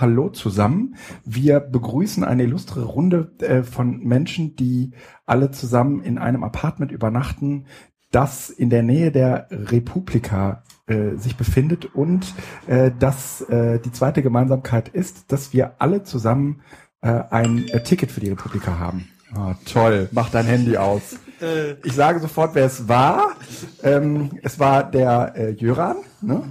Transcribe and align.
Hallo 0.00 0.28
zusammen. 0.28 0.96
Wir 1.24 1.58
begrüßen 1.58 2.22
eine 2.22 2.44
illustre 2.44 2.84
Runde 2.84 3.32
äh, 3.40 3.64
von 3.64 3.98
Menschen, 3.98 4.54
die 4.54 4.92
alle 5.26 5.50
zusammen 5.50 6.00
in 6.00 6.18
einem 6.18 6.44
Apartment 6.44 6.92
übernachten, 6.92 7.66
das 8.12 8.50
in 8.50 8.70
der 8.70 8.84
Nähe 8.84 9.10
der 9.10 9.48
Republika 9.50 10.62
äh, 10.86 11.16
sich 11.16 11.36
befindet 11.36 11.94
und 11.94 12.34
äh, 12.68 12.92
dass 12.96 13.40
äh, 13.42 13.80
die 13.80 13.90
zweite 13.90 14.22
Gemeinsamkeit 14.22 14.88
ist, 14.88 15.32
dass 15.32 15.52
wir 15.52 15.80
alle 15.80 16.04
zusammen 16.04 16.62
äh, 17.00 17.08
ein 17.30 17.66
Ticket 17.84 18.12
für 18.12 18.20
die 18.20 18.30
Republika 18.30 18.78
haben. 18.78 19.08
Oh, 19.36 19.54
toll, 19.64 20.08
mach 20.12 20.30
dein 20.30 20.46
Handy 20.46 20.76
aus. 20.76 21.16
Äh. 21.40 21.72
Ich 21.84 21.94
sage 21.94 22.20
sofort, 22.20 22.54
wer 22.54 22.66
es 22.66 22.88
war. 22.88 23.36
Ähm, 23.82 24.30
es 24.42 24.58
war 24.58 24.90
der 24.90 25.32
äh, 25.36 25.50
Jöran. 25.52 25.96
Ne? 26.20 26.42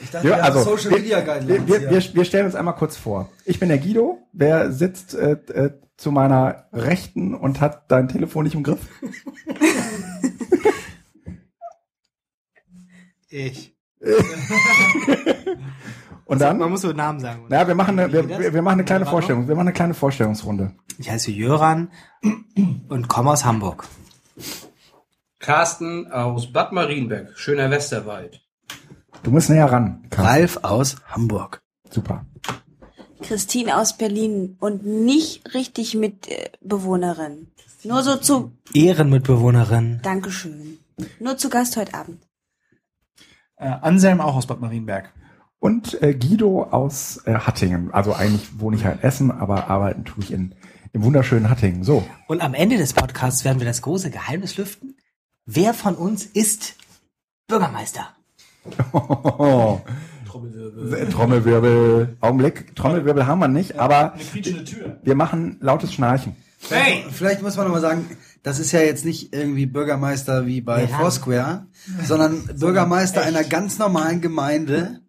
Ich 0.00 0.10
dachte, 0.10 0.28
ja, 0.28 0.36
also, 0.36 0.62
Social 0.62 0.90
Media 0.90 1.20
Guidelines. 1.20 1.66
Wir, 1.66 1.80
wir, 1.80 1.90
wir, 1.90 2.14
wir 2.14 2.24
stellen 2.24 2.46
uns 2.46 2.54
einmal 2.54 2.74
kurz 2.74 2.96
vor. 2.96 3.30
Ich 3.44 3.58
bin 3.58 3.68
der 3.68 3.78
Guido. 3.78 4.18
Wer 4.32 4.70
sitzt 4.70 5.14
äh, 5.14 5.32
äh, 5.32 5.72
zu 5.96 6.12
meiner 6.12 6.66
Rechten 6.72 7.34
und 7.34 7.60
hat 7.60 7.90
dein 7.90 8.08
Telefon 8.08 8.44
nicht 8.44 8.54
im 8.54 8.62
Griff? 8.62 8.80
ich. 13.30 13.74
und 16.28 16.40
dann? 16.40 16.58
Man 16.58 16.70
muss 16.70 16.82
so 16.82 16.92
Namen 16.92 17.20
sagen. 17.20 17.46
Oder? 17.46 17.60
Ja, 17.60 17.66
wir 17.66 17.74
machen 17.74 17.98
eine, 17.98 18.12
wir, 18.12 18.52
wir 18.52 18.62
machen 18.62 18.74
eine 18.74 18.84
kleine 18.84 19.06
Vorstellung. 19.06 19.48
Wir 19.48 19.54
machen 19.54 19.68
eine 19.68 19.72
kleine 19.72 19.94
Vorstellungsrunde. 19.94 20.72
Ich 20.98 21.10
heiße 21.10 21.30
Jöran 21.30 21.90
und 22.88 23.08
komme 23.08 23.30
aus 23.30 23.44
Hamburg. 23.46 23.84
Carsten 25.38 26.12
aus 26.12 26.52
Bad 26.52 26.72
Marienberg, 26.72 27.36
schöner 27.38 27.70
Westerwald. 27.70 28.42
Du 29.22 29.30
musst 29.30 29.48
näher 29.48 29.72
ran. 29.72 30.02
Carsten. 30.10 30.26
Ralf 30.26 30.56
aus 30.62 30.96
Hamburg. 31.06 31.62
Super. 31.90 32.26
Christine 33.22 33.78
aus 33.78 33.96
Berlin 33.96 34.56
und 34.60 34.84
nicht 34.84 35.54
richtig 35.54 35.94
Mitbewohnerin. 35.94 37.48
Nur 37.84 38.02
so 38.02 38.16
zu 38.16 38.52
Ehrenmitbewohnerin. 38.74 40.00
Dankeschön. 40.02 40.78
Nur 41.20 41.38
zu 41.38 41.48
Gast 41.48 41.76
heute 41.78 41.94
Abend. 41.94 42.22
Äh, 43.56 43.68
Anselm 43.68 44.20
auch 44.20 44.36
aus 44.36 44.46
Bad 44.46 44.60
Marienberg. 44.60 45.12
Und 45.60 46.00
äh, 46.02 46.14
Guido 46.14 46.62
aus 46.70 47.22
äh, 47.24 47.34
Hattingen. 47.34 47.92
Also 47.92 48.14
eigentlich 48.14 48.60
wohne 48.60 48.76
ich 48.76 48.84
halt 48.84 48.98
in 48.98 49.02
Essen, 49.02 49.30
aber 49.30 49.68
arbeiten 49.68 50.04
tue 50.04 50.22
ich 50.22 50.32
in, 50.32 50.54
im 50.92 51.02
wunderschönen 51.02 51.50
Hattingen. 51.50 51.82
So. 51.82 52.06
Und 52.28 52.42
am 52.42 52.54
Ende 52.54 52.76
des 52.76 52.92
Podcasts 52.92 53.44
werden 53.44 53.58
wir 53.58 53.66
das 53.66 53.82
große 53.82 54.10
Geheimnis 54.10 54.56
lüften. 54.56 54.96
Wer 55.46 55.74
von 55.74 55.96
uns 55.96 56.24
ist 56.24 56.76
Bürgermeister? 57.48 58.08
Oh. 58.92 59.80
Trommelwirbel. 60.28 61.08
Trommelwirbel. 61.08 62.16
Augenblick. 62.20 62.76
Trommelwirbel 62.76 63.26
haben 63.26 63.40
wir 63.40 63.48
nicht, 63.48 63.78
aber 63.78 64.14
wir 65.02 65.14
machen 65.14 65.56
lautes 65.60 65.92
Schnarchen. 65.92 66.36
Hey! 66.68 67.04
Vielleicht 67.10 67.42
muss 67.42 67.56
man 67.56 67.66
nochmal 67.66 67.80
sagen, 67.80 68.06
das 68.42 68.58
ist 68.58 68.72
ja 68.72 68.80
jetzt 68.80 69.04
nicht 69.04 69.32
irgendwie 69.34 69.66
Bürgermeister 69.66 70.46
wie 70.46 70.60
bei 70.60 70.82
ja. 70.82 70.98
Foursquare, 70.98 71.66
sondern 72.04 72.44
Bürgermeister 72.58 73.22
einer 73.22 73.44
ganz 73.44 73.78
normalen 73.78 74.20
Gemeinde. 74.20 75.00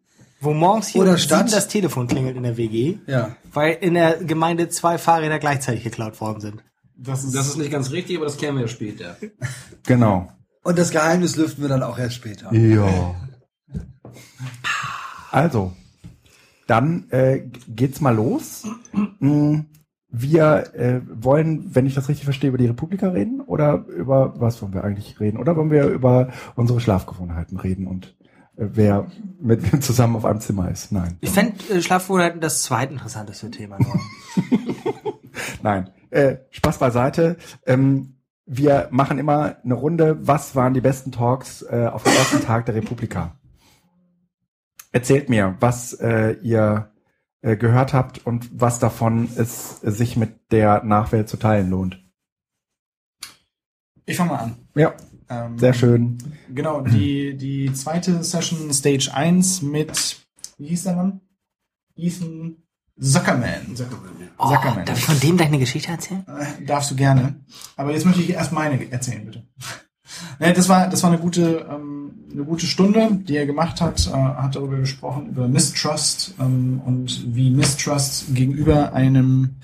Wo 0.42 0.54
morgens 0.54 0.88
hier 0.88 1.02
oder 1.02 1.18
Stadt 1.18 1.52
das 1.52 1.68
Telefon 1.68 2.08
klingelt 2.08 2.38
in 2.38 2.44
der 2.44 2.56
WG. 2.56 2.98
Ja. 3.08 3.36
Weil 3.52 3.74
in 3.82 3.94
der 3.94 4.24
Gemeinde 4.24 4.70
zwei 4.70 4.98
Fahrräder 4.98 5.40
gleichzeitig 5.40 5.84
geklaut 5.84 6.20
worden 6.22 6.40
sind. 6.40 6.64
Das 6.96 7.24
ist, 7.24 7.36
das 7.36 7.48
ist 7.48 7.58
nicht 7.58 7.72
ganz 7.72 7.92
richtig, 7.92 8.18
aber 8.18 8.26
das 8.26 8.38
kennen 8.38 8.58
wir 8.58 8.64
ja 8.64 8.68
später. 8.68 9.18
Genau. 9.86 10.30
Und 10.62 10.78
das 10.78 10.92
Geheimnis 10.92 11.36
lüften 11.36 11.64
wir 11.64 11.70
dann 11.70 11.82
auch 11.82 11.98
erst 11.98 12.16
später. 12.16 12.54
Ja. 12.54 13.16
Also, 15.32 15.74
dann 16.68 17.10
äh, 17.10 17.50
geht's 17.68 18.02
mal 18.02 18.14
los. 18.14 18.68
Mm, 19.20 19.62
wir 20.10 20.74
äh, 20.76 21.02
wollen, 21.10 21.74
wenn 21.74 21.86
ich 21.86 21.96
das 21.96 22.10
richtig 22.10 22.26
verstehe, 22.26 22.50
über 22.50 22.58
die 22.58 22.68
Republika 22.68 23.10
reden 23.10 23.42
oder 23.42 23.86
über 23.88 24.40
was 24.40 24.62
wollen 24.62 24.74
wir 24.74 24.84
eigentlich 24.84 25.20
reden? 25.20 25.38
Oder 25.38 25.56
wollen 25.56 25.72
wir 25.72 25.86
über 25.88 26.30
unsere 26.56 26.80
Schlafgewohnheiten 26.80 27.58
reden 27.58 27.88
und 27.88 28.16
wer 28.60 29.08
mit 29.40 29.72
wem 29.72 29.82
zusammen 29.82 30.16
auf 30.16 30.26
einem 30.26 30.42
Zimmer 30.42 30.70
ist? 30.70 30.92
Nein. 30.92 31.18
Ich 31.22 31.32
fände 31.32 31.58
äh, 31.70 31.82
Schlafgewohnheiten 31.82 32.42
das 32.42 32.64
zweitinteressanteste 32.64 33.50
Thema. 33.52 33.78
Nein. 35.64 35.90
Äh, 36.10 36.38
Spaß 36.52 36.78
beiseite. 36.80 37.38
Ähm, 37.66 38.16
wir 38.46 38.88
machen 38.92 39.20
immer 39.20 39.58
eine 39.64 39.76
Runde. 39.76 40.18
Was 40.22 40.56
waren 40.56 40.74
die 40.74 40.82
besten 40.82 41.12
Talks 41.12 41.62
äh, 41.62 41.88
auf 41.92 42.04
dem 42.04 42.14
ersten 42.14 42.42
Tag 42.42 42.66
der 42.66 42.76
Republika? 42.76 43.40
Erzählt 44.92 45.30
mir, 45.30 45.56
was 45.60 45.94
äh, 45.94 46.32
ihr 46.42 46.92
äh, 47.42 47.56
gehört 47.56 47.94
habt 47.94 48.26
und 48.26 48.50
was 48.60 48.80
davon 48.80 49.30
es 49.36 49.84
äh, 49.84 49.92
sich 49.92 50.18
mit 50.18 50.52
der 50.52 50.84
Nachwelt 50.84 51.30
zu 51.30 51.38
teilen 51.38 51.70
lohnt. 51.70 52.04
Ich 54.06 54.18
fange 54.18 54.32
mal 54.32 54.40
an. 54.40 54.56
Ja. 54.76 54.94
Ähm, 55.30 55.60
sehr 55.60 55.74
schön. 55.74 56.18
Genau, 56.50 56.82
die, 56.82 57.38
die 57.38 57.72
zweite 57.74 58.24
Session, 58.24 58.74
Stage 58.74 59.12
1 59.14 59.62
mit, 59.62 60.26
wie 60.58 60.68
hieß 60.68 60.84
der 60.84 60.96
Mann? 60.96 61.22
Ethan 61.96 62.58
Zuckerman. 63.00 63.76
Zuckerman, 63.76 64.12
ja. 64.20 64.28
oh, 64.38 64.54
Zuckerman. 64.54 64.86
Darf 64.86 64.98
ich 64.98 65.06
von 65.06 65.20
dem 65.20 65.38
deine 65.38 65.60
Geschichte 65.60 65.92
erzählen? 65.92 66.26
Äh, 66.28 66.66
darfst 66.66 66.92
du 66.92 66.96
gerne. 66.96 67.36
Aber 67.78 67.94
jetzt 67.94 68.06
möchte 68.06 68.22
ich 68.22 68.32
erst 68.32 68.52
meine 68.52 68.92
erzählen, 68.92 69.26
bitte. 69.26 69.48
nee, 70.40 70.54
das 70.54 70.68
war, 70.68 70.90
das 70.90 71.04
war 71.04 71.12
eine 71.12 71.20
gute, 71.20 71.68
ähm, 71.70 72.26
eine 72.32 72.44
gute 72.44 72.66
Stunde, 72.66 73.10
die 73.12 73.38
er 73.38 73.46
gemacht 73.46 73.80
hat, 73.80 74.06
äh, 74.08 74.12
hat 74.12 74.56
darüber 74.56 74.78
gesprochen, 74.78 75.30
über 75.30 75.48
Mistrust 75.48 76.34
ähm, 76.40 76.82
und 76.86 77.36
wie 77.36 77.52
Mistrust 77.52 78.36
gegenüber 78.36 78.94
einem 78.94 79.58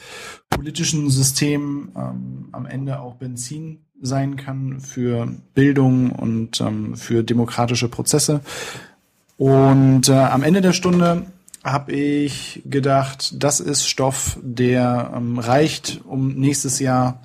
politischen 0.49 1.09
System 1.09 1.91
ähm, 1.95 2.49
am 2.53 2.65
Ende 2.65 2.99
auch 2.99 3.15
Benzin 3.15 3.84
sein 4.01 4.35
kann 4.35 4.79
für 4.79 5.27
Bildung 5.53 6.11
und 6.11 6.61
ähm, 6.61 6.95
für 6.95 7.23
demokratische 7.23 7.89
Prozesse. 7.89 8.41
Und 9.37 10.09
äh, 10.09 10.13
am 10.13 10.43
Ende 10.43 10.61
der 10.61 10.73
Stunde 10.73 11.27
habe 11.63 11.93
ich 11.93 12.61
gedacht, 12.65 13.43
das 13.43 13.59
ist 13.59 13.87
Stoff, 13.87 14.37
der 14.41 15.11
ähm, 15.15 15.39
reicht, 15.39 16.01
um 16.05 16.35
nächstes 16.35 16.79
Jahr 16.79 17.21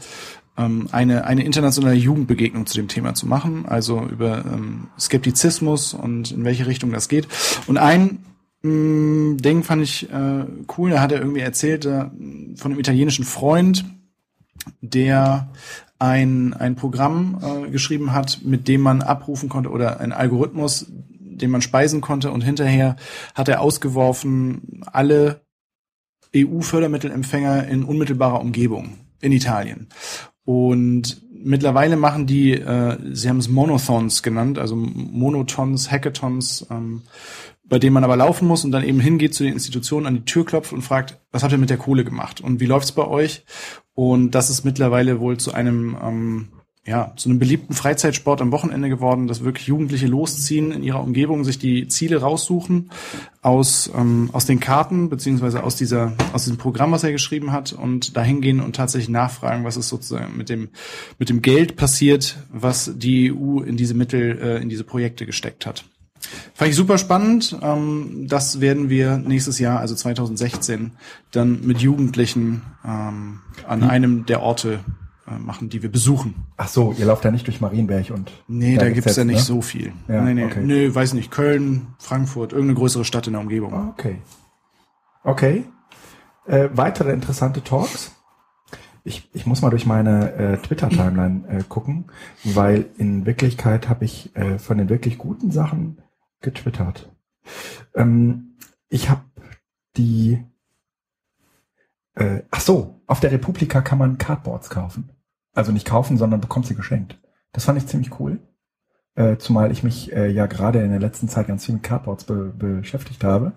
ähm, 0.57 0.89
eine, 0.93 1.25
eine 1.25 1.45
internationale 1.45 1.97
Jugendbegegnung 1.97 2.67
zu 2.67 2.75
dem 2.77 2.89
Thema 2.89 3.15
zu 3.15 3.27
machen, 3.27 3.67
also 3.67 4.01
über 4.01 4.45
ähm, 4.45 4.89
Skeptizismus 4.99 5.95
und 5.95 6.33
in 6.33 6.45
welche 6.45 6.67
Richtung 6.67 6.91
das 6.91 7.09
geht. 7.09 7.29
Und 7.67 7.77
ein 7.77 8.25
mh, 8.63 8.71
mm, 8.71 9.37
Ding 9.39 9.63
fand 9.63 9.83
ich 9.83 10.11
äh, 10.11 10.45
cool, 10.77 10.91
da 10.91 11.01
hat 11.01 11.13
er 11.13 11.21
irgendwie 11.21 11.41
erzählt 11.41 11.85
äh, 11.85 12.07
von 12.57 12.73
einem 12.73 12.81
italienischen 12.81 13.25
Freund, 13.25 13.85
der 14.81 15.51
ein, 16.01 16.55
ein 16.55 16.75
Programm 16.75 17.39
äh, 17.43 17.71
geschrieben 17.71 18.13
hat, 18.13 18.41
mit 18.43 18.67
dem 18.67 18.81
man 18.81 19.03
abrufen 19.03 19.49
konnte 19.49 19.71
oder 19.71 20.01
ein 20.01 20.13
Algorithmus, 20.13 20.87
den 20.91 21.51
man 21.51 21.63
speisen 21.63 22.01
konnte 22.01 22.33
und 22.33 22.41
hinterher 22.41 22.97
hat 23.35 23.49
er 23.49 23.61
ausgeworfen 23.61 24.83
alle 24.91 25.43
EU-Fördermittelempfänger 26.35 27.69
in 27.69 27.85
unmittelbarer 27.85 28.41
Umgebung 28.41 28.99
in 29.21 29.33
Italien. 29.33 29.89
Und 30.45 31.21
mittlerweile 31.31 31.97
machen 31.97 32.27
die, 32.27 32.53
äh, 32.53 32.97
sie 33.13 33.29
haben 33.29 33.39
es 33.39 33.49
Monothons 33.49 34.23
genannt, 34.23 34.59
also 34.59 34.77
Monotons, 34.77 35.91
Hackathons, 35.91 36.67
ähm, 36.71 37.03
bei 37.71 37.79
denen 37.79 37.95
man 37.95 38.05
aber 38.05 38.17
laufen 38.17 38.47
muss 38.47 38.65
und 38.65 38.73
dann 38.73 38.85
eben 38.85 39.01
hingeht 39.01 39.35
zu 39.35 39.45
den 39.45 39.55
Institutionen, 39.55 40.07
an 40.07 40.17
die 40.17 40.25
Tür 40.27 40.45
klopft 40.45 40.75
und 40.75 40.83
fragt, 40.83 41.19
was 41.33 41.43
habt 41.43 41.53
ihr 41.53 41.59
mit 41.59 41.71
der 41.71 41.79
Kohle 41.79 42.05
gemacht 42.05 42.43
und 42.43 42.61
wie 42.61 42.67
läuft's 42.67 42.93
bei 42.93 43.07
euch? 43.07 43.45
Und 43.95 44.33
das 44.33 44.51
ist 44.51 44.65
mittlerweile 44.65 45.21
wohl 45.21 45.39
zu 45.39 45.55
einem 45.55 45.97
ähm, 46.03 46.49
ja, 46.87 47.13
zu 47.17 47.29
einem 47.29 47.39
beliebten 47.39 47.75
Freizeitsport 47.75 48.41
am 48.41 48.53
Wochenende 48.53 48.89
geworden, 48.89 49.27
dass 49.27 49.45
wirklich 49.45 49.67
Jugendliche 49.67 50.07
losziehen 50.07 50.73
in 50.73 50.83
ihrer 50.83 51.03
Umgebung, 51.03 51.45
sich 51.45 51.59
die 51.59 51.89
Ziele 51.89 52.23
raussuchen 52.23 52.91
aus, 53.43 53.91
ähm, 53.95 54.31
aus 54.33 54.47
den 54.47 54.61
Karten, 54.61 55.11
beziehungsweise 55.11 55.63
aus 55.63 55.77
dieser, 55.77 56.15
aus 56.33 56.45
diesem 56.45 56.57
Programm, 56.57 56.91
was 56.91 57.05
er 57.05 57.13
geschrieben 57.13 57.53
hat, 57.53 57.75
und 57.75 58.17
dahin 58.17 58.41
gehen 58.41 58.61
und 58.61 58.77
tatsächlich 58.77 59.11
nachfragen, 59.11 59.65
was 59.65 59.77
ist 59.77 59.91
sozusagen 59.91 60.37
mit 60.39 60.49
dem, 60.49 60.71
mit 61.19 61.29
dem 61.29 61.43
Geld 61.43 61.77
passiert, 61.77 62.39
was 62.51 62.91
die 62.97 63.31
EU 63.31 63.61
in 63.61 63.77
diese 63.77 63.95
Mittel, 63.95 64.39
äh, 64.39 64.63
in 64.63 64.71
diese 64.71 64.85
Projekte 64.85 65.27
gesteckt 65.27 65.67
hat. 65.67 65.85
Fand 66.61 66.73
ich 66.73 66.77
super 66.77 66.99
spannend. 66.99 67.57
Ähm, 67.63 68.27
das 68.29 68.61
werden 68.61 68.91
wir 68.91 69.17
nächstes 69.17 69.59
Jahr, 69.59 69.81
also 69.81 69.95
2016, 69.95 70.93
dann 71.31 71.67
mit 71.67 71.79
Jugendlichen 71.79 72.61
ähm, 72.85 73.41
an 73.67 73.83
einem 73.83 74.27
der 74.27 74.43
Orte 74.43 74.81
äh, 75.27 75.39
machen, 75.39 75.71
die 75.71 75.83
wir 75.83 75.91
besuchen. 75.91 76.35
Ach 76.59 76.69
so, 76.69 76.95
ihr 76.99 77.07
lauft 77.07 77.25
ja 77.25 77.31
nicht 77.31 77.47
durch 77.47 77.63
Marienberg 77.63 78.11
und. 78.11 78.31
Nee, 78.47 78.77
da 78.77 78.91
gibt's 78.91 79.17
ja 79.17 79.25
nicht 79.25 79.37
ne? 79.37 79.43
so 79.43 79.63
viel. 79.63 79.95
Ja, 80.07 80.21
nee, 80.21 80.35
nee, 80.35 80.45
okay. 80.45 80.61
nee, 80.63 80.95
weiß 80.95 81.15
nicht, 81.15 81.31
Köln, 81.31 81.95
Frankfurt, 81.99 82.53
irgendeine 82.53 82.79
größere 82.79 83.07
Stadt 83.07 83.27
in 83.27 83.33
der 83.33 83.41
Umgebung. 83.41 83.73
Ah, 83.73 83.89
okay. 83.89 84.19
Okay. 85.25 85.65
Äh, 86.47 86.69
weitere 86.75 87.15
interessante 87.15 87.65
Talks. 87.65 88.15
Ich, 89.03 89.31
ich 89.33 89.47
muss 89.47 89.63
mal 89.63 89.71
durch 89.71 89.87
meine 89.87 90.35
äh, 90.35 90.57
Twitter-Timeline 90.59 91.49
äh, 91.49 91.63
gucken, 91.67 92.05
weil 92.45 92.91
in 92.99 93.25
Wirklichkeit 93.25 93.89
habe 93.89 94.05
ich 94.05 94.37
äh, 94.37 94.59
von 94.59 94.77
den 94.77 94.91
wirklich 94.91 95.17
guten 95.17 95.53
Sachen 95.53 95.97
getwittert. 96.41 97.11
Ähm, 97.95 98.57
ich 98.89 99.11
habe 99.11 99.23
die 99.97 100.45
äh, 102.21 102.43
ach 102.51 102.61
so, 102.61 103.01
auf 103.07 103.21
der 103.21 103.33
Republika 103.33 103.81
kann 103.81 103.99
man 103.99 104.19
Cardboards 104.19 104.71
kaufen. 104.71 105.11
Also 105.53 105.73
nicht 105.73 105.87
kaufen, 105.87 106.19
sondern 106.19 106.41
bekommt 106.41 106.67
sie 106.67 106.75
geschenkt. 106.75 107.19
Das 107.53 107.65
fand 107.65 107.79
ich 107.79 107.87
ziemlich 107.87 108.21
cool. 108.21 108.39
Äh, 109.17 109.39
zumal 109.39 109.73
ich 109.73 109.83
mich 109.83 110.13
äh, 110.13 110.29
ja 110.29 110.47
gerade 110.47 110.81
in 110.83 110.91
der 110.91 111.01
letzten 111.01 111.29
Zeit 111.29 111.49
ganz 111.49 111.65
viel 111.65 111.75
mit 111.75 111.83
Cardboards 111.83 112.25
be 112.25 112.53
beschäftigt 112.57 113.25
habe. 113.25 113.53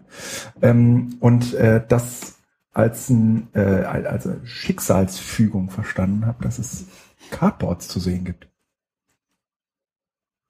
Ähm, 0.61 1.17
und 1.19 1.53
äh, 1.53 1.83
das 1.87 2.37
als, 2.71 3.09
ein, 3.09 3.49
äh, 3.53 3.83
als 3.83 4.27
Schicksalsfügung 4.43 5.69
verstanden 5.69 6.25
habe, 6.25 6.43
dass 6.43 6.57
es 6.57 6.85
Cardboards 7.29 7.87
zu 7.87 7.99
sehen 7.99 8.25
gibt. 8.25 8.47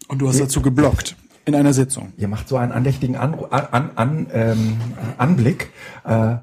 Und 0.08 0.20
du 0.20 0.28
hast 0.28 0.40
dazu 0.40 0.62
geblockt 0.62 1.18
in 1.46 1.56
einer 1.56 1.74
Sitzung. 1.74 2.14
Ihr 2.18 2.28
macht 2.28 2.48
so 2.48 2.58
einen 2.58 2.72
andächtigen 2.72 3.16
an, 3.16 3.36
an, 3.50 3.90
an, 3.96 4.28
ähm, 4.34 4.78
Anblick, 5.18 5.72
äh, 6.06 6.38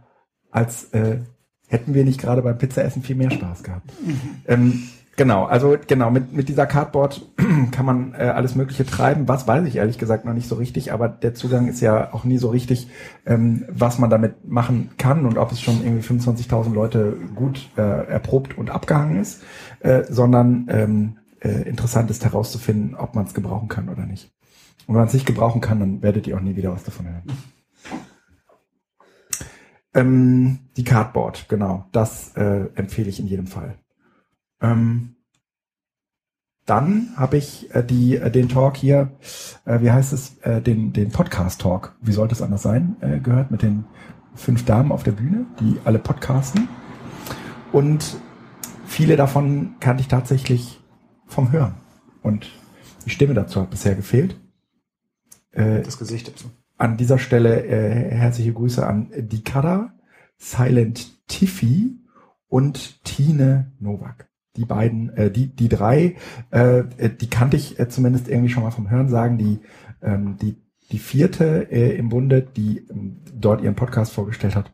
als 0.51 0.93
äh, 0.93 1.19
hätten 1.69 1.95
wir 1.95 2.05
nicht 2.05 2.21
gerade 2.21 2.43
beim 2.43 2.59
Pizzaessen 2.59 3.03
viel 3.03 3.17
mehr 3.17 3.31
Spaß 3.31 3.63
gehabt. 3.63 3.91
Ähm, 4.47 4.83
genau, 5.17 5.45
also 5.45 5.77
genau, 5.87 6.11
mit, 6.11 6.33
mit 6.33 6.49
dieser 6.49 6.67
Cardboard 6.67 7.25
kann 7.71 7.87
man 7.87 8.13
äh, 8.15 8.25
alles 8.25 8.57
Mögliche 8.57 8.85
treiben. 8.85 9.29
Was 9.29 9.47
weiß 9.47 9.67
ich 9.67 9.77
ehrlich 9.77 9.97
gesagt 9.97 10.25
noch 10.25 10.35
nicht 10.35 10.49
so 10.49 10.57
richtig, 10.57 10.93
aber 10.93 11.09
der 11.09 11.35
Zugang 11.35 11.69
ist 11.69 11.81
ja 11.81 12.13
auch 12.13 12.25
nie 12.25 12.39
so 12.39 12.51
richtig, 12.51 12.89
ähm, 13.25 13.65
was 13.69 13.99
man 13.99 14.11
damit 14.11 14.49
machen 14.49 14.91
kann 14.99 15.25
und 15.27 15.39
ob 15.39 15.53
es 15.53 15.61
schon 15.61 15.83
irgendwie 15.83 16.07
25.000 16.07 16.75
Leute 16.75 17.17
gut 17.35 17.71
äh, 17.77 17.81
erprobt 17.81 18.59
und 18.59 18.71
abgehangen 18.71 19.21
ist, 19.21 19.43
äh, 19.79 20.03
sondern 20.09 20.67
ähm, 20.69 21.17
äh, 21.41 21.69
interessant 21.69 22.11
ist 22.11 22.25
herauszufinden, 22.25 22.97
ob 22.97 23.15
man 23.15 23.27
es 23.27 23.35
gebrauchen 23.35 23.69
kann 23.69 23.89
oder 23.89 24.05
nicht. 24.05 24.31
Und 24.87 24.95
wenn 24.95 25.01
man 25.01 25.09
es 25.09 25.15
nicht 25.15 25.27
gebrauchen 25.27 25.61
kann, 25.61 25.81
dann 25.81 26.03
werdet 26.03 26.27
ihr 26.27 26.37
auch 26.37 26.41
nie 26.41 26.57
wieder 26.57 26.73
was 26.73 26.85
davon 26.85 27.07
hören. 27.07 27.23
Ähm, 29.93 30.59
die 30.77 30.85
Cardboard, 30.85 31.49
genau. 31.49 31.87
Das 31.93 32.37
äh, 32.37 32.69
empfehle 32.75 33.09
ich 33.09 33.21
in 33.21 33.27
jedem 33.27 33.47
Fall. 33.47 33.79
Ähm, 34.61 35.17
dann 36.67 37.09
habe 37.17 37.37
ich 37.37 37.75
äh, 37.75 37.83
die, 37.83 38.17
äh, 38.17 38.31
den 38.31 38.49
Talk 38.49 38.77
hier, 38.77 39.11
äh, 39.65 39.81
wie 39.81 39.91
heißt 39.91 40.13
es, 40.13 40.39
äh, 40.43 40.63
den, 40.63 40.93
den 40.93 41.11
Podcast-Talk, 41.11 41.97
wie 42.01 42.13
sollte 42.13 42.35
es 42.35 42.43
anders 42.43 42.63
sein, 42.63 42.97
äh, 43.01 43.19
gehört 43.19 43.51
mit 43.51 43.63
den 43.63 43.85
fünf 44.37 44.65
Damen 44.65 44.93
auf 44.93 45.03
der 45.03 45.13
Bühne, 45.13 45.47
die 45.59 45.79
alle 45.85 45.99
podcasten. 45.99 46.69
Und 47.73 48.17
viele 48.87 49.17
davon 49.17 49.75
kannte 49.81 50.03
ich 50.03 50.09
tatsächlich 50.09 50.81
vom 51.27 51.51
Hören. 51.51 51.75
Und 52.23 52.51
die 53.05 53.11
Stimme 53.11 53.35
dazu 53.35 53.61
hat 53.61 53.71
bisher 53.71 53.95
gefehlt. 53.95 54.39
Äh, 55.53 55.83
das 55.83 55.99
Gesicht 55.99 56.29
dazu. 56.29 56.51
An 56.79 56.97
dieser 56.97 57.19
Stelle 57.19 57.67
äh, 57.67 58.11
herzliche 58.11 58.53
Grüße 58.53 58.87
an 58.87 59.11
Dikada, 59.17 59.93
Silent 60.39 61.27
Tiffy 61.29 61.99
und 62.49 63.05
Tine 63.05 63.73
Novak. 63.79 64.29
Die 64.57 64.65
beiden, 64.65 65.11
äh, 65.17 65.31
die, 65.31 65.49
die 65.49 65.69
drei, 65.69 66.17
äh, 66.51 66.85
die 67.21 67.31
kannte 67.31 67.57
ich 67.57 67.79
äh, 67.79 67.89
zumindest 67.89 68.29
irgendwie 68.29 68.49
schon 68.49 68.63
mal 68.63 68.71
vom 68.71 68.91
Hören 68.91 69.09
sagen. 69.09 69.39
Die, 69.39 69.61
ähm, 70.03 70.37
die, 70.41 70.57
die 70.91 70.99
vierte 70.99 71.71
äh, 71.71 71.97
im 71.97 72.09
Bunde, 72.09 72.43
die 72.43 72.85
ähm, 72.91 73.19
dort 73.33 73.63
ihren 73.63 73.77
Podcast 73.77 74.13
vorgestellt 74.13 74.57
hat, 74.57 74.73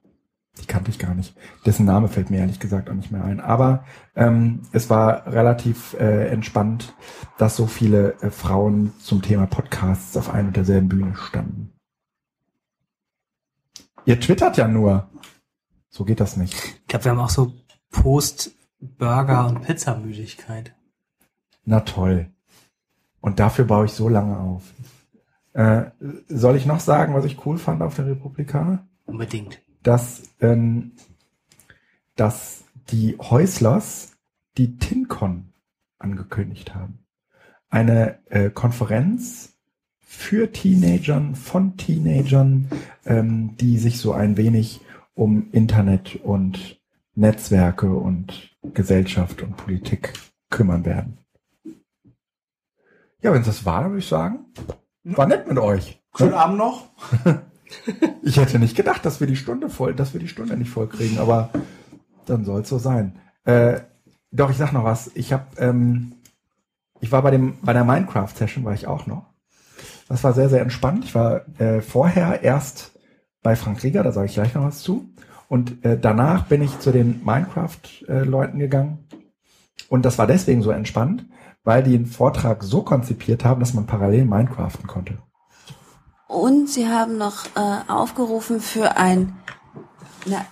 die 0.59 0.67
kannte 0.67 0.91
ich 0.91 0.99
gar 0.99 1.15
nicht. 1.15 1.35
Dessen 1.65 1.85
Name 1.85 2.09
fällt 2.09 2.31
mir 2.31 2.39
ehrlich 2.39 2.61
gesagt 2.61 2.89
auch 2.89 2.95
nicht 2.95 3.13
mehr 3.13 3.25
ein. 3.25 3.41
Aber 3.41 3.85
ähm, 4.15 4.63
es 4.73 4.89
war 4.89 5.27
relativ 5.27 5.95
äh, 5.95 6.29
entspannt, 6.29 6.95
dass 7.39 7.57
so 7.57 7.67
viele 7.67 8.15
äh, 8.23 8.31
Frauen 8.31 8.93
zum 8.99 9.23
Thema 9.23 9.47
Podcasts 9.47 10.17
auf 10.17 10.31
einer 10.33 10.49
und 10.49 10.57
derselben 10.57 10.89
Bühne 10.89 11.15
standen. 11.15 11.73
Ihr 14.07 14.21
twittert 14.21 14.57
ja 14.57 14.69
nur. 14.69 15.11
So 15.91 16.05
geht 16.05 16.21
das 16.21 16.37
nicht. 16.37 16.55
Ich 16.55 16.87
glaube, 16.87 17.05
wir 17.05 17.13
haben 17.13 17.21
auch 17.21 17.31
so 17.31 17.53
Post-Burger- 17.91 19.47
und 19.47 19.63
Pizzamüdigkeit. 19.63 20.75
Na 21.65 21.81
toll. 21.81 22.31
Und 23.21 23.41
dafür 23.41 23.65
baue 23.65 23.87
ich 23.87 23.93
so 23.93 24.09
lange 24.09 24.39
auf. 24.39 24.63
Äh, 25.53 25.91
soll 26.29 26.57
ich 26.57 26.67
noch 26.67 26.81
sagen, 26.81 27.15
was 27.15 27.25
ich 27.25 27.45
cool 27.45 27.59
fand 27.59 27.83
auf 27.83 27.97
der 27.97 28.07
Republika? 28.07 28.87
Unbedingt. 29.07 29.61
Dass, 29.87 30.25
ähm, 30.41 30.93
dass 32.17 32.65
die 32.91 33.17
Häuslers 33.21 34.17
die 34.59 34.79
TinCon 34.79 35.53
angekündigt 36.01 36.75
haben. 36.75 37.05
Eine 37.71 38.19
äh, 38.31 38.51
Konferenz 38.51 39.55
für 40.01 40.51
Teenagern, 40.51 41.37
von 41.37 41.77
Teenagern, 41.77 42.69
ähm, 43.05 43.57
die 43.59 43.79
sich 43.79 44.01
so 44.01 44.13
ein 44.13 44.37
wenig 44.37 44.81
um 45.15 45.53
Internet 45.53 46.17
und 46.17 46.81
Netzwerke 47.15 47.95
und 47.95 48.57
Gesellschaft 48.75 49.41
und 49.43 49.57
Politik 49.57 50.15
kümmern 50.51 50.85
werden. 50.85 51.19
Ja, 53.23 53.33
wenn 53.33 53.43
es 53.43 53.47
das 53.47 53.65
war, 53.65 53.85
würde 53.85 54.01
ich 54.01 54.09
sagen, 54.09 54.47
war 55.05 55.29
nett 55.29 55.47
mit 55.47 55.59
euch. 55.59 56.03
Schönen 56.17 56.31
ne? 56.31 56.39
Abend 56.39 56.59
noch. 56.59 56.91
ich 58.23 58.37
hätte 58.37 58.59
nicht 58.59 58.77
gedacht, 58.77 59.05
dass 59.05 59.21
wir 59.21 59.27
die 59.27 59.37
Stunde 59.37 59.69
voll, 59.69 59.95
dass 59.95 60.13
wir 60.13 60.21
die 60.21 60.29
Stunde 60.29 60.57
nicht 60.57 60.71
voll 60.71 60.89
kriegen, 60.89 61.19
aber 61.19 61.51
dann 62.27 62.45
soll 62.45 62.63
es 62.63 62.69
so 62.69 62.79
sein. 62.79 63.19
Äh, 63.45 63.81
doch, 64.31 64.51
ich 64.51 64.57
sag 64.57 64.73
noch 64.73 64.85
was. 64.85 65.11
Ich 65.15 65.33
habe, 65.33 65.45
ähm, 65.59 66.13
ich 67.01 67.13
war 67.13 67.23
bei 67.23 67.31
dem, 67.31 67.59
bei 67.63 67.73
der 67.73 67.85
Minecraft 67.85 68.29
Session 68.29 68.65
war 68.65 68.75
ich 68.75 68.87
auch 68.87 69.07
noch. 69.07 69.27
Das 70.09 70.23
war 70.25 70.33
sehr, 70.33 70.49
sehr 70.49 70.63
entspannt. 70.63 71.05
Ich 71.05 71.15
war 71.15 71.43
äh, 71.59 71.81
vorher 71.81 72.43
erst 72.43 72.93
bei 73.43 73.57
Frank 73.57 73.83
Rieger, 73.83 74.03
da 74.03 74.13
sage 74.13 74.27
ich 74.27 74.35
gleich 74.35 74.55
noch 74.55 74.65
was 74.65 74.81
zu. 74.81 75.09
Und 75.49 75.85
äh, 75.85 75.99
danach 75.99 76.47
bin 76.47 76.63
ich 76.63 76.79
zu 76.81 76.91
den 76.91 77.25
Minecraft-Leuten 77.25 78.59
äh, 78.59 78.63
gegangen. 78.63 79.07
Und 79.89 80.05
das 80.05 80.19
war 80.19 80.27
deswegen 80.27 80.63
so 80.63 80.71
entspannt, 80.71 81.27
weil 81.63 81.83
die 81.83 81.93
den 81.93 82.07
Vortrag 82.07 82.65
so 82.65 82.83
konzipiert 82.83 83.45
haben, 83.45 83.61
dass 83.61 83.75
man 83.75 83.87
parallel 83.87 84.25
Minecraften 84.25 84.87
konnte. 84.87 85.19
Und 86.29 86.69
sie 86.69 86.89
haben 86.89 87.19
noch 87.19 87.47
äh, 87.55 87.91
aufgerufen 87.91 88.61
für 88.61 88.97
ein 88.97 89.37
na, 90.27 90.45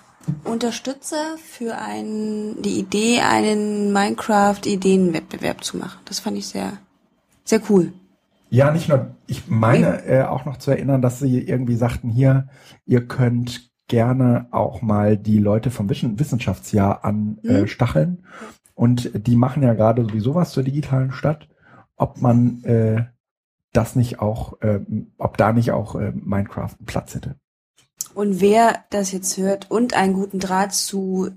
Unterstützer 0.44 1.36
für 1.36 1.76
ein, 1.76 2.62
die 2.62 2.78
Idee, 2.78 3.20
einen 3.20 3.92
Minecraft-Ideenwettbewerb 3.92 5.64
zu 5.64 5.76
machen. 5.76 5.98
Das 6.04 6.20
fand 6.20 6.38
ich 6.38 6.46
sehr, 6.46 6.74
sehr 7.44 7.60
cool. 7.68 7.92
Ja, 8.50 8.70
nicht 8.70 8.88
nur, 8.88 9.16
ich 9.26 9.48
meine 9.48 10.04
äh, 10.06 10.22
auch 10.22 10.44
noch 10.44 10.58
zu 10.58 10.70
erinnern, 10.70 11.02
dass 11.02 11.18
sie 11.18 11.40
irgendwie 11.40 11.76
sagten, 11.76 12.08
hier, 12.08 12.48
ihr 12.86 13.06
könnt 13.06 13.70
gerne 13.88 14.46
auch 14.52 14.80
mal 14.80 15.16
die 15.16 15.38
Leute 15.38 15.70
vom 15.70 15.90
Wissenschaftsjahr 15.90 17.04
anstacheln. 17.04 18.10
Mhm. 18.10 18.18
Und 18.74 19.26
die 19.26 19.36
machen 19.36 19.62
ja 19.62 19.74
gerade 19.74 20.04
sowieso 20.04 20.34
was 20.34 20.52
zur 20.52 20.62
digitalen 20.62 21.12
Stadt. 21.12 21.48
Ob 21.96 22.20
man 22.20 22.62
äh, 22.64 23.04
das 23.74 23.96
nicht 23.96 24.20
auch, 24.20 24.60
äh, 24.62 24.80
ob 25.18 25.36
da 25.36 25.52
nicht 25.52 25.72
auch 25.72 25.96
äh, 25.96 26.12
Minecraft 26.12 26.70
einen 26.78 26.86
Platz 26.86 27.14
hätte. 27.14 27.36
Und 28.14 28.40
wer 28.40 28.84
das 28.90 29.12
jetzt 29.12 29.36
hört 29.36 29.70
und 29.70 29.94
einen 29.94 30.14
guten 30.14 30.38
Draht 30.38 30.72
zu 30.72 31.30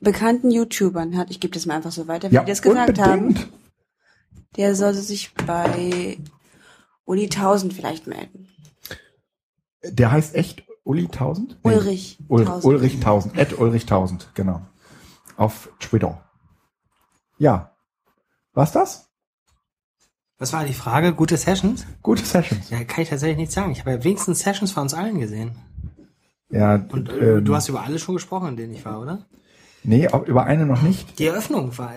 bekannten 0.00 0.50
YouTubern 0.50 1.16
hat, 1.16 1.30
ich 1.30 1.40
gebe 1.40 1.54
das 1.54 1.66
mal 1.66 1.76
einfach 1.76 1.92
so 1.92 2.08
weiter, 2.08 2.30
wie 2.30 2.34
ja, 2.34 2.42
die 2.42 2.50
das 2.50 2.62
gesagt 2.62 2.98
unbedingt. 2.98 3.38
haben, 3.38 3.52
der 4.56 4.74
sollte 4.74 5.00
sich 5.00 5.32
bei 5.34 6.18
Uli 7.04 7.24
1000 7.24 7.72
vielleicht 7.72 8.06
melden. 8.06 8.48
Der 9.82 10.10
heißt 10.10 10.34
echt 10.34 10.64
Uli 10.82 11.04
1000? 11.04 11.58
Nee. 11.64 11.74
Ulrich. 11.74 12.18
Ul 12.28 12.40
1000. 12.40 12.64
Ulrich 12.64 12.94
1000. 12.94 13.38
Ed 13.38 13.58
Ulrich 13.58 13.82
1000, 13.82 14.30
genau. 14.34 14.62
Auf 15.36 15.70
Twitter. 15.78 16.22
Ja. 17.38 17.76
Was 18.52 18.72
das? 18.72 19.10
Was 20.44 20.52
war 20.52 20.66
die 20.66 20.74
Frage? 20.74 21.14
Gute 21.14 21.38
Sessions? 21.38 21.86
Gute 22.02 22.22
Sessions. 22.22 22.68
Ja, 22.68 22.84
kann 22.84 23.00
ich 23.00 23.08
tatsächlich 23.08 23.38
nicht 23.38 23.50
sagen. 23.50 23.72
Ich 23.72 23.80
habe 23.80 23.92
ja 23.92 24.04
wenigstens 24.04 24.40
Sessions 24.40 24.72
von 24.72 24.82
uns 24.82 24.92
allen 24.92 25.18
gesehen. 25.18 25.52
Ja. 26.50 26.74
Und 26.74 27.08
äh, 27.08 27.36
ähm, 27.38 27.46
du 27.46 27.54
hast 27.54 27.70
über 27.70 27.80
alle 27.80 27.98
schon 27.98 28.16
gesprochen, 28.16 28.48
in 28.48 28.56
denen 28.58 28.74
ich 28.74 28.84
war, 28.84 29.00
oder? 29.00 29.24
Nee, 29.84 30.06
auch 30.08 30.26
über 30.26 30.44
eine 30.44 30.66
noch 30.66 30.82
nicht. 30.82 31.18
Die 31.18 31.24
Eröffnung 31.24 31.78
war, 31.78 31.94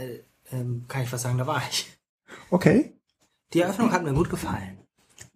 ähm, 0.53 0.85
kann 0.87 1.03
ich 1.03 1.11
was 1.11 1.23
sagen, 1.23 1.37
da 1.37 1.45
war 1.45 1.61
ich. 1.69 1.91
Okay. 2.49 2.93
Die 3.51 3.59
Eröffnung 3.59 3.91
hat 3.91 4.05
mir 4.05 4.13
gut 4.13 4.29
gefallen. 4.29 4.77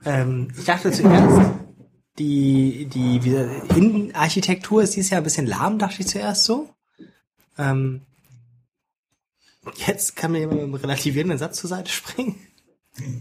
Ähm, 0.06 0.48
ich 0.58 0.64
dachte 0.64 0.90
zuerst, 0.94 1.52
die, 2.18 2.86
die 2.86 3.18
Innenarchitektur 3.76 4.84
ist 4.84 4.96
dieses 4.96 5.10
Jahr 5.10 5.20
ein 5.20 5.26
bisschen 5.26 5.48
lahm, 5.48 5.80
dachte 5.80 6.00
ich 6.00 6.08
zuerst 6.08 6.46
so. 6.46 6.70
Ähm, 7.58 8.04
jetzt 9.86 10.16
kann 10.16 10.32
mir 10.32 10.40
jemand 10.40 10.60
mit 10.60 10.64
einem 10.64 10.76
relativierenden 10.76 11.38
Satz 11.38 11.58
zur 11.58 11.70
Seite 11.70 11.92
springen. 11.92 12.38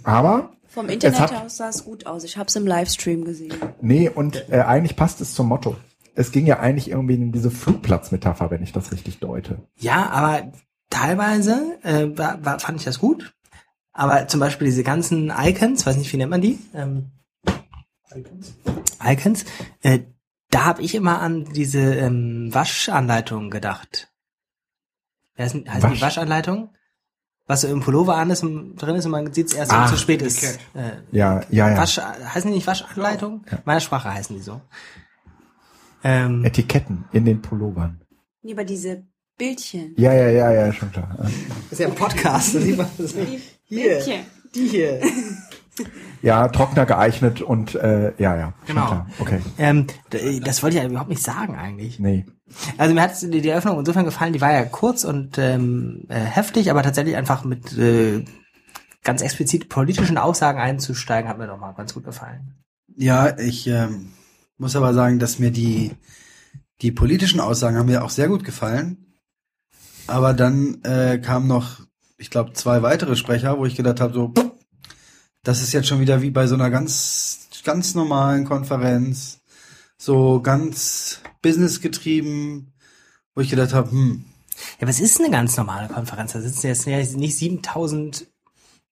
Aber 0.02 0.52
vom 0.66 0.88
Internet 0.88 1.20
hat, 1.20 1.32
aus 1.32 1.56
sah 1.56 1.68
es 1.68 1.84
gut 1.84 2.06
aus. 2.06 2.24
Ich 2.24 2.36
habe 2.36 2.48
es 2.48 2.56
im 2.56 2.66
Livestream 2.66 3.24
gesehen. 3.24 3.54
Nee, 3.80 4.08
und 4.08 4.48
äh, 4.50 4.60
eigentlich 4.60 4.96
passt 4.96 5.20
es 5.20 5.34
zum 5.34 5.48
Motto. 5.48 5.76
Es 6.14 6.32
ging 6.32 6.46
ja 6.46 6.60
eigentlich 6.60 6.90
irgendwie 6.90 7.14
in 7.14 7.32
diese 7.32 7.50
Flugplatzmetapher, 7.50 8.50
wenn 8.50 8.62
ich 8.62 8.72
das 8.72 8.92
richtig 8.92 9.18
deute. 9.18 9.58
Ja, 9.76 10.10
aber 10.10 10.52
teilweise 10.90 11.78
äh, 11.82 12.16
war, 12.16 12.44
war, 12.44 12.60
fand 12.60 12.78
ich 12.78 12.84
das 12.84 12.98
gut. 12.98 13.34
Aber 13.92 14.28
zum 14.28 14.40
Beispiel 14.40 14.66
diese 14.66 14.84
ganzen 14.84 15.32
Icons, 15.36 15.86
weiß 15.86 15.96
nicht, 15.96 16.12
wie 16.12 16.16
nennt 16.16 16.30
man 16.30 16.40
die? 16.40 16.58
Ähm, 16.74 17.10
Icons. 18.14 18.54
Icons. 19.04 19.44
Äh, 19.82 20.00
da 20.50 20.64
habe 20.64 20.82
ich 20.82 20.94
immer 20.94 21.20
an 21.20 21.44
diese 21.52 21.80
ähm, 21.80 22.52
Waschanleitung 22.52 23.50
gedacht. 23.50 24.12
Heißt, 25.38 25.56
Wasch? 25.64 25.94
die 25.94 26.00
Waschanleitung? 26.00 26.70
Was 27.50 27.62
so 27.62 27.66
im 27.66 27.80
Pullover 27.80 28.14
an 28.14 28.30
ist, 28.30 28.42
drin 28.42 28.94
ist 28.94 29.06
und 29.06 29.10
man 29.10 29.32
sieht 29.32 29.48
es 29.48 29.54
erst, 29.54 29.72
wenn 29.72 29.82
es 29.82 29.90
zu 29.90 29.96
spät 29.96 30.22
ist. 30.22 30.40
Äh, 30.40 30.58
ja, 31.10 31.40
ja, 31.50 31.68
ja. 31.70 31.76
Wasch, 31.76 31.98
heißen 31.98 32.48
die 32.48 32.54
nicht 32.54 32.66
Waschanleitung? 32.68 33.44
Ja. 33.50 33.58
Meiner 33.64 33.80
Sprache 33.80 34.14
heißen 34.14 34.36
die 34.36 34.40
so. 34.40 34.60
Ähm, 36.04 36.44
Etiketten 36.44 37.06
in 37.10 37.24
den 37.24 37.42
Pullovern. 37.42 38.02
Nee, 38.42 38.52
aber 38.52 38.62
diese 38.62 39.02
Bildchen. 39.36 39.94
Ja, 39.96 40.12
ja, 40.12 40.28
ja, 40.28 40.52
ja, 40.52 40.72
schon 40.72 40.92
klar. 40.92 41.16
Das 41.18 41.32
ist 41.72 41.80
ja 41.80 41.88
ein 41.88 41.94
Podcast. 41.96 42.54
Das 42.54 42.62
hier, 42.62 42.86
Bildchen. 43.68 44.26
die 44.54 44.68
hier. 44.68 45.00
Ja, 46.22 46.48
Trockner 46.48 46.86
geeignet 46.86 47.40
und 47.40 47.74
äh, 47.74 48.12
ja, 48.18 48.36
ja. 48.36 48.52
Genau. 48.66 49.06
Okay. 49.18 49.40
Ähm, 49.58 49.86
das 50.42 50.62
wollte 50.62 50.76
ich 50.76 50.82
ja 50.82 50.88
überhaupt 50.88 51.08
nicht 51.08 51.22
sagen 51.22 51.56
eigentlich. 51.56 51.98
Nee. 51.98 52.26
Also 52.76 52.94
mir 52.94 53.02
hat 53.02 53.20
die, 53.22 53.40
die 53.40 53.48
Eröffnung 53.48 53.78
insofern 53.78 54.04
gefallen, 54.04 54.32
die 54.32 54.40
war 54.40 54.52
ja 54.52 54.64
kurz 54.64 55.04
und 55.04 55.38
ähm, 55.38 56.04
äh, 56.08 56.16
heftig, 56.20 56.70
aber 56.70 56.82
tatsächlich 56.82 57.16
einfach 57.16 57.44
mit 57.44 57.76
äh, 57.78 58.24
ganz 59.02 59.22
explizit 59.22 59.68
politischen 59.68 60.18
Aussagen 60.18 60.58
einzusteigen, 60.58 61.28
hat 61.28 61.38
mir 61.38 61.46
doch 61.46 61.58
mal 61.58 61.72
ganz 61.72 61.94
gut 61.94 62.04
gefallen. 62.04 62.54
Ja, 62.96 63.38
ich 63.38 63.66
ähm, 63.66 64.10
muss 64.58 64.76
aber 64.76 64.92
sagen, 64.92 65.18
dass 65.18 65.38
mir 65.38 65.50
die, 65.50 65.92
die 66.82 66.92
politischen 66.92 67.40
Aussagen 67.40 67.78
haben 67.78 67.86
mir 67.86 68.04
auch 68.04 68.10
sehr 68.10 68.28
gut 68.28 68.44
gefallen. 68.44 69.06
Aber 70.06 70.34
dann 70.34 70.82
äh, 70.82 71.18
kamen 71.18 71.46
noch, 71.46 71.80
ich 72.18 72.30
glaube, 72.30 72.52
zwei 72.52 72.82
weitere 72.82 73.16
Sprecher, 73.16 73.58
wo 73.58 73.64
ich 73.64 73.76
gedacht 73.76 74.00
habe, 74.00 74.12
so, 74.12 74.34
das 75.42 75.62
ist 75.62 75.72
jetzt 75.72 75.88
schon 75.88 76.00
wieder 76.00 76.22
wie 76.22 76.30
bei 76.30 76.46
so 76.46 76.54
einer 76.54 76.70
ganz, 76.70 77.48
ganz 77.64 77.94
normalen 77.94 78.44
Konferenz, 78.44 79.40
so 79.98 80.40
ganz 80.40 81.20
businessgetrieben, 81.42 82.72
wo 83.34 83.40
ich 83.40 83.50
gedacht 83.50 83.72
habe, 83.72 83.90
hm. 83.90 84.24
Ja, 84.78 84.86
was 84.86 85.00
ist 85.00 85.18
eine 85.18 85.30
ganz 85.30 85.56
normale 85.56 85.88
Konferenz? 85.88 86.32
Da 86.32 86.40
sitzen 86.40 86.66
jetzt 86.66 87.16
nicht 87.16 87.36
7000 87.36 88.26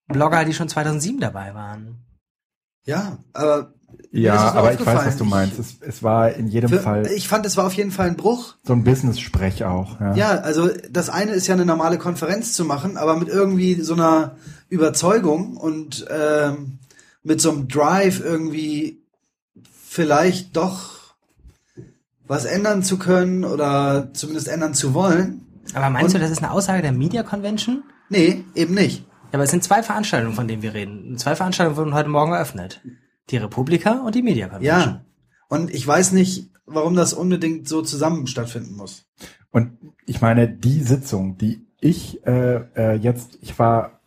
Blogger, 0.07 0.43
die 0.43 0.53
schon 0.53 0.69
2007 0.69 1.19
dabei 1.19 1.53
waren. 1.53 2.03
Ja, 2.85 3.19
aber 3.33 3.73
ja, 4.11 4.53
aber 4.53 4.73
ich 4.73 4.83
weiß, 4.83 5.05
was 5.05 5.17
du 5.17 5.25
meinst. 5.25 5.59
Es, 5.59 5.77
es 5.81 6.03
war 6.03 6.31
in 6.31 6.47
jedem 6.47 6.69
Für, 6.69 6.79
Fall. 6.79 7.07
Ich 7.07 7.27
fand, 7.27 7.45
es 7.45 7.57
war 7.57 7.65
auf 7.65 7.73
jeden 7.73 7.91
Fall 7.91 8.07
ein 8.07 8.15
Bruch. 8.15 8.55
So 8.63 8.73
ein 8.73 8.83
Business-Sprech 8.83 9.65
auch. 9.65 9.99
Ja. 9.99 10.15
ja, 10.15 10.29
also 10.39 10.69
das 10.89 11.09
eine 11.09 11.31
ist 11.31 11.47
ja 11.47 11.53
eine 11.53 11.65
normale 11.65 11.97
Konferenz 11.97 12.53
zu 12.53 12.65
machen, 12.65 12.97
aber 12.97 13.15
mit 13.15 13.27
irgendwie 13.27 13.75
so 13.81 13.93
einer 13.93 14.35
Überzeugung 14.69 15.57
und 15.57 16.05
ähm, 16.09 16.79
mit 17.23 17.39
so 17.39 17.51
einem 17.51 17.67
Drive 17.67 18.19
irgendwie 18.19 19.03
vielleicht 19.87 20.57
doch 20.57 20.99
was 22.27 22.45
ändern 22.45 22.83
zu 22.83 22.97
können 22.97 23.43
oder 23.43 24.09
zumindest 24.13 24.47
ändern 24.47 24.73
zu 24.73 24.93
wollen. 24.93 25.41
Aber 25.73 25.89
meinst 25.89 26.13
und, 26.15 26.21
du, 26.21 26.23
das 26.23 26.31
ist 26.31 26.43
eine 26.43 26.51
Aussage 26.51 26.81
der 26.81 26.91
Media 26.91 27.23
Convention? 27.23 27.83
Nee, 28.09 28.43
eben 28.55 28.73
nicht. 28.73 29.05
Ja, 29.31 29.33
aber 29.33 29.43
es 29.43 29.51
sind 29.51 29.63
zwei 29.63 29.83
Veranstaltungen, 29.83 30.35
von 30.35 30.47
denen 30.47 30.63
wir 30.63 30.73
reden. 30.73 31.17
Zwei 31.17 31.35
Veranstaltungen 31.35 31.77
wurden 31.77 31.93
heute 31.93 32.09
Morgen 32.09 32.33
eröffnet. 32.33 32.81
Die 33.29 33.37
Republika 33.37 34.01
und 34.05 34.15
die 34.15 34.21
Media 34.21 34.47
Convention. 34.47 34.79
Ja. 34.79 35.05
Und 35.49 35.73
ich 35.73 35.85
weiß 35.85 36.11
nicht, 36.11 36.51
warum 36.65 36.95
das 36.95 37.13
unbedingt 37.13 37.67
so 37.67 37.81
zusammen 37.81 38.27
stattfinden 38.27 38.75
muss. 38.75 39.05
Und 39.51 39.77
ich 40.05 40.21
meine, 40.21 40.47
die 40.47 40.81
Sitzung, 40.81 41.37
die 41.37 41.67
ich 41.81 42.25
äh, 42.25 42.61
äh, 42.75 42.93
jetzt, 42.95 43.37
ich 43.41 43.57
war 43.57 44.01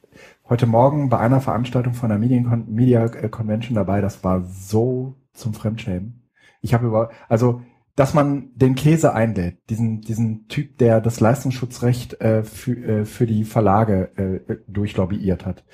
heute 0.48 0.66
Morgen 0.66 1.08
bei 1.08 1.18
einer 1.18 1.40
Veranstaltung 1.40 1.94
von 1.94 2.08
der 2.10 2.18
Medien 2.18 2.64
Media 2.68 3.08
Convention 3.08 3.74
dabei, 3.74 4.00
das 4.00 4.22
war 4.22 4.44
so 4.44 5.16
zum 5.32 5.54
Fremdschämen. 5.54 6.28
Ich 6.60 6.74
habe 6.74 6.86
über, 6.86 7.10
also 7.28 7.62
dass 7.94 8.14
man 8.14 8.50
den 8.54 8.74
Käse 8.74 9.12
einlädt, 9.12 9.68
diesen, 9.68 10.00
diesen 10.00 10.48
Typ, 10.48 10.78
der 10.78 11.00
das 11.02 11.20
Leistungsschutzrecht 11.20 12.20
äh, 12.22 12.42
für, 12.42 12.72
äh, 12.72 13.04
für 13.04 13.26
die 13.26 13.44
Verlage 13.44 14.16
äh, 14.16 14.56
durchlobbyiert 14.66 15.44
hat 15.44 15.64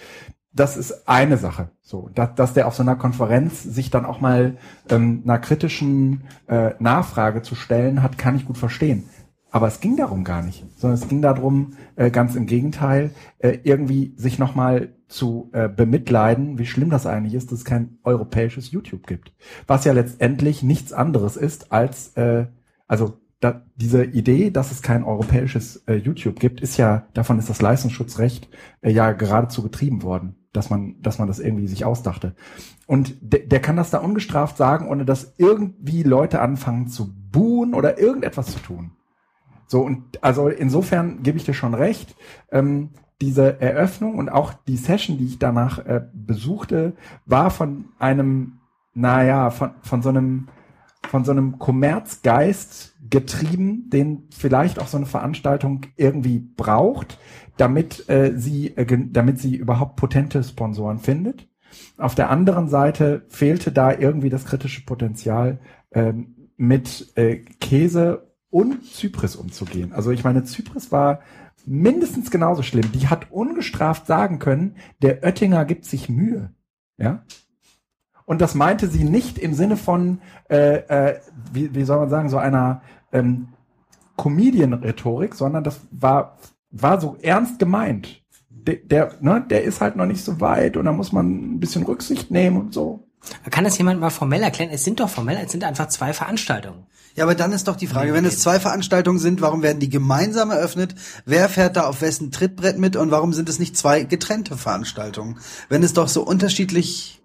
das 0.52 0.76
ist 0.76 1.08
eine 1.08 1.36
Sache. 1.36 1.70
So, 1.82 2.08
dass, 2.14 2.34
dass 2.34 2.54
der 2.54 2.66
auf 2.66 2.74
so 2.74 2.82
einer 2.82 2.96
Konferenz 2.96 3.62
sich 3.62 3.90
dann 3.90 4.04
auch 4.04 4.20
mal 4.20 4.56
ähm, 4.90 5.22
einer 5.24 5.38
kritischen 5.38 6.24
äh, 6.48 6.72
Nachfrage 6.78 7.42
zu 7.42 7.54
stellen 7.54 8.02
hat, 8.02 8.18
kann 8.18 8.36
ich 8.36 8.46
gut 8.46 8.58
verstehen. 8.58 9.08
Aber 9.50 9.66
es 9.66 9.80
ging 9.80 9.96
darum 9.96 10.24
gar 10.24 10.42
nicht, 10.42 10.64
sondern 10.76 10.98
es 11.00 11.08
ging 11.08 11.22
darum, 11.22 11.72
äh, 11.96 12.10
ganz 12.10 12.34
im 12.34 12.46
Gegenteil, 12.46 13.12
äh, 13.38 13.58
irgendwie 13.62 14.12
sich 14.16 14.38
nochmal 14.38 14.94
zu 15.08 15.48
äh, 15.54 15.68
bemitleiden, 15.68 16.58
wie 16.58 16.66
schlimm 16.66 16.90
das 16.90 17.06
eigentlich 17.06 17.34
ist, 17.34 17.50
dass 17.50 17.60
es 17.60 17.64
kein 17.64 17.98
europäisches 18.04 18.70
YouTube 18.70 19.06
gibt. 19.06 19.32
Was 19.66 19.84
ja 19.84 19.92
letztendlich 19.92 20.62
nichts 20.62 20.92
anderes 20.92 21.36
ist 21.36 21.72
als, 21.72 22.08
äh, 22.16 22.46
also 22.86 23.20
da, 23.40 23.62
diese 23.76 24.04
Idee, 24.04 24.50
dass 24.50 24.72
es 24.72 24.82
kein 24.82 25.04
europäisches 25.04 25.84
äh, 25.86 25.94
YouTube 25.94 26.40
gibt, 26.40 26.60
ist 26.60 26.76
ja, 26.76 27.06
davon 27.14 27.38
ist 27.38 27.48
das 27.48 27.62
Leistungsschutzrecht 27.62 28.48
äh, 28.80 28.90
ja 28.90 29.12
geradezu 29.12 29.62
getrieben 29.62 30.02
worden 30.02 30.38
dass 30.52 30.70
man, 30.70 31.00
dass 31.02 31.18
man 31.18 31.28
das 31.28 31.38
irgendwie 31.38 31.68
sich 31.68 31.84
ausdachte. 31.84 32.34
Und 32.86 33.16
der, 33.20 33.40
der 33.40 33.60
kann 33.60 33.76
das 33.76 33.90
da 33.90 33.98
ungestraft 33.98 34.56
sagen, 34.56 34.88
ohne 34.88 35.04
dass 35.04 35.34
irgendwie 35.38 36.02
Leute 36.02 36.40
anfangen 36.40 36.88
zu 36.88 37.14
buhen 37.30 37.74
oder 37.74 37.98
irgendetwas 37.98 38.46
zu 38.46 38.58
tun. 38.60 38.92
So, 39.66 39.82
und 39.82 40.22
also 40.22 40.48
insofern 40.48 41.22
gebe 41.22 41.36
ich 41.36 41.44
dir 41.44 41.54
schon 41.54 41.74
recht. 41.74 42.16
Ähm, 42.50 42.90
diese 43.20 43.60
Eröffnung 43.60 44.16
und 44.16 44.28
auch 44.28 44.52
die 44.52 44.76
Session, 44.76 45.18
die 45.18 45.26
ich 45.26 45.38
danach 45.38 45.78
äh, 45.84 46.02
besuchte, 46.14 46.94
war 47.26 47.50
von 47.50 47.86
einem, 47.98 48.60
naja, 48.94 49.50
von, 49.50 49.72
von 49.82 50.02
so 50.02 50.08
einem, 50.08 50.48
von 51.08 51.24
so 51.24 51.32
einem 51.32 51.58
Kommerzgeist 51.58 52.96
getrieben, 53.10 53.88
den 53.90 54.28
vielleicht 54.30 54.80
auch 54.80 54.88
so 54.88 54.96
eine 54.96 55.06
Veranstaltung 55.06 55.82
irgendwie 55.96 56.38
braucht, 56.38 57.18
damit 57.56 58.08
äh, 58.08 58.32
sie, 58.36 58.76
äh, 58.76 58.86
damit 59.10 59.38
sie 59.38 59.56
überhaupt 59.56 59.96
potente 59.96 60.42
Sponsoren 60.42 60.98
findet. 60.98 61.48
Auf 61.96 62.14
der 62.14 62.30
anderen 62.30 62.68
Seite 62.68 63.24
fehlte 63.28 63.72
da 63.72 63.92
irgendwie 63.92 64.30
das 64.30 64.44
kritische 64.44 64.84
Potenzial, 64.84 65.58
ähm, 65.92 66.34
mit 66.56 67.12
äh, 67.16 67.36
Käse 67.36 68.32
und 68.50 68.84
Zypris 68.84 69.36
umzugehen. 69.36 69.92
Also 69.92 70.10
ich 70.10 70.24
meine, 70.24 70.44
Zypris 70.44 70.90
war 70.90 71.20
mindestens 71.64 72.30
genauso 72.30 72.62
schlimm. 72.62 72.90
Die 72.92 73.08
hat 73.08 73.30
ungestraft 73.30 74.06
sagen 74.06 74.38
können, 74.38 74.76
der 75.02 75.22
Oettinger 75.22 75.64
gibt 75.64 75.84
sich 75.84 76.08
Mühe. 76.08 76.52
Ja. 76.96 77.24
Und 78.24 78.40
das 78.40 78.54
meinte 78.54 78.88
sie 78.88 79.04
nicht 79.04 79.38
im 79.38 79.54
Sinne 79.54 79.76
von, 79.76 80.20
äh, 80.50 80.78
äh, 80.88 81.20
wie, 81.52 81.74
wie 81.74 81.84
soll 81.84 81.98
man 81.98 82.10
sagen, 82.10 82.28
so 82.28 82.38
einer 82.38 82.82
ähm, 83.12 83.48
Comedian-Rhetorik, 84.16 85.34
sondern 85.34 85.64
das 85.64 85.80
war 85.90 86.36
war 86.70 87.00
so 87.00 87.16
ernst 87.22 87.58
gemeint. 87.58 88.22
Der, 88.50 88.76
der, 88.76 89.14
ne, 89.20 89.44
der 89.48 89.64
ist 89.64 89.80
halt 89.80 89.96
noch 89.96 90.06
nicht 90.06 90.22
so 90.22 90.40
weit 90.40 90.76
und 90.76 90.84
da 90.84 90.92
muss 90.92 91.12
man 91.12 91.54
ein 91.54 91.60
bisschen 91.60 91.84
Rücksicht 91.84 92.30
nehmen 92.30 92.58
und 92.58 92.74
so. 92.74 93.04
Kann 93.50 93.64
das 93.64 93.78
jemand 93.78 94.00
mal 94.00 94.10
formell 94.10 94.42
erklären? 94.42 94.70
Es 94.72 94.84
sind 94.84 95.00
doch 95.00 95.08
formell, 95.08 95.38
es 95.44 95.50
sind 95.50 95.64
einfach 95.64 95.88
zwei 95.88 96.12
Veranstaltungen. 96.12 96.86
Ja, 97.14 97.24
aber 97.24 97.34
dann 97.34 97.52
ist 97.52 97.66
doch 97.66 97.76
die 97.76 97.88
Frage, 97.88 98.12
wenn 98.12 98.24
es 98.24 98.38
zwei 98.38 98.60
Veranstaltungen 98.60 99.18
sind, 99.18 99.40
warum 99.40 99.62
werden 99.62 99.80
die 99.80 99.88
gemeinsam 99.88 100.50
eröffnet? 100.50 100.94
Wer 101.24 101.48
fährt 101.48 101.76
da 101.76 101.86
auf 101.86 102.00
wessen 102.00 102.30
Trittbrett 102.30 102.78
mit 102.78 102.94
und 102.94 103.10
warum 103.10 103.32
sind 103.32 103.48
es 103.48 103.58
nicht 103.58 103.76
zwei 103.76 104.04
getrennte 104.04 104.56
Veranstaltungen? 104.56 105.38
Wenn 105.68 105.82
es 105.82 105.94
doch 105.94 106.08
so 106.08 106.22
unterschiedlich 106.22 107.20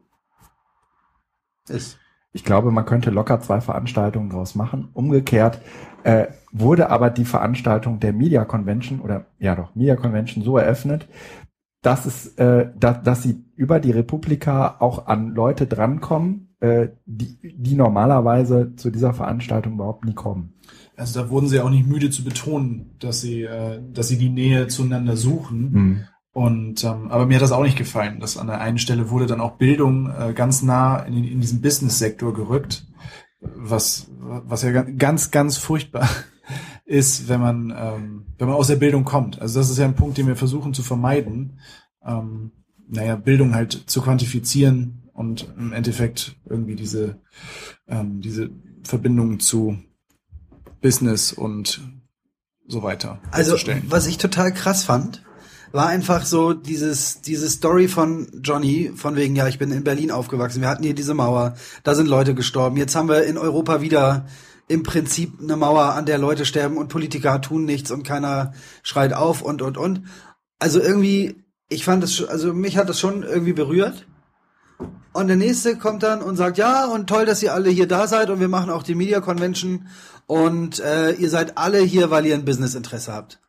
ist. 1.68 2.00
Ich 2.34 2.44
glaube, 2.44 2.72
man 2.72 2.86
könnte 2.86 3.12
locker 3.12 3.40
zwei 3.42 3.62
Veranstaltungen 3.62 4.30
draus 4.30 4.56
machen. 4.56 4.90
Umgekehrt 4.94 5.62
äh, 6.04 6.28
wurde 6.52 6.90
aber 6.90 7.10
die 7.10 7.26
Veranstaltung 7.26 8.00
der 8.00 8.12
Media 8.12 8.44
Convention 8.44 9.00
oder 9.00 9.28
ja 9.40 9.56
doch 9.56 9.76
Media 9.76 9.96
Convention 9.96 10.44
so 10.44 10.58
eröffnet, 10.58 11.08
dass 11.84 12.06
es, 12.06 12.28
äh, 12.38 12.70
da, 12.78 12.94
dass 12.94 13.24
sie 13.24 13.44
über 13.56 13.80
die 13.80 13.92
Republika 13.92 14.78
auch 14.80 15.06
an 15.06 15.36
Leute 15.36 15.68
drankommen, 15.68 16.56
äh, 16.60 16.90
die, 17.06 17.38
die 17.42 17.76
normalerweise 17.76 18.76
zu 18.78 18.90
dieser 18.90 19.14
Veranstaltung 19.14 19.74
überhaupt 19.74 20.06
nie 20.06 20.14
kommen. 20.14 20.54
Also 20.96 21.22
da 21.22 21.30
wurden 21.30 21.48
sie 21.48 21.60
auch 21.60 21.70
nicht 21.70 21.88
müde 21.88 22.10
zu 22.10 22.24
betonen, 22.24 22.96
dass 23.00 23.22
sie, 23.22 23.44
äh, 23.44 23.82
dass 23.94 24.08
sie 24.08 24.18
die 24.18 24.30
Nähe 24.30 24.68
zueinander 24.68 25.18
suchen. 25.18 25.72
Mhm. 25.72 26.04
Und 26.34 26.84
ähm, 26.84 27.12
aber 27.12 27.28
mir 27.28 27.36
hat 27.36 27.44
das 27.44 27.52
auch 27.52 27.62
nicht 27.62 27.78
gefallen, 27.78 28.20
dass 28.20 28.38
an 28.38 28.48
der 28.48 28.60
einen 28.60 28.80
Stelle 28.80 29.12
wurde 29.12 29.28
dann 29.28 29.40
auch 29.40 29.58
Bildung 29.58 30.10
äh, 30.10 30.34
ganz 30.34 30.64
nah 30.64 30.98
in, 30.98 31.24
in 31.24 31.40
diesen 31.40 31.62
Business-Sektor 31.62 32.34
gerückt, 32.34 32.88
was 33.40 34.08
was 34.20 34.64
ja 34.64 34.82
ganz 34.82 35.30
ganz 35.30 35.58
furchtbar 35.58 36.10
ist, 36.86 37.30
wenn 37.30 37.40
man 37.40 37.74
ähm, 37.78 38.26
wenn 38.40 38.48
man 38.48 38.58
aus 38.58 38.68
der 38.68 38.78
Bildung 38.78 39.04
kommt. 39.04 39.40
Also 39.40 39.60
das 39.60 39.70
ist 39.70 39.78
ja 39.78 39.86
ein 39.86 39.96
Punkt, 39.96 40.18
den 40.18 40.26
wir 40.26 40.36
versuchen 40.36 40.74
zu 40.74 40.82
vermeiden. 40.82 41.60
Ähm, 42.04 42.52
naja, 42.88 43.16
Bildung 43.16 43.54
halt 43.54 43.84
zu 43.86 44.02
quantifizieren 44.02 45.04
und 45.14 45.48
im 45.56 45.72
Endeffekt 45.72 46.36
irgendwie 46.50 46.76
diese 46.76 47.22
ähm, 47.88 48.22
diese 48.22 48.50
Verbindung 48.82 49.40
zu 49.40 49.78
Business 50.82 51.32
und 51.32 51.80
so 52.68 52.82
weiter. 52.82 53.20
Also, 53.30 53.56
was 53.88 54.08
ich 54.08 54.18
total 54.18 54.52
krass 54.52 54.84
fand, 54.84 55.24
war 55.74 55.88
einfach 55.88 56.24
so 56.24 56.54
dieses, 56.54 57.22
diese 57.22 57.50
Story 57.50 57.88
von 57.88 58.28
Johnny, 58.44 58.92
von 58.96 59.16
wegen, 59.16 59.36
ja, 59.36 59.48
ich 59.48 59.58
bin 59.58 59.72
in 59.72 59.84
Berlin 59.84 60.12
aufgewachsen, 60.12 60.62
wir 60.62 60.70
hatten 60.70 60.84
hier 60.84 60.94
diese 60.94 61.16
Mauer, 61.16 61.56
da 61.84 61.96
sind 61.96 62.08
Leute 62.08 62.36
gestorben, 62.36 62.78
jetzt 62.78 62.96
haben 62.96 63.10
wir 63.10 63.24
in 63.24 63.40
Europa 63.40 63.82
wieder 63.82 64.28
im 64.68 64.84
Prinzip 64.84 65.42
eine 65.42 65.58
Mauer, 65.58 65.96
an 65.96 66.06
der 66.06 66.20
Leute 66.20 66.46
sterben 66.46 66.78
und 66.78 66.90
Politiker 66.90 67.42
tun 67.42 67.66
nichts 67.66 67.90
und 67.90 68.04
keiner 68.04 68.54
schreit 68.84 69.14
auf 69.14 69.42
und, 69.42 69.64
und, 69.64 69.78
und. 69.78 70.04
Also 70.60 70.80
irgendwie, 70.80 71.44
ich 71.70 71.84
fand 71.84 72.04
es, 72.04 72.24
also 72.24 72.54
mich 72.54 72.78
hat 72.78 72.88
das 72.88 73.00
schon 73.00 73.24
irgendwie 73.24 73.54
berührt. 73.54 74.06
Und 75.12 75.28
der 75.28 75.38
nächste 75.38 75.78
kommt 75.78 76.04
dann 76.04 76.22
und 76.22 76.38
sagt, 76.38 76.58
ja, 76.58 76.86
und 76.86 77.08
toll, 77.08 77.26
dass 77.26 77.44
ihr 77.44 77.54
alle 77.54 77.70
hier 77.70 77.88
da 77.88 78.08
seid 78.08 78.30
und 78.30 78.40
wir 78.40 78.48
machen 78.48 78.70
auch 78.70 78.84
die 78.84 78.96
Media 78.96 79.22
Convention 79.22 79.88
und 80.28 80.80
äh, 80.80 81.12
ihr 81.14 81.30
seid 81.30 81.58
alle 81.58 81.80
hier, 81.80 82.12
weil 82.12 82.26
ihr 82.26 82.36
ein 82.36 82.46
Businessinteresse 82.46 83.12
habt. 83.12 83.43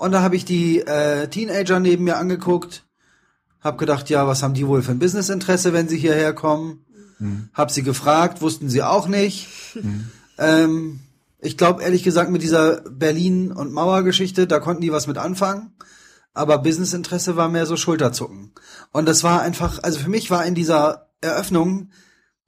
Und 0.00 0.12
da 0.12 0.22
habe 0.22 0.36
ich 0.36 0.44
die 0.44 0.80
äh, 0.80 1.28
Teenager 1.28 1.78
neben 1.78 2.04
mir 2.04 2.16
angeguckt, 2.16 2.84
hab 3.60 3.78
gedacht, 3.78 4.08
ja, 4.08 4.26
was 4.26 4.42
haben 4.42 4.54
die 4.54 4.66
wohl 4.66 4.82
für 4.82 4.92
ein 4.92 4.98
Businessinteresse, 4.98 5.72
wenn 5.72 5.88
sie 5.88 5.98
hierher 5.98 6.32
kommen? 6.32 6.84
Mhm. 7.18 7.50
Hab 7.52 7.70
sie 7.70 7.82
gefragt, 7.82 8.40
wussten 8.40 8.68
sie 8.68 8.82
auch 8.82 9.06
nicht. 9.06 9.48
Mhm. 9.74 10.10
Ähm, 10.38 11.00
ich 11.38 11.56
glaube 11.56 11.82
ehrlich 11.82 12.02
gesagt 12.02 12.30
mit 12.30 12.42
dieser 12.42 12.80
Berlin 12.90 13.52
und 13.52 13.72
Mauergeschichte, 13.72 14.46
da 14.46 14.58
konnten 14.58 14.82
die 14.82 14.92
was 14.92 15.06
mit 15.06 15.18
anfangen 15.18 15.72
aber 16.32 16.58
Businessinteresse 16.58 17.36
war 17.36 17.48
mehr 17.48 17.66
so 17.66 17.76
Schulterzucken. 17.76 18.52
Und 18.92 19.06
das 19.06 19.24
war 19.24 19.42
einfach, 19.42 19.82
also 19.82 19.98
für 19.98 20.10
mich 20.10 20.30
war 20.30 20.44
in 20.46 20.54
dieser 20.54 21.08
Eröffnung 21.20 21.90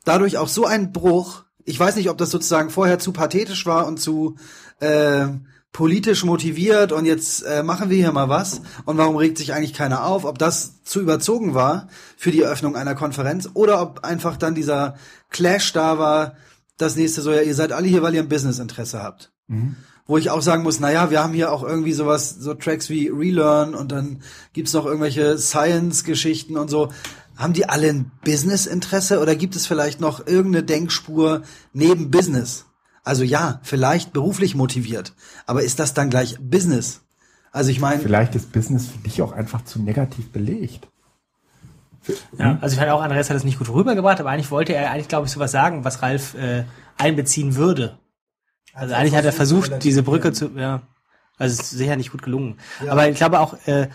dadurch 0.05 0.39
auch 0.39 0.49
so 0.49 0.65
ein 0.67 0.93
Bruch. 0.93 1.45
Ich 1.65 1.79
weiß 1.79 1.97
nicht, 1.97 2.11
ob 2.11 2.19
das 2.19 2.31
sozusagen 2.31 2.71
vorher 2.71 2.99
zu 2.99 3.13
pathetisch 3.13 3.67
war 3.67 3.87
und 3.87 4.01
zu 4.01 4.37
äh, 4.81 5.27
politisch 5.73 6.25
motiviert 6.25 6.93
und 6.93 7.07
jetzt 7.07 7.43
äh, 7.43 7.63
machen 7.63 7.89
wir 7.89 7.97
hier 7.97 8.13
mal 8.13 8.29
was 8.29 8.61
und 8.85 8.99
warum 8.99 9.17
regt 9.17 9.39
sich 9.39 9.55
eigentlich 9.55 9.73
keiner 9.73 10.05
auf, 10.05 10.25
ob 10.25 10.39
das 10.39 10.83
zu 10.85 11.01
überzogen 11.01 11.55
war 11.55 11.89
für 12.17 12.31
die 12.31 12.43
Eröffnung 12.43 12.77
einer 12.77 12.95
Konferenz 12.95 13.49
oder 13.55 13.81
ob 13.81 14.05
einfach 14.05 14.37
dann 14.37 14.55
dieser 14.55 14.97
Clash 15.31 15.73
da 15.73 15.99
war, 15.99 16.37
das 16.77 16.97
nächste 16.97 17.23
so, 17.23 17.33
ja, 17.33 17.41
ihr 17.41 17.55
seid 17.55 17.73
alle 17.73 17.89
hier, 17.89 18.03
weil 18.03 18.15
ihr 18.15 18.23
ein 18.23 18.29
Businessinteresse 18.29 19.03
habt. 19.03 19.33
Mhm 19.49 19.77
wo 20.07 20.19
ich 20.19 20.31
auch 20.31 20.43
sagen 20.43 20.63
muss, 20.63 20.81
naja, 20.81 21.11
wir 21.11 21.23
haben 21.23 21.33
hier 21.33 21.53
auch 21.53 21.63
irgendwie 21.63 21.93
sowas, 21.93 22.31
so 22.31 22.55
Tracks 22.55 22.91
wie 22.91 23.09
Relearn 23.09 23.75
und 23.75 23.93
dann 23.93 24.23
gibt's 24.53 24.73
noch 24.73 24.85
irgendwelche 24.85 25.39
Science-Geschichten 25.39 26.57
und 26.57 26.69
so. 26.69 26.93
Haben 27.37 27.53
die 27.53 27.69
alle 27.69 27.89
ein 27.89 28.11
Business-Interesse 28.25 29.21
oder 29.21 29.37
gibt 29.37 29.57
es 29.57 29.67
vielleicht 29.67 30.01
noch 30.01 30.27
irgendeine 30.27 30.65
Denkspur 30.65 31.43
neben 31.73 32.11
Business? 32.11 32.67
Also 33.05 33.25
ja, 33.25 33.61
vielleicht 33.63 34.13
beruflich 34.13 34.55
motiviert, 34.55 35.13
aber 35.47 35.63
ist 35.63 35.81
das 35.81 35.95
dann 35.95 36.11
gleich 36.11 36.39
Business? 36.41 37.01
Also 37.51 37.71
ich 37.71 37.81
meine. 37.81 38.01
Vielleicht 38.01 38.35
ist 38.35 38.53
Business 38.53 38.87
für 38.87 38.99
dich 38.99 39.21
auch 39.23 39.33
einfach 39.33 39.65
zu 39.65 39.81
negativ 39.83 40.31
belegt. 40.31 40.89
Ja, 42.37 42.59
also 42.61 42.75
ich 42.75 42.79
fand 42.79 42.91
auch, 42.91 43.03
Andreas 43.03 43.29
hat 43.31 43.37
das 43.37 43.45
nicht 43.45 43.59
gut 43.59 43.69
rübergebracht, 43.69 44.19
aber 44.21 44.31
eigentlich 44.31 44.51
wollte 44.51 44.75
er 44.75 44.91
eigentlich, 44.91 45.09
glaube 45.09 45.27
ich, 45.27 45.33
sowas 45.33 45.53
sagen, 45.53 45.85
was 45.85 46.03
Ralf 46.03 46.35
äh, 46.35 46.65
einbeziehen 46.99 47.55
würde. 47.55 47.99
Also, 48.73 48.87
also 48.87 48.95
eigentlich 48.95 49.17
hat 49.17 49.25
er 49.25 49.33
versucht, 49.33 49.85
diese 49.85 50.03
Brücke 50.03 50.33
zu, 50.33 50.51
ja, 50.57 50.83
also 51.39 51.55
es 51.55 51.61
ist 51.61 51.79
sicher 51.79 51.97
nicht 51.97 52.11
gut 52.11 52.23
gelungen. 52.23 52.59
Ja. 52.85 52.93
Aber 52.93 53.09
ich 53.09 53.17
glaube 53.17 53.41
auch, 53.41 53.55
äh, 53.67 53.89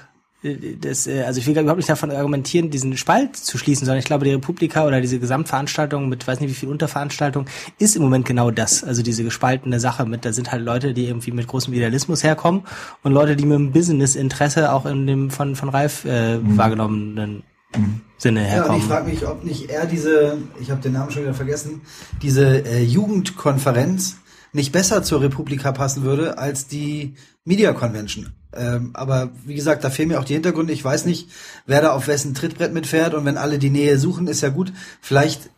das, 0.44 1.08
äh, 1.08 1.24
also 1.24 1.40
ich 1.40 1.48
will 1.48 1.58
überhaupt 1.58 1.78
nicht 1.78 1.90
davon 1.90 2.12
argumentieren, 2.12 2.70
diesen 2.70 2.96
Spalt 2.96 3.36
zu 3.36 3.58
schließen, 3.58 3.86
sondern 3.86 4.00
ich 4.00 4.06
glaube, 4.06 4.26
die 4.26 4.32
Republika 4.32 4.86
oder 4.86 5.02
diese 5.02 5.20
Gesamtveranstaltung 5.20 6.10
mit 6.10 6.28
weiß 6.28 6.40
nicht 6.40 6.52
wie 6.52 6.56
viel 6.56 6.70
Unterveranstaltung 6.70 7.46
ist 7.80 7.96
im 7.96 8.04
Moment 8.04 8.26
genau 8.26 8.52
das. 8.52 8.84
Also 8.84 9.02
diese 9.02 9.24
gespaltene 9.24 9.80
Sache 9.80 10.06
mit, 10.06 10.26
da 10.26 10.34
sind 10.34 10.52
halt 10.52 10.64
Leute, 10.64 10.94
die 10.94 11.08
irgendwie 11.08 11.32
mit 11.32 11.48
großem 11.48 11.74
Idealismus 11.74 12.24
herkommen 12.24 12.64
und 13.04 13.14
Leute, 13.14 13.36
die 13.36 13.46
mit 13.46 13.58
dem 13.58 13.72
Business-Interesse 13.72 14.72
auch 14.72 14.86
in 14.86 15.08
dem 15.08 15.32
von, 15.32 15.56
von 15.56 15.70
Ralf 15.70 16.06
äh, 16.06 16.38
mhm. 16.38 16.58
wahrgenommenen 16.58 17.44
mhm. 17.76 18.02
Sinne 18.18 18.42
herkommen. 18.42 18.68
Ja, 18.68 18.74
und 18.76 18.82
ich 18.82 18.88
frage 18.88 19.10
mich, 19.10 19.28
ob 19.28 19.44
nicht 19.44 19.72
er 19.72 19.88
diese, 19.88 20.38
ich 20.62 20.70
habe 20.70 20.82
den 20.82 20.94
Namen 20.94 21.10
schon 21.10 21.24
wieder 21.24 21.34
vergessen, 21.34 21.82
diese 22.22 22.64
äh, 22.64 22.84
Jugendkonferenz 22.84 24.18
nicht 24.58 24.74
besser 24.74 25.04
zur 25.04 25.22
Republika 25.22 25.72
passen 25.72 26.04
würde 26.04 26.38
als 26.38 26.68
die 26.68 27.16
Media 27.46 27.72
Convention. 27.72 28.34
Ähm, 28.54 28.92
aber 28.94 29.30
wie 29.46 29.56
gesagt, 29.56 29.84
da 29.84 29.90
fehlen 29.90 30.10
mir 30.10 30.20
auch 30.20 30.26
die 30.26 30.34
Hintergründe. 30.34 30.74
Ich 30.74 30.84
weiß 30.84 31.06
nicht, 31.06 31.30
wer 31.66 31.82
da 31.82 31.94
auf 31.94 32.08
wessen 32.08 32.34
Trittbrett 32.34 32.74
mitfährt 32.74 33.14
und 33.14 33.24
wenn 33.24 33.38
alle 33.38 33.60
die 33.60 33.70
Nähe 33.70 33.98
suchen, 33.98 34.28
ist 34.28 34.42
ja 34.42 34.50
gut. 34.50 34.74
Vielleicht, 35.00 35.50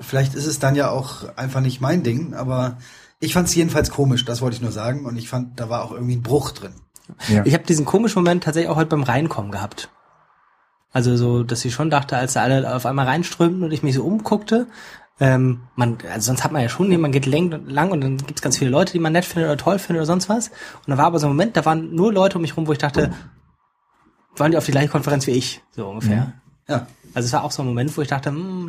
vielleicht 0.00 0.34
ist 0.34 0.46
es 0.46 0.58
dann 0.58 0.76
ja 0.76 0.88
auch 0.88 1.36
einfach 1.36 1.60
nicht 1.60 1.80
mein 1.80 2.02
Ding, 2.02 2.32
aber 2.32 2.78
ich 3.18 3.34
fand 3.34 3.48
es 3.48 3.54
jedenfalls 3.54 3.90
komisch, 3.90 4.24
das 4.24 4.40
wollte 4.40 4.56
ich 4.56 4.62
nur 4.62 4.72
sagen. 4.72 5.04
Und 5.04 5.16
ich 5.16 5.28
fand, 5.28 5.58
da 5.58 5.68
war 5.68 5.84
auch 5.84 5.92
irgendwie 5.92 6.16
ein 6.16 6.22
Bruch 6.22 6.52
drin. 6.52 6.74
Ja. 7.28 7.44
Ich 7.44 7.54
habe 7.54 7.64
diesen 7.64 7.84
komischen 7.84 8.22
Moment 8.22 8.44
tatsächlich 8.44 8.70
auch 8.70 8.76
heute 8.76 8.90
beim 8.90 9.02
Reinkommen 9.02 9.50
gehabt. 9.50 9.90
Also 10.92 11.16
so, 11.16 11.42
dass 11.42 11.64
ich 11.64 11.74
schon 11.74 11.90
dachte, 11.90 12.16
als 12.16 12.34
da 12.34 12.42
alle 12.42 12.74
auf 12.74 12.86
einmal 12.86 13.06
reinströmten 13.06 13.64
und 13.64 13.72
ich 13.72 13.82
mich 13.82 13.94
so 13.94 14.04
umguckte, 14.04 14.66
ähm, 15.18 15.62
man, 15.76 15.98
also 16.12 16.26
sonst 16.26 16.44
hat 16.44 16.52
man 16.52 16.62
ja 16.62 16.68
schon, 16.68 16.94
man 17.00 17.12
geht 17.12 17.26
lang, 17.26 17.66
lang 17.66 17.90
und 17.90 18.02
dann 18.02 18.18
gibt's 18.18 18.42
ganz 18.42 18.58
viele 18.58 18.70
Leute, 18.70 18.92
die 18.92 18.98
man 18.98 19.12
nett 19.12 19.24
findet 19.24 19.48
oder 19.48 19.56
toll 19.56 19.78
findet 19.78 20.00
oder 20.00 20.06
sonst 20.06 20.28
was. 20.28 20.48
Und 20.48 20.88
da 20.88 20.98
war 20.98 21.06
aber 21.06 21.18
so 21.18 21.26
ein 21.26 21.30
Moment, 21.30 21.56
da 21.56 21.64
waren 21.64 21.94
nur 21.94 22.12
Leute 22.12 22.36
um 22.36 22.42
mich 22.42 22.56
rum, 22.56 22.66
wo 22.66 22.72
ich 22.72 22.78
dachte, 22.78 23.12
waren 24.36 24.50
die 24.50 24.58
auf 24.58 24.66
die 24.66 24.72
gleiche 24.72 24.88
Konferenz 24.88 25.26
wie 25.26 25.32
ich, 25.32 25.62
so 25.70 25.88
ungefähr. 25.88 26.34
Ja. 26.68 26.74
ja. 26.74 26.86
Also 27.14 27.26
es 27.26 27.32
war 27.32 27.44
auch 27.44 27.50
so 27.50 27.62
ein 27.62 27.68
Moment, 27.68 27.96
wo 27.96 28.02
ich 28.02 28.08
dachte, 28.08 28.30
hm, 28.30 28.66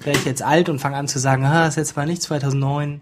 wäre 0.00 0.16
ich 0.16 0.24
jetzt 0.24 0.42
alt 0.42 0.68
und 0.68 0.80
fange 0.80 0.96
an 0.96 1.06
zu 1.06 1.20
sagen, 1.20 1.44
ah, 1.44 1.68
ist 1.68 1.76
jetzt 1.76 1.96
mal 1.96 2.06
nicht 2.06 2.22
2009. 2.22 3.00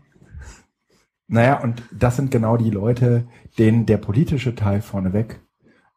Naja, 1.27 1.61
und 1.61 1.83
das 1.93 2.17
sind 2.17 2.31
genau 2.31 2.57
die 2.57 2.71
Leute, 2.71 3.27
denen 3.57 3.87
der 3.87 3.99
politische 3.99 4.55
Teil 4.55 4.83
vorneweg 4.83 5.41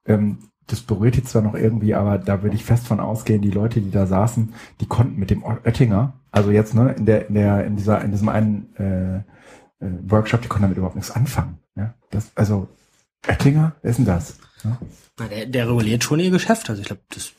ähm, 0.05 0.51
das 0.67 0.82
berührt 0.82 1.15
jetzt 1.15 1.30
zwar 1.30 1.41
noch 1.41 1.56
irgendwie, 1.56 1.93
aber 1.93 2.17
da 2.17 2.41
würde 2.41 2.56
ich 2.56 2.63
fest 2.63 2.88
von 2.88 2.99
ausgehen, 2.99 3.41
die 3.41 3.52
Leute, 3.52 3.82
die 3.82 3.91
da 3.91 4.06
saßen, 4.06 4.54
die 4.80 4.86
konnten 4.86 5.19
mit 5.19 5.30
dem 5.30 5.43
Oettinger, 5.43 6.13
also 6.32 6.52
jetzt 6.52 6.73
ne, 6.73 6.93
in 6.97 7.06
der 7.06 7.28
in 7.28 7.36
der 7.36 7.65
in 7.65 7.76
dieser 7.76 8.02
in 8.02 8.12
diesem 8.12 8.30
einen 8.30 8.76
äh, 8.78 9.17
äh, 9.86 9.89
Workshop, 10.08 10.41
die 10.41 10.47
konnten 10.47 10.63
damit 10.63 10.78
überhaupt 10.78 10.95
nichts 10.95 11.12
anfangen. 11.12 11.60
Ja, 11.76 11.93
das 12.12 12.32
also 12.36 12.69
Oettinger, 13.28 13.73
wer 13.82 13.91
ist 13.91 13.97
denn 13.97 14.06
das? 14.06 14.38
Ja? 14.63 14.78
Der, 15.30 15.45
der 15.45 15.69
reguliert 15.69 16.04
schon 16.04 16.19
ihr 16.19 16.32
Geschäft, 16.32 16.69
also 16.69 16.82
ich 16.82 16.88
glaube, 16.88 17.02
das 17.10 17.34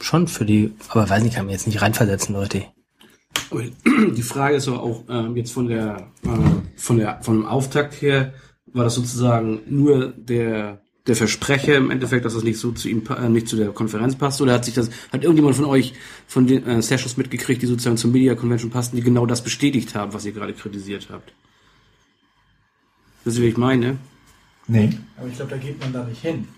schon 0.00 0.28
für 0.28 0.44
die, 0.44 0.74
aber 0.88 1.08
weiß 1.08 1.22
nicht, 1.22 1.36
kann 1.36 1.46
mir 1.46 1.52
jetzt 1.52 1.66
nicht 1.66 1.80
reinversetzen, 1.80 2.34
Leute. 2.34 2.64
Die 4.16 4.22
Frage 4.22 4.56
ist 4.56 4.68
aber 4.68 4.82
auch 4.82 5.08
äh, 5.08 5.28
jetzt 5.38 5.52
von 5.52 5.68
der 5.68 6.08
äh, 6.24 6.76
von 6.76 6.98
der 6.98 7.22
von 7.22 7.40
dem 7.40 7.46
Auftakt 7.46 8.00
her 8.02 8.32
war 8.66 8.84
das 8.84 8.94
sozusagen 8.94 9.60
nur 9.68 10.12
der 10.12 10.82
der 11.06 11.16
Versprecher 11.16 11.76
im 11.76 11.90
Endeffekt, 11.90 12.24
dass 12.24 12.34
das 12.34 12.42
nicht 12.42 12.58
so 12.58 12.72
zu 12.72 12.88
ihm, 12.88 13.02
äh, 13.08 13.28
nicht 13.28 13.48
zu 13.48 13.56
der 13.56 13.68
Konferenz 13.68 14.16
passt? 14.16 14.40
Oder 14.40 14.54
hat 14.54 14.64
sich 14.64 14.74
das, 14.74 14.90
hat 15.12 15.22
irgendjemand 15.22 15.56
von 15.56 15.66
euch 15.66 15.94
von 16.26 16.46
den 16.46 16.66
äh, 16.66 16.82
Sessions 16.82 17.16
mitgekriegt, 17.16 17.62
die 17.62 17.66
sozusagen 17.66 17.96
zur 17.96 18.10
Media 18.10 18.34
Convention 18.34 18.70
passten, 18.70 18.96
die 18.96 19.02
genau 19.02 19.26
das 19.26 19.42
bestätigt 19.42 19.94
haben, 19.94 20.12
was 20.12 20.24
ihr 20.24 20.32
gerade 20.32 20.52
kritisiert 20.52 21.08
habt? 21.10 21.32
Das 23.24 23.34
ist, 23.34 23.42
wie 23.42 23.48
ich 23.48 23.56
meine. 23.56 23.98
Nee. 24.68 24.98
Aber 25.16 25.28
ich 25.28 25.34
glaube, 25.36 25.50
da 25.50 25.56
geht 25.56 25.80
man 25.80 25.92
da 25.92 26.04
nicht 26.04 26.22
hin. 26.22 26.48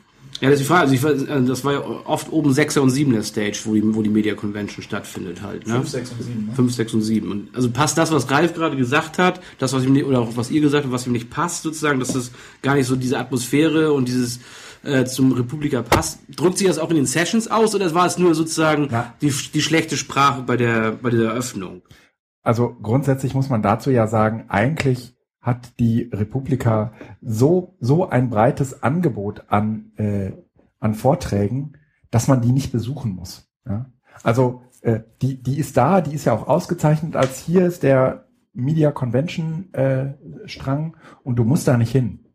Ja, 0.41 0.51
das 0.51 0.61
ist 0.61 0.67
die 0.67 0.73
Frage. 0.73 0.91
Also 0.91 0.95
ich, 0.95 1.29
äh, 1.29 1.43
das 1.43 1.65
war 1.65 1.73
ja 1.73 1.81
oft 1.81 2.33
oben 2.33 2.53
6er 2.53 2.81
und 2.81 2.91
7er 2.91 3.23
Stage, 3.23 3.61
wo 3.65 3.75
die, 3.75 3.95
wo 3.95 4.03
die 4.03 4.11
Media 4.11 4.35
Convention 4.35 4.83
stattfindet 4.83 5.43
halt. 5.43 5.67
Ne? 5.67 5.75
5, 5.75 5.89
6 5.89 6.13
und 6.13 6.23
7. 6.23 6.47
Ne? 6.47 6.55
5, 6.55 6.75
6 6.75 6.95
und 6.95 7.03
7. 7.03 7.31
Und 7.31 7.49
also 7.55 7.71
passt 7.71 7.99
das, 7.99 8.13
was 8.13 8.31
Ralf 8.31 8.55
gerade 8.55 8.77
gesagt 8.77 9.19
hat, 9.19 9.41
das, 9.59 9.73
was 9.73 9.85
ihm 9.85 9.93
nicht, 9.93 10.05
oder 10.05 10.21
auch 10.21 10.37
was 10.37 10.51
ihr 10.51 10.61
gesagt 10.61 10.85
habt, 10.85 10.93
was 10.93 11.07
ihm 11.07 11.13
nicht 11.13 11.31
passt, 11.31 11.63
sozusagen, 11.63 11.99
dass 11.99 12.13
das 12.13 12.31
gar 12.63 12.75
nicht 12.75 12.87
so 12.87 12.97
diese 12.97 13.19
Atmosphäre 13.19 13.93
und 13.93 14.09
dieses 14.09 14.41
äh, 14.85 15.05
zum 15.05 15.33
Republika 15.33 15.83
passt. 15.83 16.21
Drückt 16.29 16.59
sich 16.59 16.67
das 16.67 16.79
auch 16.79 16.91
in 16.91 16.97
den 16.97 17.07
Sessions 17.07 17.49
aus 17.49 17.75
oder 17.75 17.93
war 17.95 18.07
es 18.07 18.19
nur 18.19 18.35
sozusagen 18.35 18.89
ja. 18.91 19.15
die, 19.21 19.33
die 19.53 19.63
schlechte 19.63 19.97
Sprache 19.97 20.43
bei 20.43 20.57
der, 20.57 20.93
bei 20.93 21.11
der 21.11 21.31
Eröffnung? 21.31 21.83
Also 22.43 22.77
grundsätzlich 22.81 23.35
muss 23.35 23.49
man 23.49 23.63
dazu 23.63 23.91
ja 23.91 24.07
sagen, 24.07 24.45
eigentlich 24.49 25.15
hat 25.49 25.81
die 25.81 26.11
Republika 26.13 26.93
so, 27.23 27.75
so 27.81 28.09
ein 28.09 28.29
breites 28.29 28.83
Angebot 28.83 29.47
an, 29.49 29.93
äh, 29.97 30.33
an 30.79 30.95
Vorträgen, 30.95 31.73
dass 32.11 32.29
man 32.29 32.43
die 32.43 32.53
nicht 32.53 32.71
besuchen 32.71 33.13
muss. 33.13 33.51
Ja? 33.67 33.87
Also 34.23 34.63
äh, 34.83 35.01
die, 35.23 35.43
die 35.43 35.59
ist 35.59 35.77
da, 35.79 36.03
die 36.03 36.15
ist 36.15 36.27
ja 36.27 36.35
auch 36.35 36.47
ausgezeichnet 36.47 37.17
als 37.17 37.41
hier 37.41 37.67
ist 37.67 37.83
der 37.83 38.29
Media 38.53 38.93
Convention 38.93 39.73
äh, 39.73 40.15
Strang 40.45 40.97
und 41.25 41.37
du 41.37 41.45
musst 41.45 41.67
da 41.67 41.79
nicht 41.79 41.93
hin. 41.93 42.27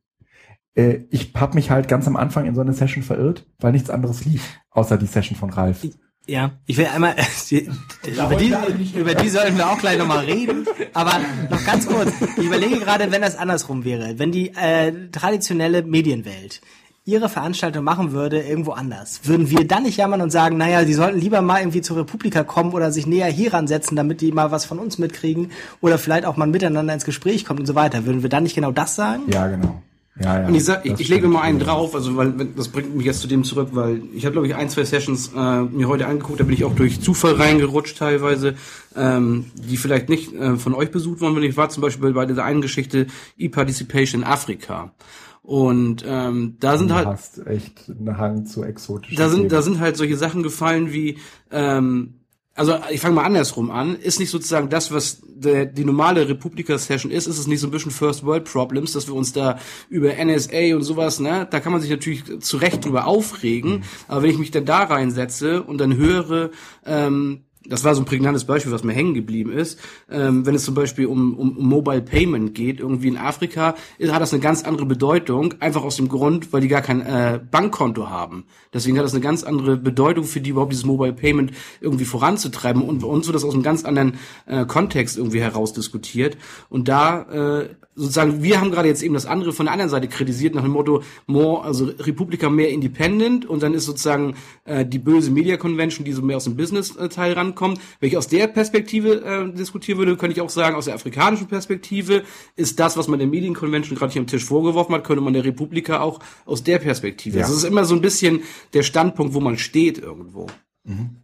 Äh, 0.74 1.02
ich 1.12 1.34
habe 1.36 1.54
mich 1.54 1.70
halt 1.70 1.88
ganz 1.88 2.08
am 2.08 2.16
Anfang 2.16 2.46
in 2.46 2.56
so 2.56 2.62
eine 2.62 2.74
Session 2.74 3.04
verirrt, 3.04 3.48
weil 3.60 3.74
nichts 3.74 3.92
anderes 3.92 4.26
lief, 4.26 4.58
außer 4.72 4.98
die 4.98 5.06
Session 5.06 5.38
von 5.38 5.52
Ralf. 5.52 5.86
Ja, 6.26 6.52
ich 6.66 6.78
will 6.78 6.86
einmal, 6.86 7.16
die, 7.50 7.70
über, 8.06 8.36
die, 8.36 8.56
über 8.98 9.14
die 9.14 9.30
sollten 9.30 9.58
wir 9.58 9.70
auch 9.70 9.78
gleich 9.78 9.98
nochmal 9.98 10.24
reden, 10.24 10.66
aber 10.94 11.20
noch 11.50 11.66
ganz 11.66 11.86
kurz, 11.86 12.14
ich 12.38 12.46
überlege 12.46 12.80
gerade, 12.80 13.12
wenn 13.12 13.22
das 13.22 13.36
andersrum 13.36 13.84
wäre, 13.84 14.20
wenn 14.20 14.32
die 14.32 14.54
äh, 14.56 15.10
traditionelle 15.12 15.84
Medienwelt 15.84 16.62
ihre 17.06 17.28
Veranstaltung 17.28 17.84
machen 17.84 18.14
würde, 18.14 18.42
irgendwo 18.42 18.72
anders. 18.72 19.22
Würden 19.24 19.50
wir 19.50 19.68
dann 19.68 19.84
nicht 19.84 19.98
jammern 19.98 20.22
und 20.22 20.30
sagen, 20.30 20.56
naja, 20.56 20.86
sie 20.86 20.94
sollten 20.94 21.20
lieber 21.20 21.42
mal 21.42 21.60
irgendwie 21.60 21.82
zur 21.82 21.98
Republika 21.98 22.46
kommen 22.46 22.72
oder 22.72 22.94
sich 22.94 23.06
näher 23.06 23.28
hier 23.28 23.54
ransetzen, 23.54 23.98
damit 23.98 24.22
die 24.22 24.32
mal 24.32 24.52
was 24.52 24.64
von 24.64 24.80
uns 24.80 24.98
mitkriegen 25.00 25.52
oder 25.82 25.98
vielleicht 25.98 26.26
auch 26.26 26.38
mal 26.38 26.48
miteinander 26.48 26.94
ins 26.94 27.04
Gespräch 27.04 27.44
kommt 27.44 27.60
und 27.60 27.66
so 27.66 27.76
weiter. 27.76 28.06
Würden 28.06 28.24
wir 28.24 28.30
dann 28.30 28.44
nicht 28.44 28.56
genau 28.56 28.72
das 28.72 28.96
sagen? 28.96 29.24
Ja, 29.28 29.48
genau. 29.48 29.82
Ja, 30.22 30.42
ja, 30.42 30.48
und 30.48 30.54
ich, 30.54 30.64
sag, 30.64 30.86
ich, 30.86 31.00
ich 31.00 31.10
lege 31.10 31.28
mal 31.28 31.42
einen 31.42 31.58
drauf, 31.58 31.96
also 31.96 32.16
weil 32.16 32.32
das 32.56 32.68
bringt 32.68 32.96
mich 32.96 33.06
jetzt 33.06 33.22
zu 33.22 33.28
dem 33.28 33.44
zurück, 33.44 33.70
weil 33.72 34.04
ich 34.14 34.26
habe 34.26 34.34
glaube 34.34 34.48
ich 34.48 34.54
ein, 34.54 34.70
zwei 34.70 34.84
Sessions 34.84 35.32
äh, 35.36 35.62
mir 35.64 35.88
heute 35.88 36.06
angeguckt, 36.06 36.40
da 36.40 36.44
bin 36.44 36.54
ich 36.54 36.66
auch 36.66 36.76
durch 36.76 37.02
Zufall 37.02 37.34
reingerutscht 37.34 37.98
teilweise, 37.98 38.54
ähm, 38.96 39.46
die 39.56 39.76
vielleicht 39.76 40.10
nicht 40.10 40.32
äh, 40.34 40.56
von 40.58 40.76
euch 40.76 40.92
besucht 40.92 41.20
worden, 41.20 41.36
wenn 41.36 41.44
ich 41.44 41.58
war 41.58 41.70
zum 41.70 41.82
Beispiel 41.82 42.14
bei 42.14 42.28
dieser 42.28 42.44
einen 42.44 42.62
Geschichte 42.62 43.08
E-Participation 43.38 44.22
in 44.22 44.28
Afrika. 44.28 44.94
Und 45.42 46.06
ähm, 46.08 46.58
da 46.60 46.78
sind 46.78 46.92
du 46.92 46.96
halt 46.96 47.08
hast 47.08 47.46
echt 47.48 47.90
einen 47.90 48.18
Hang 48.18 48.46
zu 48.46 48.64
exotischen. 48.64 49.18
Da 49.18 49.30
sind 49.30 49.40
Themen. 49.40 49.50
da 49.50 49.62
sind 49.64 49.80
halt 49.80 49.98
solche 49.98 50.16
Sachen 50.16 50.44
gefallen 50.44 50.94
wie 50.94 51.18
ähm, 51.52 52.20
also 52.56 52.78
ich 52.92 53.02
fange 53.02 53.16
mal 53.16 53.24
andersrum 53.24 53.72
an, 53.72 53.96
ist 53.96 54.20
nicht 54.20 54.30
sozusagen 54.30 54.70
das, 54.70 54.92
was 54.92 55.22
der, 55.26 55.66
die 55.66 55.86
normale 55.86 56.28
Republika-Session 56.30 57.12
ist, 57.12 57.26
ist 57.26 57.40
es 57.40 57.48
nicht 57.48 57.60
so 57.60 57.68
ein 57.68 57.72
bisschen 57.72 57.92
First 57.92 58.26
World 58.26 58.46
Problems, 58.46 58.92
dass 58.94 59.08
wir 59.08 59.16
uns 59.16 59.34
da 59.34 59.60
über 59.90 60.14
NSA 60.24 60.76
und 60.76 60.84
sowas, 60.84 61.20
ne, 61.20 61.48
da 61.50 61.60
kann 61.60 61.72
man 61.72 61.82
sich 61.82 61.90
natürlich 61.90 62.24
zu 62.42 62.58
Recht 62.58 62.86
drüber 62.86 63.08
aufregen, 63.08 63.78
mhm. 63.78 63.84
aber 64.08 64.24
wenn 64.24 64.30
ich 64.30 64.38
mich 64.38 64.52
dann 64.52 64.66
da 64.66 64.84
reinsetze 64.84 65.64
und 65.64 65.80
dann 65.80 65.98
höre, 65.98 66.52
ähm, 66.86 67.46
das 67.66 67.84
war 67.84 67.96
so 67.96 68.02
ein 68.02 68.06
prägnantes 68.06 68.46
Beispiel, 68.46 68.72
was 68.72 68.84
mir 68.84 68.94
hängen 68.94 69.14
geblieben 69.14 69.52
ist. 69.52 69.80
Ähm, 70.12 70.46
wenn 70.46 70.56
es 70.56 70.66
zum 70.66 70.76
Beispiel 70.76 71.06
um, 71.06 71.34
um, 71.36 71.58
um 71.58 71.68
Mobile 71.68 72.02
Payment 72.02 72.54
geht, 72.56 72.80
irgendwie 72.80 73.08
in 73.08 73.18
Afrika, 73.18 73.76
hat 74.02 74.22
das 74.22 74.34
eine 74.34 74.42
ganz 74.42 74.64
andere 74.64 74.86
Bedeutung, 74.86 75.56
einfach 75.60 75.84
aus 75.84 75.96
dem 75.96 76.10
Grund, 76.10 76.52
weil 76.52 76.62
die 76.62 76.68
gar 76.68 76.82
kein 76.82 77.02
äh, 77.02 77.40
Bankkonto 77.50 78.10
haben. 78.10 78.46
Deswegen 78.74 78.98
hat 78.98 79.06
das 79.06 79.14
eine 79.14 79.22
ganz 79.22 79.44
andere 79.44 79.78
Bedeutung 79.78 80.26
für 80.26 80.42
die 80.42 80.50
überhaupt 80.50 80.72
dieses 80.72 80.86
Mobile 80.86 81.14
Payment 81.14 81.52
irgendwie 81.80 82.06
voranzutreiben 82.06 82.82
und 82.82 83.00
bei 83.00 83.08
uns 83.08 83.28
wird 83.28 83.36
das 83.36 83.44
aus 83.44 83.54
einem 83.54 83.64
ganz 83.64 83.86
anderen 83.86 84.16
äh, 84.46 84.66
Kontext 84.66 85.18
irgendwie 85.18 85.42
herausdiskutiert. 85.42 86.38
Und 86.70 86.88
da 86.88 87.62
äh, 87.62 87.70
sozusagen, 87.96 88.42
wir 88.42 88.60
haben 88.60 88.72
gerade 88.72 88.88
jetzt 88.88 89.04
eben 89.04 89.14
das 89.14 89.26
andere 89.26 89.54
von 89.54 89.68
der 89.68 89.74
anderen 89.74 89.90
Seite 89.90 90.08
kritisiert, 90.08 90.56
nach 90.56 90.64
dem 90.64 90.72
Motto, 90.72 91.04
more, 91.28 91.64
also 91.64 91.86
Republika 92.00 92.50
mehr 92.50 92.70
independent 92.70 93.46
und 93.46 93.62
dann 93.62 93.74
ist 93.74 93.86
sozusagen 93.86 94.36
äh, 94.66 94.86
die 94.86 95.00
böse 95.00 95.32
Media 95.32 95.58
Convention, 95.58 96.06
die 96.06 96.14
so 96.14 96.22
mehr 96.22 96.38
aus 96.38 96.46
dem 96.46 96.56
Business-Teil 96.56 97.32
äh, 97.32 97.36
rankommt. 97.54 97.80
Wenn 98.00 98.10
ich 98.10 98.18
aus 98.18 98.28
der 98.28 98.48
Perspektive 98.48 99.24
äh, 99.24 99.54
diskutieren 99.56 100.00
würde, 100.00 100.18
könnte 100.18 100.34
ich 100.34 100.42
auch 100.42 100.50
sagen, 100.50 100.76
aus 100.76 100.86
der 100.86 100.96
afrikanischen 100.96 101.48
Perspektive 101.48 102.24
ist 102.56 102.80
das, 102.80 102.98
was 102.98 103.08
man 103.08 103.20
der 103.20 103.28
Medien 103.28 103.54
Convention 103.54 103.98
gerade 103.98 104.12
hier 104.12 104.22
am 104.22 104.28
Tisch 104.28 104.44
vorgeworfen 104.44 104.94
hat, 104.96 105.04
könnte 105.04 105.22
man 105.22 105.34
der 105.34 105.46
Republika 105.46 106.00
auch 106.00 106.20
aus 106.46 106.64
der 106.64 106.80
Perspektive. 106.80 107.38
Ja. 107.38 107.44
Also 107.44 107.56
es 107.56 107.64
ist 107.64 107.70
immer 107.70 107.86
so 107.86 107.96
ein 107.96 108.02
bisschen 108.02 108.42
der 108.74 108.84
Standpunkt, 108.84 109.34
wo 109.34 109.40
man 109.40 109.58
steht 109.58 109.98
irgendwo. 109.98 110.48
Mhm. 110.84 111.18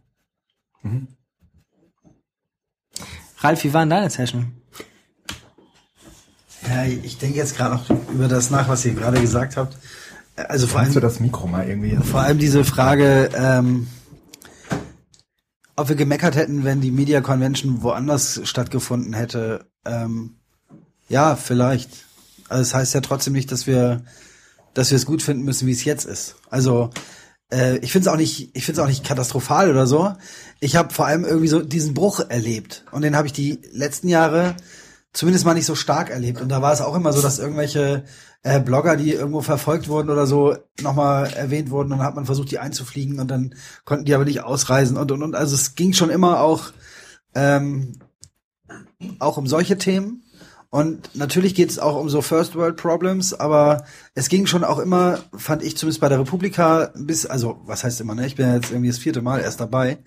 Mhm. 0.82 1.08
Ralf, 3.38 3.64
wie 3.64 3.72
war 3.72 3.82
denn 3.82 3.90
deine 3.90 4.10
Session? 4.10 4.52
Ja, 6.68 6.84
ich 6.84 7.16
denke 7.16 7.38
jetzt 7.38 7.56
gerade 7.56 7.74
noch 7.74 7.88
über 8.12 8.28
das 8.28 8.50
nach, 8.50 8.68
was 8.68 8.84
ihr 8.84 8.92
gerade 8.92 9.18
gesagt 9.20 9.56
habt. 9.56 9.76
Also 10.36 10.66
vor 10.66 10.80
allem 10.80 10.92
du 10.92 11.00
das 11.00 11.20
Mikro 11.20 11.46
mal 11.46 11.66
irgendwie. 11.66 11.96
Vor 11.96 12.20
allem 12.20 12.38
diese 12.38 12.64
Frage, 12.64 13.30
ähm, 13.34 13.88
ob 15.80 15.88
wir 15.88 15.96
gemeckert 15.96 16.36
hätten, 16.36 16.64
wenn 16.64 16.80
die 16.80 16.90
Media 16.90 17.20
Convention 17.20 17.82
woanders 17.82 18.40
stattgefunden 18.44 19.14
hätte. 19.14 19.66
Ähm, 19.84 20.36
ja, 21.08 21.36
vielleicht. 21.36 21.90
Also 22.48 22.62
das 22.62 22.74
heißt 22.74 22.94
ja 22.94 23.00
trotzdem 23.00 23.32
nicht, 23.32 23.50
dass 23.50 23.66
wir, 23.66 24.04
dass 24.74 24.90
wir 24.90 24.96
es 24.96 25.06
gut 25.06 25.22
finden 25.22 25.44
müssen, 25.44 25.66
wie 25.66 25.72
es 25.72 25.84
jetzt 25.84 26.04
ist. 26.04 26.36
Also 26.50 26.90
äh, 27.50 27.78
ich 27.78 27.92
finde 27.92 28.08
es 28.08 28.12
auch 28.12 28.18
nicht, 28.18 28.54
ich 28.54 28.64
finde 28.64 28.80
es 28.80 28.84
auch 28.84 28.88
nicht 28.88 29.04
katastrophal 29.04 29.70
oder 29.70 29.86
so. 29.86 30.12
Ich 30.60 30.76
habe 30.76 30.92
vor 30.92 31.06
allem 31.06 31.24
irgendwie 31.24 31.48
so 31.48 31.60
diesen 31.60 31.94
Bruch 31.94 32.20
erlebt 32.28 32.84
und 32.92 33.02
den 33.02 33.16
habe 33.16 33.26
ich 33.26 33.32
die 33.32 33.60
letzten 33.72 34.08
Jahre 34.08 34.56
zumindest 35.12 35.44
mal 35.44 35.54
nicht 35.54 35.66
so 35.66 35.74
stark 35.74 36.10
erlebt. 36.10 36.40
Und 36.40 36.48
da 36.48 36.62
war 36.62 36.72
es 36.72 36.80
auch 36.80 36.94
immer 36.94 37.12
so, 37.12 37.20
dass 37.20 37.38
irgendwelche 37.38 38.04
äh, 38.42 38.60
Blogger, 38.60 38.96
die 38.96 39.12
irgendwo 39.12 39.40
verfolgt 39.40 39.88
wurden 39.88 40.10
oder 40.10 40.26
so, 40.26 40.56
nochmal 40.80 41.32
erwähnt 41.32 41.70
wurden 41.70 41.92
und 41.92 41.98
dann 41.98 42.06
hat 42.06 42.14
man 42.14 42.26
versucht, 42.26 42.50
die 42.50 42.58
einzufliegen 42.58 43.18
und 43.18 43.30
dann 43.30 43.54
konnten 43.84 44.04
die 44.04 44.14
aber 44.14 44.24
nicht 44.24 44.42
ausreisen 44.42 44.96
und 44.96 45.10
und 45.12 45.22
und. 45.22 45.34
Also 45.34 45.54
es 45.54 45.74
ging 45.74 45.92
schon 45.92 46.10
immer 46.10 46.40
auch, 46.40 46.72
ähm, 47.34 47.98
auch 49.18 49.36
um 49.36 49.46
solche 49.46 49.78
Themen. 49.78 50.22
Und 50.72 51.16
natürlich 51.16 51.56
geht 51.56 51.70
es 51.70 51.80
auch 51.80 51.96
um 51.96 52.08
so 52.08 52.22
First 52.22 52.54
World 52.54 52.76
Problems, 52.76 53.34
aber 53.34 53.84
es 54.14 54.28
ging 54.28 54.46
schon 54.46 54.62
auch 54.62 54.78
immer, 54.78 55.18
fand 55.36 55.64
ich 55.64 55.76
zumindest 55.76 56.00
bei 56.00 56.08
der 56.08 56.20
Republika, 56.20 56.92
bis, 56.94 57.26
also 57.26 57.60
was 57.64 57.82
heißt 57.82 58.00
immer, 58.00 58.14
ne? 58.14 58.24
Ich 58.24 58.36
bin 58.36 58.46
ja 58.46 58.54
jetzt 58.54 58.70
irgendwie 58.70 58.88
das 58.88 58.98
vierte 58.98 59.20
Mal 59.20 59.40
erst 59.40 59.58
dabei. 59.58 59.98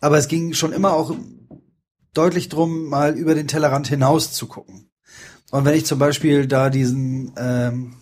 Aber 0.00 0.16
es 0.16 0.28
ging 0.28 0.52
schon 0.52 0.72
immer 0.72 0.92
auch 0.92 1.12
deutlich 2.16 2.48
drum, 2.48 2.88
mal 2.88 3.16
über 3.16 3.34
den 3.34 3.48
Tellerrand 3.48 3.88
hinaus 3.88 4.32
zu 4.32 4.46
gucken. 4.46 4.90
Und 5.50 5.64
wenn 5.64 5.74
ich 5.74 5.86
zum 5.86 5.98
Beispiel 5.98 6.46
da 6.46 6.70
diesen 6.70 7.32
ähm, 7.36 7.96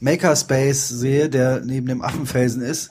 Makerspace 0.00 0.88
sehe, 0.88 1.28
der 1.28 1.60
neben 1.60 1.86
dem 1.86 2.02
Affenfelsen 2.02 2.62
ist, 2.62 2.90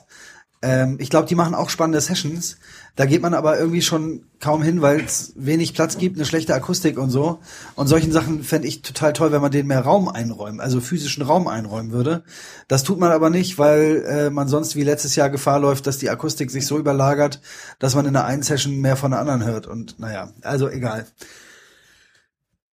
ähm, 0.62 0.98
ich 1.00 1.10
glaube, 1.10 1.28
die 1.28 1.34
machen 1.34 1.54
auch 1.54 1.70
spannende 1.70 2.00
Sessions. 2.00 2.58
Da 2.98 3.06
geht 3.06 3.22
man 3.22 3.32
aber 3.32 3.56
irgendwie 3.56 3.80
schon 3.80 4.24
kaum 4.40 4.60
hin, 4.60 4.82
weil 4.82 5.00
es 5.00 5.32
wenig 5.36 5.72
Platz 5.72 5.98
gibt, 5.98 6.16
eine 6.16 6.26
schlechte 6.26 6.52
Akustik 6.52 6.98
und 6.98 7.10
so. 7.10 7.38
Und 7.76 7.86
solchen 7.86 8.10
Sachen 8.10 8.42
fände 8.42 8.66
ich 8.66 8.82
total 8.82 9.12
toll, 9.12 9.30
wenn 9.30 9.40
man 9.40 9.52
denen 9.52 9.68
mehr 9.68 9.82
Raum 9.82 10.08
einräumen, 10.08 10.58
also 10.58 10.80
physischen 10.80 11.22
Raum 11.22 11.46
einräumen 11.46 11.92
würde. 11.92 12.24
Das 12.66 12.82
tut 12.82 12.98
man 12.98 13.12
aber 13.12 13.30
nicht, 13.30 13.56
weil 13.56 14.04
äh, 14.04 14.30
man 14.30 14.48
sonst 14.48 14.74
wie 14.74 14.82
letztes 14.82 15.14
Jahr 15.14 15.30
Gefahr 15.30 15.60
läuft, 15.60 15.86
dass 15.86 15.98
die 15.98 16.10
Akustik 16.10 16.50
sich 16.50 16.66
so 16.66 16.76
überlagert, 16.76 17.40
dass 17.78 17.94
man 17.94 18.04
in 18.04 18.14
der 18.14 18.24
einen 18.24 18.42
Session 18.42 18.80
mehr 18.80 18.96
von 18.96 19.12
der 19.12 19.20
anderen 19.20 19.44
hört. 19.44 19.68
Und 19.68 20.00
naja, 20.00 20.32
also 20.42 20.68
egal. 20.68 21.06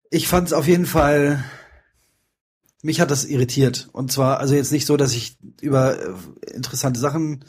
Ich 0.10 0.28
fand 0.28 0.48
es 0.48 0.54
auf 0.54 0.68
jeden 0.68 0.88
Fall 0.88 1.44
mich 2.86 3.02
hat 3.02 3.10
das 3.10 3.26
irritiert. 3.26 3.90
Und 3.94 4.12
zwar, 4.12 4.40
also 4.40 4.54
jetzt 4.54 4.72
nicht 4.72 4.86
so, 4.86 4.96
dass 4.96 5.14
ich 5.14 5.38
über 5.60 6.00
äh, 6.00 6.14
interessante 6.54 7.00
Sachen, 7.00 7.44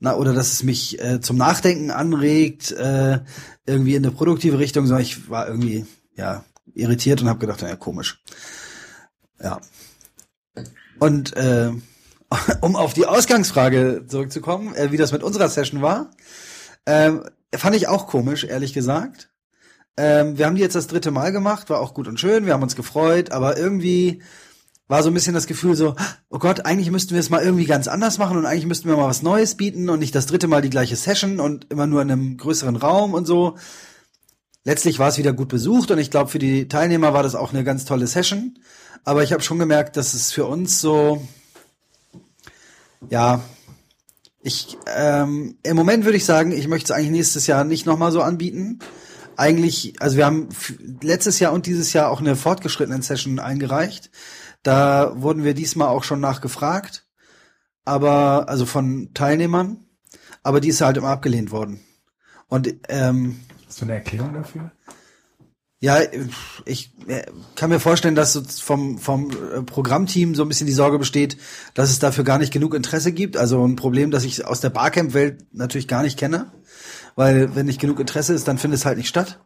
na, 0.00 0.16
oder 0.16 0.34
dass 0.34 0.52
es 0.52 0.64
mich 0.64 1.00
äh, 1.00 1.20
zum 1.20 1.36
Nachdenken 1.36 1.92
anregt, 1.92 2.72
äh, 2.72 3.20
irgendwie 3.66 3.94
in 3.94 4.04
eine 4.04 4.12
produktive 4.12 4.58
Richtung, 4.58 4.86
sondern 4.86 5.02
ich 5.02 5.30
war 5.30 5.46
irgendwie, 5.46 5.86
ja, 6.16 6.44
irritiert 6.74 7.22
und 7.22 7.28
habe 7.28 7.38
gedacht, 7.38 7.62
ja, 7.62 7.76
komisch. 7.76 8.22
Ja. 9.40 9.60
Und 10.98 11.36
äh, 11.36 11.70
um 12.60 12.74
auf 12.74 12.92
die 12.92 13.06
Ausgangsfrage 13.06 14.06
zurückzukommen, 14.08 14.74
äh, 14.74 14.90
wie 14.90 14.96
das 14.96 15.12
mit 15.12 15.22
unserer 15.22 15.48
Session 15.48 15.82
war, 15.82 16.10
äh, 16.84 17.12
fand 17.54 17.76
ich 17.76 17.86
auch 17.86 18.08
komisch, 18.08 18.42
ehrlich 18.42 18.72
gesagt. 18.72 19.30
Ähm, 19.96 20.36
wir 20.36 20.46
haben 20.46 20.56
die 20.56 20.62
jetzt 20.62 20.76
das 20.76 20.88
dritte 20.88 21.12
Mal 21.12 21.30
gemacht, 21.30 21.70
war 21.70 21.80
auch 21.80 21.94
gut 21.94 22.08
und 22.08 22.18
schön, 22.18 22.46
wir 22.46 22.54
haben 22.54 22.62
uns 22.62 22.74
gefreut, 22.74 23.30
aber 23.30 23.56
irgendwie 23.56 24.22
war 24.90 25.04
so 25.04 25.08
ein 25.08 25.14
bisschen 25.14 25.34
das 25.34 25.46
Gefühl 25.46 25.76
so, 25.76 25.94
oh 26.30 26.38
Gott, 26.40 26.66
eigentlich 26.66 26.90
müssten 26.90 27.12
wir 27.12 27.20
es 27.20 27.30
mal 27.30 27.44
irgendwie 27.44 27.64
ganz 27.64 27.86
anders 27.86 28.18
machen 28.18 28.36
und 28.36 28.44
eigentlich 28.44 28.66
müssten 28.66 28.88
wir 28.88 28.96
mal 28.96 29.06
was 29.06 29.22
Neues 29.22 29.54
bieten 29.54 29.88
und 29.88 30.00
nicht 30.00 30.16
das 30.16 30.26
dritte 30.26 30.48
Mal 30.48 30.62
die 30.62 30.68
gleiche 30.68 30.96
Session 30.96 31.38
und 31.38 31.70
immer 31.70 31.86
nur 31.86 32.02
in 32.02 32.10
einem 32.10 32.36
größeren 32.36 32.74
Raum 32.74 33.14
und 33.14 33.24
so. 33.24 33.56
Letztlich 34.64 34.98
war 34.98 35.08
es 35.08 35.16
wieder 35.16 35.32
gut 35.32 35.46
besucht 35.46 35.92
und 35.92 35.98
ich 35.98 36.10
glaube, 36.10 36.28
für 36.28 36.40
die 36.40 36.66
Teilnehmer 36.66 37.14
war 37.14 37.22
das 37.22 37.36
auch 37.36 37.52
eine 37.52 37.62
ganz 37.62 37.84
tolle 37.84 38.08
Session. 38.08 38.58
Aber 39.04 39.22
ich 39.22 39.32
habe 39.32 39.44
schon 39.44 39.60
gemerkt, 39.60 39.96
dass 39.96 40.12
es 40.12 40.32
für 40.32 40.46
uns 40.46 40.80
so, 40.80 41.24
ja, 43.10 43.44
ich, 44.42 44.76
ähm, 44.96 45.56
im 45.62 45.76
Moment 45.76 46.04
würde 46.04 46.16
ich 46.16 46.24
sagen, 46.24 46.50
ich 46.50 46.66
möchte 46.66 46.92
es 46.92 46.98
eigentlich 46.98 47.12
nächstes 47.12 47.46
Jahr 47.46 47.62
nicht 47.62 47.86
nochmal 47.86 48.10
so 48.10 48.22
anbieten. 48.22 48.80
Eigentlich, 49.36 50.02
also 50.02 50.16
wir 50.16 50.26
haben 50.26 50.48
letztes 51.00 51.38
Jahr 51.38 51.52
und 51.52 51.66
dieses 51.66 51.92
Jahr 51.92 52.10
auch 52.10 52.18
eine 52.18 52.34
fortgeschrittenen 52.34 53.02
Session 53.02 53.38
eingereicht 53.38 54.10
da 54.62 55.12
wurden 55.20 55.44
wir 55.44 55.54
diesmal 55.54 55.88
auch 55.88 56.04
schon 56.04 56.20
nachgefragt, 56.20 57.06
aber 57.84 58.48
also 58.48 58.66
von 58.66 59.10
Teilnehmern, 59.14 59.84
aber 60.42 60.60
die 60.60 60.68
ist 60.68 60.80
halt 60.80 60.96
immer 60.96 61.08
abgelehnt 61.08 61.50
worden. 61.50 61.80
Und 62.48 62.74
ähm, 62.88 63.40
hast 63.66 63.80
du 63.80 63.84
eine 63.84 63.94
Erklärung 63.94 64.34
dafür? 64.34 64.72
Ja, 65.82 65.98
ich 66.66 66.92
äh, 67.06 67.22
kann 67.54 67.70
mir 67.70 67.80
vorstellen, 67.80 68.14
dass 68.14 68.36
vom, 68.60 68.98
vom 68.98 69.30
äh, 69.30 69.62
Programmteam 69.62 70.34
so 70.34 70.42
ein 70.42 70.48
bisschen 70.48 70.66
die 70.66 70.74
Sorge 70.74 70.98
besteht, 70.98 71.38
dass 71.72 71.88
es 71.88 71.98
dafür 71.98 72.22
gar 72.22 72.38
nicht 72.38 72.52
genug 72.52 72.74
Interesse 72.74 73.12
gibt. 73.12 73.38
Also 73.38 73.66
ein 73.66 73.76
Problem, 73.76 74.10
das 74.10 74.24
ich 74.24 74.44
aus 74.44 74.60
der 74.60 74.68
Barcamp-Welt 74.68 75.46
natürlich 75.52 75.88
gar 75.88 76.02
nicht 76.02 76.18
kenne. 76.18 76.52
Weil 77.16 77.54
wenn 77.54 77.64
nicht 77.64 77.80
genug 77.80 77.98
Interesse 77.98 78.34
ist, 78.34 78.46
dann 78.46 78.58
findet 78.58 78.80
es 78.80 78.84
halt 78.84 78.98
nicht 78.98 79.08
statt. 79.08 79.40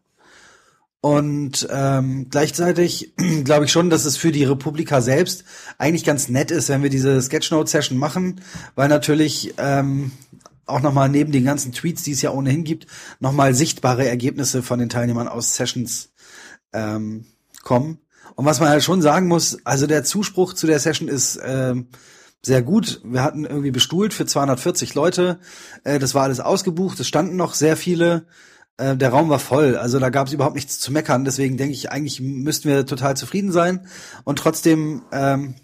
Und 1.05 1.69
ähm, 1.71 2.29
gleichzeitig 2.31 3.13
glaube 3.45 3.67
ich 3.67 3.73
schon, 3.73 3.91
dass 3.91 4.07
es 4.07 4.17
für 4.17 4.33
die 4.33 4.45
Republika 4.45 5.03
selbst 5.03 5.45
eigentlich 5.77 6.03
ganz 6.03 6.31
nett 6.31 6.51
ist, 6.51 6.71
wenn 6.71 6.83
wir 6.83 6.89
diese 6.89 7.21
Sketchnote-Session 7.21 7.99
machen, 7.99 8.41
weil 8.75 8.89
natürlich 8.89 9.53
ähm, 9.59 10.13
auch 10.65 10.81
nochmal 10.81 11.11
neben 11.11 11.31
den 11.31 11.45
ganzen 11.45 11.73
Tweets, 11.73 12.05
die 12.05 12.13
es 12.13 12.23
ja 12.23 12.31
ohnehin 12.31 12.65
gibt, 12.65 12.87
nochmal 13.21 13.53
sichtbare 13.53 14.09
Ergebnisse 14.09 14.63
von 14.63 14.79
den 14.79 14.89
Teilnehmern 14.89 15.29
aus 15.29 15.55
Sessions 15.55 16.09
ähm, 16.73 17.27
kommen. 17.63 17.99
Und 18.35 18.47
was 18.47 18.61
man 18.61 18.71
halt 18.71 18.83
schon 18.83 19.03
sagen 19.03 19.29
muss, 19.29 19.59
also 19.67 19.87
der 19.87 20.05
Zuspruch 20.05 20.55
zu 20.55 20.67
der 20.67 20.81
Session 20.81 21.09
ist 21.09 21.39
ähm, 21.45 21.89
sehr 22.41 22.63
gut. 22.63 23.03
Wir 23.05 23.23
hatten 23.23 23.45
irgendwie 23.45 23.73
bestuhlt 23.73 24.15
für 24.15 24.25
240 24.25 24.95
Leute. 24.95 25.39
Äh, 25.85 25.99
das 25.99 26.15
war 26.15 26.23
alles 26.23 26.41
ausgebucht. 26.41 26.99
Es 26.99 27.09
standen 27.09 27.37
noch 27.37 27.53
sehr 27.53 27.77
viele. 27.77 28.25
Äh, 28.77 28.97
der 28.97 29.11
Raum 29.11 29.29
war 29.29 29.39
voll. 29.39 29.77
Also 29.77 29.99
da 29.99 30.11
gab 30.11 30.27
es 30.27 30.33
überhaupt 30.33 30.57
nichts 30.57 30.81
zu 30.81 30.93
meckern. 30.93 31.25
Deswegen 31.25 31.57
denke 31.57 31.75
ich, 31.75 31.91
eigentlich 31.91 32.21
müssten 32.21 32.69
wir 32.69 32.87
total 32.87 33.17
zufrieden 33.17 33.53
sein. 33.53 33.87
Und 34.25 34.39
trotzdem 34.39 35.03
ähm, 35.13 35.55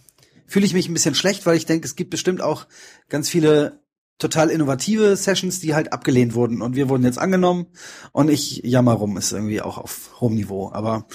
fühle 0.46 0.66
ich 0.66 0.74
mich 0.74 0.88
ein 0.88 0.94
bisschen 0.94 1.14
schlecht, 1.14 1.46
weil 1.46 1.56
ich 1.56 1.66
denke, 1.66 1.86
es 1.86 1.96
gibt 1.96 2.10
bestimmt 2.10 2.40
auch 2.40 2.66
ganz 3.08 3.28
viele 3.28 3.80
total 4.18 4.50
innovative 4.50 5.16
Sessions, 5.16 5.60
die 5.60 5.74
halt 5.74 5.92
abgelehnt 5.92 6.34
wurden. 6.34 6.62
Und 6.62 6.76
wir 6.76 6.88
wurden 6.88 7.04
jetzt 7.04 7.18
angenommen. 7.18 7.66
Und 8.12 8.30
ich 8.30 8.60
jammer 8.62 8.92
rum, 8.92 9.16
ist 9.16 9.32
irgendwie 9.32 9.62
auch 9.62 9.78
auf 9.78 10.20
hohem 10.20 10.34
Niveau. 10.34 10.70
Aber 10.72 11.06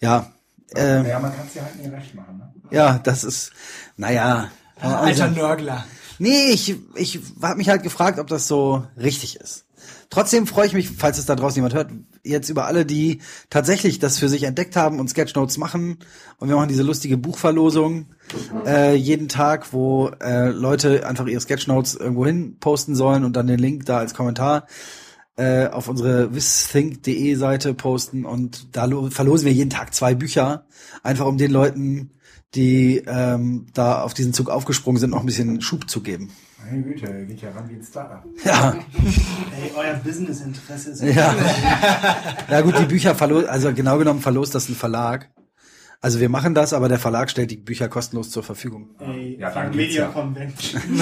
ja. 0.00 0.32
Äh, 0.74 1.08
ja, 1.08 1.18
man 1.20 1.34
kann 1.34 1.46
es 1.46 1.54
ja 1.54 1.62
halt 1.64 1.76
nicht 1.76 1.92
recht 1.92 2.14
machen. 2.14 2.38
Ne? 2.38 2.52
Ja, 2.70 2.98
das 2.98 3.24
ist, 3.24 3.52
naja. 3.96 4.50
Alter 4.80 5.24
also, 5.24 5.26
Nörgler. 5.40 5.84
Nee, 6.18 6.50
ich, 6.50 6.76
ich 6.96 7.20
habe 7.40 7.56
mich 7.56 7.68
halt 7.68 7.82
gefragt, 7.82 8.18
ob 8.18 8.26
das 8.26 8.48
so 8.48 8.86
richtig 8.96 9.36
ist. 9.36 9.64
Trotzdem 10.12 10.46
freue 10.46 10.66
ich 10.66 10.74
mich, 10.74 10.90
falls 10.90 11.16
es 11.16 11.24
da 11.24 11.34
draußen 11.34 11.56
jemand 11.56 11.72
hört, 11.72 11.90
jetzt 12.22 12.50
über 12.50 12.66
alle, 12.66 12.84
die 12.84 13.22
tatsächlich 13.48 13.98
das 13.98 14.18
für 14.18 14.28
sich 14.28 14.42
entdeckt 14.42 14.76
haben 14.76 15.00
und 15.00 15.08
Sketchnotes 15.08 15.56
machen. 15.56 16.00
Und 16.36 16.50
wir 16.50 16.56
machen 16.56 16.68
diese 16.68 16.82
lustige 16.82 17.16
Buchverlosung 17.16 18.08
äh, 18.66 18.94
jeden 18.94 19.30
Tag, 19.30 19.72
wo 19.72 20.10
äh, 20.20 20.50
Leute 20.50 21.06
einfach 21.06 21.26
ihre 21.26 21.40
Sketchnotes 21.40 21.94
irgendwo 21.94 22.26
hin 22.26 22.58
posten 22.60 22.94
sollen 22.94 23.24
und 23.24 23.36
dann 23.36 23.46
den 23.46 23.58
Link 23.58 23.86
da 23.86 23.96
als 23.96 24.12
Kommentar 24.12 24.66
äh, 25.36 25.68
auf 25.68 25.88
unsere 25.88 26.34
wissthink.de 26.34 27.34
Seite 27.36 27.72
posten. 27.72 28.26
Und 28.26 28.76
da 28.76 28.86
verlosen 29.08 29.46
wir 29.46 29.54
jeden 29.54 29.70
Tag 29.70 29.94
zwei 29.94 30.14
Bücher, 30.14 30.66
einfach 31.02 31.24
um 31.24 31.38
den 31.38 31.50
Leuten, 31.50 32.10
die 32.54 33.02
ähm, 33.06 33.66
da 33.74 34.02
auf 34.02 34.14
diesen 34.14 34.32
Zug 34.32 34.50
aufgesprungen 34.50 35.00
sind, 35.00 35.10
noch 35.10 35.20
ein 35.20 35.26
bisschen 35.26 35.60
Schub 35.60 35.88
zu 35.88 36.02
geben. 36.02 36.30
Meine 36.64 36.82
Güte, 36.82 37.26
geht 37.26 37.42
ja 37.42 37.50
ran 37.50 37.68
wie 37.68 37.74
ein 37.74 37.82
Startup. 37.82 38.24
Ja. 38.44 38.74
Ey, 39.60 39.72
euer 39.74 39.94
Businessinteresse 39.94 40.90
ist. 40.90 41.02
Ja. 41.02 41.34
ja 42.50 42.60
gut, 42.60 42.78
die 42.78 42.84
Bücher 42.84 43.14
verlost, 43.14 43.48
also 43.48 43.72
genau 43.72 43.98
genommen 43.98 44.20
verlost 44.20 44.54
das 44.54 44.68
ein 44.68 44.76
Verlag. 44.76 45.30
Also 46.00 46.18
wir 46.18 46.28
machen 46.28 46.54
das, 46.54 46.72
aber 46.72 46.88
der 46.88 46.98
Verlag 46.98 47.30
stellt 47.30 47.52
die 47.52 47.56
Bücher 47.56 47.88
kostenlos 47.88 48.30
zur 48.30 48.42
Verfügung. 48.42 48.90
Ey, 48.98 49.38
ja, 49.38 49.50
dann 49.50 49.74
Media 49.74 50.02
ja. 50.02 50.08
Convention. 50.08 50.82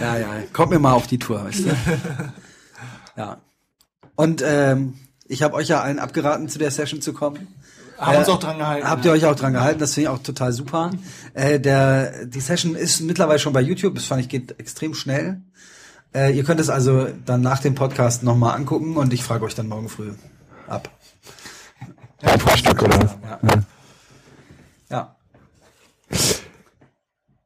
ja, 0.00 0.18
ja, 0.18 0.28
kommt 0.52 0.70
mir 0.70 0.78
mal 0.78 0.92
auf 0.92 1.06
die 1.06 1.18
Tour, 1.18 1.44
weißt 1.44 1.66
du. 1.66 1.70
Ja. 3.14 3.42
Und 4.16 4.42
ähm, 4.46 4.94
ich 5.26 5.42
habe 5.42 5.54
euch 5.54 5.68
ja 5.68 5.82
allen 5.82 5.98
abgeraten, 5.98 6.48
zu 6.48 6.58
der 6.58 6.70
Session 6.70 7.02
zu 7.02 7.12
kommen. 7.12 7.46
Haben 8.02 8.16
äh, 8.16 8.18
uns 8.18 8.28
auch 8.28 8.40
dran 8.40 8.58
gehalten. 8.58 8.88
Habt 8.88 9.04
ihr 9.04 9.12
euch 9.12 9.24
auch 9.26 9.36
dran 9.36 9.52
gehalten? 9.52 9.78
Das 9.78 9.94
finde 9.94 10.10
ich 10.10 10.14
auch 10.14 10.22
total 10.22 10.52
super. 10.52 10.90
Äh, 11.34 11.60
der, 11.60 12.26
die 12.26 12.40
Session 12.40 12.74
ist 12.74 13.00
mittlerweile 13.00 13.38
schon 13.38 13.52
bei 13.52 13.60
YouTube. 13.60 13.94
Das 13.94 14.04
fand 14.04 14.20
ich 14.20 14.28
geht 14.28 14.58
extrem 14.58 14.94
schnell. 14.94 15.40
Äh, 16.12 16.36
ihr 16.36 16.44
könnt 16.44 16.60
es 16.60 16.68
also 16.68 17.06
dann 17.24 17.40
nach 17.40 17.60
dem 17.60 17.74
Podcast 17.74 18.22
nochmal 18.22 18.56
angucken 18.56 18.96
und 18.96 19.12
ich 19.12 19.22
frage 19.22 19.44
euch 19.44 19.54
dann 19.54 19.68
morgen 19.68 19.88
früh 19.88 20.12
ab. 20.66 20.90
Ja, 22.22 22.38
Frühstück, 22.38 22.82
oder? 22.82 22.98
Ja. 22.98 23.38
ja. 23.42 23.62
Ja. 24.90 25.16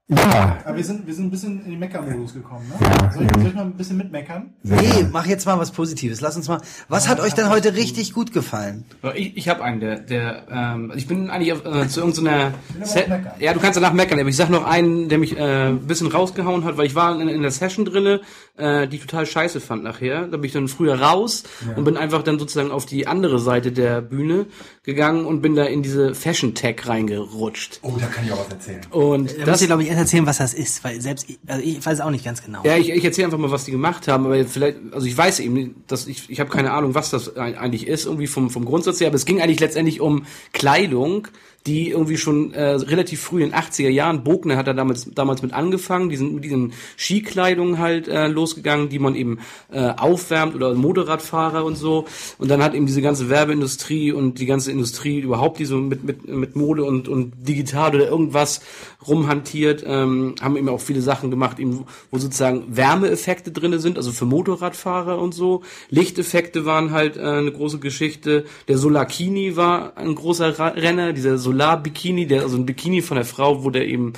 Aber 0.09 0.77
wir 0.77 0.85
sind, 0.85 1.05
wir 1.05 1.13
sind 1.13 1.25
ein 1.27 1.31
bisschen 1.33 1.65
in 1.65 1.71
den 1.73 1.81
Mecker-Modus 1.81 2.35
gekommen, 2.35 2.69
ne? 2.69 2.77
Ja, 2.81 3.11
soll, 3.11 3.25
ich, 3.25 3.33
soll 3.33 3.47
ich 3.49 3.55
mal 3.55 3.63
ein 3.63 3.73
bisschen 3.73 3.97
mitmeckern? 3.97 4.51
Nee, 4.63 5.05
mach 5.11 5.27
jetzt 5.27 5.47
mal 5.47 5.59
was 5.59 5.73
Positives. 5.73 6.21
Lass 6.21 6.37
uns 6.37 6.47
mal. 6.47 6.61
Was 6.89 7.09
hat 7.09 7.19
euch 7.19 7.35
denn 7.35 7.49
heute 7.49 7.75
richtig 7.75 8.13
gut 8.13 8.33
gefallen? 8.33 8.85
Ich, 9.17 9.37
ich 9.37 9.49
habe 9.49 9.65
einen, 9.65 9.81
der, 9.81 9.99
der 9.99 10.47
ähm, 10.49 10.93
ich 10.95 11.09
bin 11.09 11.29
eigentlich 11.29 11.53
auf, 11.53 11.67
äh, 11.67 11.89
zu 11.89 12.01
irgendeiner. 12.01 12.55
So 12.85 13.01
ja, 13.41 13.53
du 13.53 13.59
kannst 13.59 13.77
danach 13.79 13.93
meckern, 13.93 14.21
aber 14.21 14.29
ich 14.29 14.37
sag 14.37 14.49
noch 14.49 14.65
einen, 14.65 15.09
der 15.09 15.19
mich 15.19 15.37
äh, 15.37 15.71
ein 15.71 15.89
bisschen 15.89 16.07
rausgehauen 16.07 16.63
hat, 16.65 16.77
weil 16.77 16.87
ich 16.87 16.95
war 16.95 17.21
in, 17.21 17.29
in 17.29 17.43
der 17.43 17.51
Session 17.51 17.85
drinne, 17.85 18.21
äh, 18.57 18.87
die 18.87 18.97
ich 18.97 19.07
total 19.07 19.27
scheiße 19.27 19.61
fand 19.61 19.83
nachher. 19.83 20.29
Da 20.29 20.37
bin 20.37 20.45
ich 20.45 20.53
dann 20.53 20.69
früher 20.69 21.01
raus 21.01 21.43
ja. 21.67 21.77
und 21.77 21.83
bin 21.83 21.97
einfach 21.97 22.23
dann 22.23 22.39
sozusagen 22.39 22.71
auf 22.71 22.87
die 22.87 23.09
andere 23.09 23.41
Seite 23.41 23.73
der 23.73 24.03
Bühne 24.03 24.47
gegangen 24.87 25.27
und 25.27 25.43
bin 25.43 25.57
da 25.57 25.65
in 25.65 25.83
diese 25.83 26.15
Fashion 26.15 26.55
Tech 26.55 26.87
reingerutscht. 26.87 27.81
Oh, 27.83 27.95
da 28.01 28.07
kann 28.07 28.25
ich 28.25 28.33
auch 28.33 28.39
was 28.39 28.49
erzählen. 28.49 28.81
Und 28.91 29.37
da 29.37 29.45
das, 29.45 29.67
glaube 29.67 29.83
ich, 29.83 29.91
erzählen, 29.91 30.25
was 30.27 30.39
das 30.39 30.55
ist, 30.55 30.85
weil 30.85 31.01
selbst 31.01 31.27
also 31.49 31.63
ich 31.63 31.85
weiß 31.85 32.01
auch 32.01 32.11
nicht 32.11 32.25
ganz 32.25 32.41
genau. 32.41 32.63
Ja, 32.65 32.77
ich, 32.77 32.91
ich 32.91 33.05
erzähle 33.05 33.27
einfach 33.27 33.39
mal, 33.39 33.51
was 33.51 33.65
die 33.65 33.73
gemacht 33.73 34.07
haben, 34.07 34.25
aber 34.27 34.45
vielleicht, 34.45 34.79
also 34.93 35.07
ich 35.09 35.19
weiß 35.19 35.41
eben, 35.41 35.83
dass 35.89 36.07
ich, 36.07 36.31
ich 36.31 36.39
habe 36.39 36.51
keine 36.51 36.71
Ahnung, 36.71 36.95
was 36.95 37.11
das 37.11 37.37
eigentlich 37.37 37.89
ist, 37.89 38.07
irgendwie 38.07 38.29
vom, 38.29 38.49
vom 38.49 38.65
Grundsatz 38.65 39.01
her, 39.01 39.09
aber 39.09 39.17
es 39.17 39.27
ging 39.27 39.43
eigentlich 39.43 39.59
letztendlich 39.59 40.01
um 40.01 40.25
Kleidung, 40.53 41.27
die 41.67 41.91
irgendwie 41.91 42.17
schon 42.17 42.53
äh, 42.55 42.63
relativ 42.63 43.21
früh 43.21 43.43
in 43.43 43.53
80er 43.53 43.89
Jahren, 43.89 44.23
Bogner 44.23 44.57
hat 44.57 44.69
er 44.69 44.75
damals, 44.75 45.11
damals 45.13 45.43
mit 45.43 45.53
angefangen, 45.53 46.09
die 46.09 46.17
sind 46.17 46.35
mit 46.35 46.45
diesen 46.45 46.73
Skikleidungen 46.97 47.79
halt 47.79 48.07
äh, 48.07 48.29
losgegangen, 48.29 48.89
die 48.89 48.99
man 48.99 49.17
eben 49.17 49.41
äh, 49.71 49.89
aufwärmt 49.89 50.55
oder 50.55 50.75
Motorradfahrer 50.75 51.65
und 51.65 51.77
so. 51.77 52.07
Und 52.39 52.51
dann 52.51 52.63
hat 52.63 52.75
eben 52.75 52.87
diese 52.87 53.03
ganze 53.03 53.29
Werbeindustrie 53.29 54.13
und 54.13 54.39
die 54.39 54.47
ganze 54.47 54.71
Industrie 54.71 55.19
überhaupt, 55.19 55.59
die 55.59 55.65
so 55.65 55.77
mit, 55.77 56.05
mit, 56.05 56.29
mit 56.29 56.55
Mode 56.55 56.85
und, 56.85 57.09
und 57.09 57.33
digital 57.37 57.95
oder 57.97 58.09
irgendwas 58.09 58.61
rumhantiert, 59.07 59.85
ähm, 59.87 60.37
haben 60.41 60.57
eben 60.57 60.69
auch 60.69 60.81
viele 60.81 61.01
Sachen 61.01 61.31
gemacht, 61.31 61.59
eben, 61.59 61.85
wo 62.11 62.19
sozusagen 62.19 62.77
Wärmeeffekte 62.77 63.51
drinne 63.51 63.81
sind, 63.81 63.97
also 63.97 64.13
für 64.13 64.25
Motorradfahrer 64.25 65.19
und 65.19 65.35
so. 65.35 65.63
Lichteffekte 65.91 66.65
waren 66.65 66.93
halt 66.93 67.17
äh, 67.17 67.23
eine 67.23 67.53
große 67.53 67.79
Geschichte. 67.79 68.45
Der 68.69 68.79
Solakini 68.79 69.57
war 69.57 69.97
ein 69.97 70.15
großer 70.15 70.77
Renner, 70.77 71.13
dieser 71.13 71.39
Solar 71.39 71.56
Solar-Bikini, 71.57 72.27
der, 72.27 72.43
also 72.43 72.57
ein 72.57 72.67
Bikini 72.67 73.03
von 73.03 73.17
der 73.17 73.25
Frau, 73.25 73.65
wo 73.65 73.71
der 73.71 73.87
eben 73.87 74.13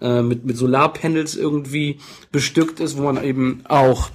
äh, 0.00 0.22
mit, 0.22 0.44
mit 0.44 0.56
Solarpanels 0.56 1.36
irgendwie 1.36 1.98
bestückt 2.30 2.80
ist, 2.80 2.96
wo 2.96 3.02
man 3.02 3.22
eben 3.22 3.62
auch 3.68 4.10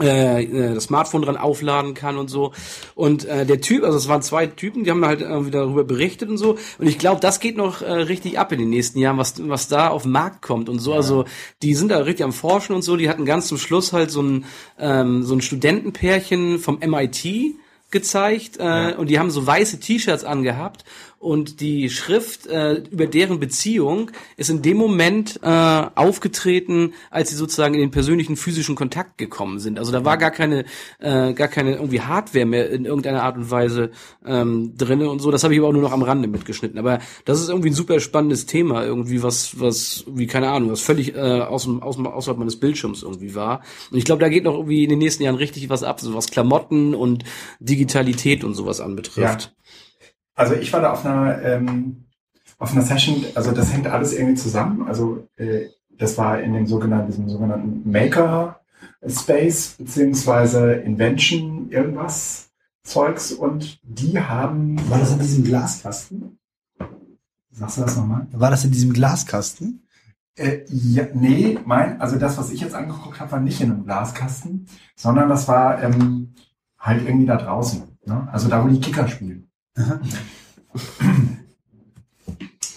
äh, 0.00 0.44
äh, 0.44 0.74
das 0.74 0.84
Smartphone 0.84 1.22
dran 1.22 1.36
aufladen 1.36 1.94
kann 1.94 2.18
und 2.18 2.28
so. 2.28 2.52
Und 2.94 3.24
äh, 3.24 3.44
der 3.44 3.60
Typ, 3.60 3.84
also 3.84 3.98
es 3.98 4.08
waren 4.08 4.22
zwei 4.22 4.46
Typen, 4.46 4.84
die 4.84 4.90
haben 4.90 5.04
halt 5.04 5.20
irgendwie 5.20 5.50
darüber 5.50 5.84
berichtet 5.84 6.28
und 6.28 6.38
so. 6.38 6.56
Und 6.78 6.86
ich 6.86 6.98
glaube, 6.98 7.20
das 7.20 7.40
geht 7.40 7.56
noch 7.56 7.82
äh, 7.82 7.90
richtig 7.92 8.38
ab 8.38 8.52
in 8.52 8.60
den 8.60 8.70
nächsten 8.70 9.00
Jahren, 9.00 9.18
was, 9.18 9.34
was 9.48 9.68
da 9.68 9.88
auf 9.88 10.04
den 10.04 10.12
Markt 10.12 10.40
kommt 10.40 10.68
und 10.68 10.78
so. 10.78 10.92
Ja. 10.92 10.98
Also 10.98 11.24
die 11.62 11.74
sind 11.74 11.90
da 11.90 11.98
richtig 11.98 12.24
am 12.24 12.32
Forschen 12.32 12.74
und 12.74 12.82
so. 12.82 12.96
Die 12.96 13.08
hatten 13.08 13.24
ganz 13.24 13.48
zum 13.48 13.58
Schluss 13.58 13.92
halt 13.92 14.10
so 14.10 14.22
ein, 14.22 14.44
ähm, 14.78 15.24
so 15.24 15.34
ein 15.34 15.40
Studentenpärchen 15.40 16.58
vom 16.58 16.78
MIT 16.78 17.56
gezeigt 17.90 18.58
äh, 18.58 18.64
ja. 18.64 18.96
und 18.96 19.08
die 19.08 19.18
haben 19.18 19.30
so 19.30 19.46
weiße 19.46 19.80
T-Shirts 19.80 20.24
angehabt 20.24 20.84
und 21.18 21.60
die 21.60 21.90
Schrift 21.90 22.46
äh, 22.46 22.74
über 22.90 23.06
deren 23.06 23.40
Beziehung 23.40 24.12
ist 24.36 24.50
in 24.50 24.62
dem 24.62 24.76
Moment 24.76 25.40
äh, 25.42 25.48
aufgetreten, 25.48 26.94
als 27.10 27.30
sie 27.30 27.36
sozusagen 27.36 27.74
in 27.74 27.80
den 27.80 27.90
persönlichen 27.90 28.36
physischen 28.36 28.76
Kontakt 28.76 29.18
gekommen 29.18 29.58
sind. 29.58 29.78
Also 29.78 29.90
da 29.90 30.04
war 30.04 30.16
gar 30.16 30.30
keine 30.30 30.64
äh, 31.00 31.32
gar 31.32 31.48
keine 31.48 31.74
irgendwie 31.74 32.02
Hardware 32.02 32.46
mehr 32.46 32.70
in 32.70 32.84
irgendeiner 32.84 33.24
Art 33.24 33.36
und 33.36 33.50
Weise 33.50 33.90
ähm, 34.24 34.74
drinne 34.76 35.10
und 35.10 35.18
so. 35.18 35.32
Das 35.32 35.42
habe 35.42 35.54
ich 35.54 35.60
aber 35.60 35.68
auch 35.68 35.72
nur 35.72 35.82
noch 35.82 35.92
am 35.92 36.02
Rande 36.02 36.28
mitgeschnitten. 36.28 36.78
Aber 36.78 37.00
das 37.24 37.40
ist 37.40 37.48
irgendwie 37.48 37.70
ein 37.70 37.74
super 37.74 37.98
spannendes 37.98 38.46
Thema 38.46 38.84
irgendwie 38.84 39.22
was 39.22 39.60
was 39.60 40.04
wie 40.06 40.28
keine 40.28 40.50
Ahnung 40.50 40.70
was 40.70 40.82
völlig 40.82 41.16
äh, 41.16 41.40
aus 41.40 41.64
dem, 41.64 41.82
aus 41.82 41.96
dem 41.96 42.06
außerhalb 42.06 42.38
meines 42.38 42.60
Bildschirms 42.60 43.02
irgendwie 43.02 43.34
war. 43.34 43.62
Und 43.90 43.98
ich 43.98 44.04
glaube, 44.04 44.20
da 44.20 44.28
geht 44.28 44.44
noch 44.44 44.54
irgendwie 44.54 44.84
in 44.84 44.90
den 44.90 45.00
nächsten 45.00 45.24
Jahren 45.24 45.36
richtig 45.36 45.68
was 45.68 45.82
ab, 45.82 46.00
so 46.00 46.14
was 46.14 46.30
Klamotten 46.30 46.94
und 46.94 47.24
Digitalität 47.58 48.44
und 48.44 48.54
sowas 48.54 48.80
anbetrifft. 48.80 49.42
Ja. 49.42 49.57
Also 50.38 50.54
ich 50.54 50.72
war 50.72 50.80
da 50.80 50.92
auf 50.92 51.04
einer, 51.04 51.42
ähm, 51.42 52.04
auf 52.58 52.70
einer 52.70 52.82
Session, 52.82 53.24
also 53.34 53.50
das 53.50 53.72
hängt 53.72 53.88
alles 53.88 54.12
irgendwie 54.12 54.36
zusammen. 54.36 54.86
Also 54.86 55.26
äh, 55.36 55.66
das 55.98 56.16
war 56.16 56.40
in 56.40 56.52
dem 56.52 56.68
sogenannten, 56.68 57.08
diesem 57.08 57.28
sogenannten 57.28 57.90
Maker 57.90 58.60
Space 59.04 59.74
beziehungsweise 59.78 60.74
Invention 60.74 61.70
irgendwas 61.70 62.50
Zeugs 62.84 63.32
und 63.32 63.80
die 63.82 64.20
haben. 64.20 64.78
War 64.88 65.00
das 65.00 65.12
in 65.12 65.18
diesem 65.18 65.44
Glaskasten? 65.44 66.38
Sagst 67.50 67.78
du 67.78 67.80
das 67.80 67.96
nochmal? 67.96 68.28
War 68.30 68.50
das 68.50 68.64
in 68.64 68.70
diesem 68.70 68.92
Glaskasten? 68.92 69.82
Äh, 70.36 70.60
ja, 70.68 71.06
nee, 71.14 71.58
mein, 71.64 72.00
also 72.00 72.16
das, 72.16 72.38
was 72.38 72.52
ich 72.52 72.60
jetzt 72.60 72.76
angeguckt 72.76 73.18
habe, 73.18 73.32
war 73.32 73.40
nicht 73.40 73.60
in 73.60 73.72
einem 73.72 73.84
Glaskasten, 73.84 74.68
sondern 74.94 75.28
das 75.28 75.48
war 75.48 75.82
ähm, 75.82 76.34
halt 76.78 77.04
irgendwie 77.04 77.26
da 77.26 77.36
draußen. 77.36 77.82
Ne? 78.06 78.28
Also 78.30 78.48
da, 78.48 78.62
wo 78.62 78.68
die 78.68 78.80
Kicker 78.80 79.08
spielen. 79.08 79.47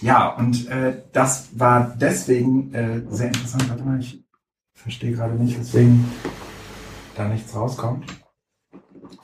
Ja, 0.02 0.30
und 0.30 0.68
äh, 0.68 1.00
das 1.12 1.50
war 1.52 1.94
deswegen 1.96 2.74
äh, 2.74 3.02
sehr 3.08 3.28
interessant. 3.28 3.70
Warte 3.70 3.84
mal, 3.84 4.00
ich 4.00 4.24
verstehe 4.74 5.12
gerade 5.12 5.34
nicht, 5.34 5.58
weswegen 5.58 6.04
da 7.14 7.28
nichts 7.28 7.54
rauskommt. 7.54 8.04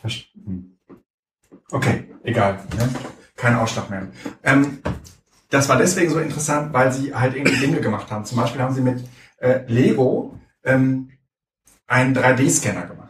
Verste 0.01 0.29
hm. 0.45 0.79
okay, 1.73 2.15
egal. 2.23 2.61
Ne? 2.77 2.89
Kein 3.35 3.57
Ausschlag 3.57 3.91
mehr. 3.91 4.07
Ähm, 4.45 4.79
das 5.51 5.69
war 5.69 5.79
deswegen 5.79 6.11
so 6.11 6.21
interessant, 6.21 6.73
weil 6.73 6.93
sie 6.93 7.13
halt 7.13 7.35
irgendwie 7.35 7.59
Dinge 7.59 7.81
gemacht 7.81 8.09
haben. 8.13 8.25
Zum 8.25 8.39
Beispiel 8.39 8.63
haben 8.63 8.75
sie 8.75 8.83
mit 8.83 9.05
äh, 9.39 9.65
Lego 9.67 10.39
ähm, 10.63 11.11
einen 11.89 12.17
3D-Scanner 12.17 12.87
gemacht. 12.87 13.08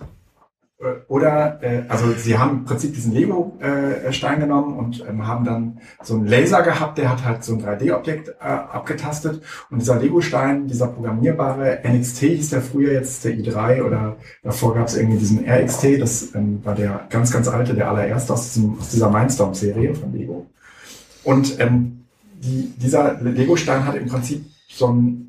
Äh, 0.80 0.84
oder, 1.08 1.58
äh, 1.62 1.82
also 1.88 2.12
sie 2.12 2.38
haben 2.38 2.58
im 2.58 2.64
Prinzip 2.64 2.94
diesen 2.94 3.12
Lego-Stein 3.12 4.40
genommen 4.40 4.76
und 4.76 5.04
ähm, 5.08 5.26
haben 5.26 5.44
dann 5.44 5.80
so 6.02 6.14
einen 6.14 6.26
Laser 6.26 6.62
gehabt, 6.62 6.98
der 6.98 7.10
hat 7.10 7.24
halt 7.24 7.42
so 7.42 7.54
ein 7.54 7.62
3D-Objekt 7.62 8.28
äh, 8.28 8.44
abgetastet. 8.44 9.42
Und 9.70 9.80
dieser 9.80 9.98
Lego-Stein, 9.98 10.68
dieser 10.68 10.88
programmierbare 10.88 11.80
NXT 11.84 12.18
hieß 12.18 12.50
der 12.50 12.62
früher 12.62 12.92
jetzt 12.92 13.24
der 13.24 13.32
i3 13.32 13.82
oder 13.82 14.16
davor 14.42 14.74
gab 14.74 14.86
es 14.86 14.96
irgendwie 14.96 15.18
diesen 15.18 15.48
RXT, 15.48 16.00
das 16.00 16.34
ähm, 16.34 16.60
war 16.64 16.74
der 16.74 17.06
ganz, 17.10 17.32
ganz 17.32 17.48
alte, 17.48 17.74
der 17.74 17.90
allererste 17.90 18.32
aus, 18.32 18.52
diesem, 18.52 18.78
aus 18.78 18.90
dieser 18.90 19.10
Mindstorm-Serie 19.10 19.94
von 19.94 20.12
Lego. 20.12 20.46
Und 21.24 21.58
ähm, 21.60 22.04
die, 22.34 22.72
dieser 22.76 23.20
Lego-Stein 23.20 23.84
hat 23.84 23.96
im 23.96 24.06
Prinzip 24.06 24.44
so 24.68 24.88
ein 24.88 25.27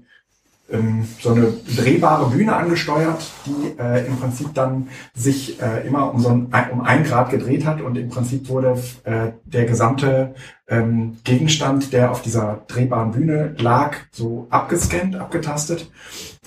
so 1.19 1.32
eine 1.32 1.53
drehbare 1.75 2.29
Bühne 2.29 2.55
angesteuert, 2.55 3.32
die 3.45 3.79
äh, 3.79 4.05
im 4.05 4.17
Prinzip 4.17 4.53
dann 4.53 4.89
sich 5.15 5.60
äh, 5.62 5.88
immer 5.88 6.13
um 6.13 6.19
so 6.19 6.29
ein, 6.29 6.47
um 6.71 6.82
ein 6.82 7.03
Grad 7.03 7.32
gedreht 7.32 7.65
hat 7.65 7.82
und 7.82 7.97
im 7.97 8.10
Prinzip 8.10 8.49
wurde 8.49 8.77
äh, 9.03 9.32
der 9.45 9.65
gesamte 9.65 10.36
ähm, 10.67 11.17
Gegenstand, 11.23 11.91
der 11.91 12.12
auf 12.12 12.21
dieser 12.21 12.62
drehbaren 12.67 13.12
Bühne 13.12 13.55
lag, 13.58 13.95
so 14.12 14.47
abgescannt, 14.51 15.15
abgetastet 15.15 15.89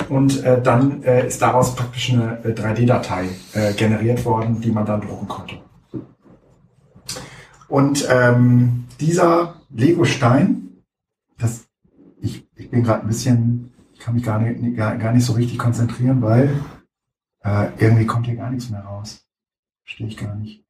und 0.08 0.44
äh, 0.44 0.62
dann 0.62 1.02
äh, 1.02 1.26
ist 1.26 1.42
daraus 1.42 1.74
praktisch 1.74 2.12
eine 2.12 2.38
3D-Datei 2.44 3.28
äh, 3.54 3.62
äh, 3.62 3.72
generiert 3.74 4.24
worden, 4.24 4.61
die 4.61 4.70
man 4.70 4.87
dann 4.87 5.00
drucken 5.00 5.28
konnte. 5.28 5.56
Und 7.68 8.06
ähm, 8.11 8.85
dieser 9.00 9.54
Lego-Stein, 9.70 10.68
ich, 12.20 12.46
ich 12.54 12.70
bin 12.70 12.85
gerade 12.85 13.02
ein 13.02 13.08
bisschen 13.08 13.71
kann 14.02 14.14
mich 14.14 14.24
gar 14.24 14.40
nicht, 14.40 14.76
gar, 14.76 14.96
gar 14.96 15.12
nicht 15.12 15.24
so 15.24 15.32
richtig 15.34 15.58
konzentrieren, 15.58 16.20
weil 16.22 16.60
äh, 17.44 17.68
irgendwie 17.78 18.06
kommt 18.06 18.26
hier 18.26 18.36
gar 18.36 18.50
nichts 18.50 18.68
mehr 18.68 18.80
raus. 18.80 19.24
Verstehe 19.84 20.08
ich 20.08 20.16
gar 20.16 20.34
nicht. 20.34 20.66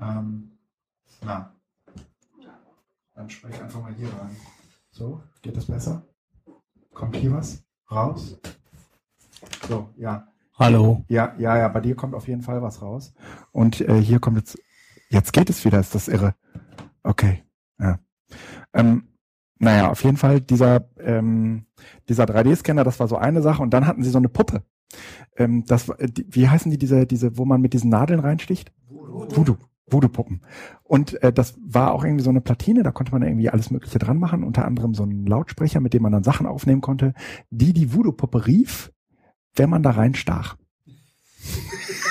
Ähm, 0.00 0.58
na, 1.22 1.54
dann 3.14 3.28
spreche 3.28 3.56
ich 3.56 3.62
einfach 3.62 3.82
mal 3.82 3.94
hier 3.94 4.08
rein. 4.08 4.34
So, 4.90 5.22
geht 5.42 5.56
das 5.56 5.66
besser? 5.66 6.06
Kommt 6.94 7.16
hier 7.16 7.32
was 7.32 7.62
raus? 7.90 8.38
So, 9.68 9.90
ja. 9.96 10.26
Hallo. 10.58 11.04
Ja, 11.08 11.34
ja, 11.38 11.58
ja, 11.58 11.68
bei 11.68 11.80
dir 11.80 11.94
kommt 11.94 12.14
auf 12.14 12.26
jeden 12.26 12.42
Fall 12.42 12.62
was 12.62 12.80
raus. 12.80 13.12
Und 13.52 13.80
äh, 13.82 14.00
hier 14.00 14.18
kommt 14.18 14.38
jetzt, 14.38 14.58
jetzt 15.10 15.32
geht 15.32 15.50
es 15.50 15.64
wieder, 15.64 15.80
ist 15.80 15.94
das 15.94 16.08
irre. 16.08 16.34
Okay, 17.02 17.44
ja. 17.78 17.98
Ähm, 18.72 19.11
naja, 19.62 19.90
auf 19.90 20.02
jeden 20.02 20.16
Fall 20.16 20.40
dieser, 20.40 20.88
ähm, 20.98 21.66
dieser 22.08 22.24
3D-Scanner, 22.24 22.82
das 22.82 22.98
war 22.98 23.06
so 23.06 23.16
eine 23.16 23.42
Sache. 23.42 23.62
Und 23.62 23.72
dann 23.72 23.86
hatten 23.86 24.02
sie 24.02 24.10
so 24.10 24.18
eine 24.18 24.28
Puppe. 24.28 24.64
Ähm, 25.36 25.64
das, 25.66 25.86
die, 26.00 26.26
wie 26.28 26.48
heißen 26.48 26.68
die, 26.70 26.78
diese, 26.78 27.06
diese, 27.06 27.38
wo 27.38 27.44
man 27.44 27.60
mit 27.60 27.72
diesen 27.72 27.88
Nadeln 27.88 28.18
reinsticht? 28.18 28.72
Voodoo. 28.88 29.56
Voodoo-Puppen. 29.86 30.40
Und 30.82 31.22
äh, 31.22 31.32
das 31.32 31.54
war 31.64 31.92
auch 31.92 32.02
irgendwie 32.02 32.24
so 32.24 32.30
eine 32.30 32.40
Platine, 32.40 32.82
da 32.82 32.90
konnte 32.90 33.12
man 33.12 33.22
irgendwie 33.22 33.50
alles 33.50 33.70
Mögliche 33.70 34.00
dran 34.00 34.18
machen, 34.18 34.42
unter 34.42 34.64
anderem 34.64 34.94
so 34.94 35.04
einen 35.04 35.26
Lautsprecher, 35.26 35.80
mit 35.80 35.94
dem 35.94 36.02
man 36.02 36.12
dann 36.12 36.24
Sachen 36.24 36.46
aufnehmen 36.46 36.80
konnte, 36.80 37.14
die 37.50 37.72
die 37.72 37.94
Voodoo-Puppe 37.94 38.46
rief, 38.46 38.92
wenn 39.54 39.70
man 39.70 39.84
da 39.84 39.90
reinstach. 39.90 40.56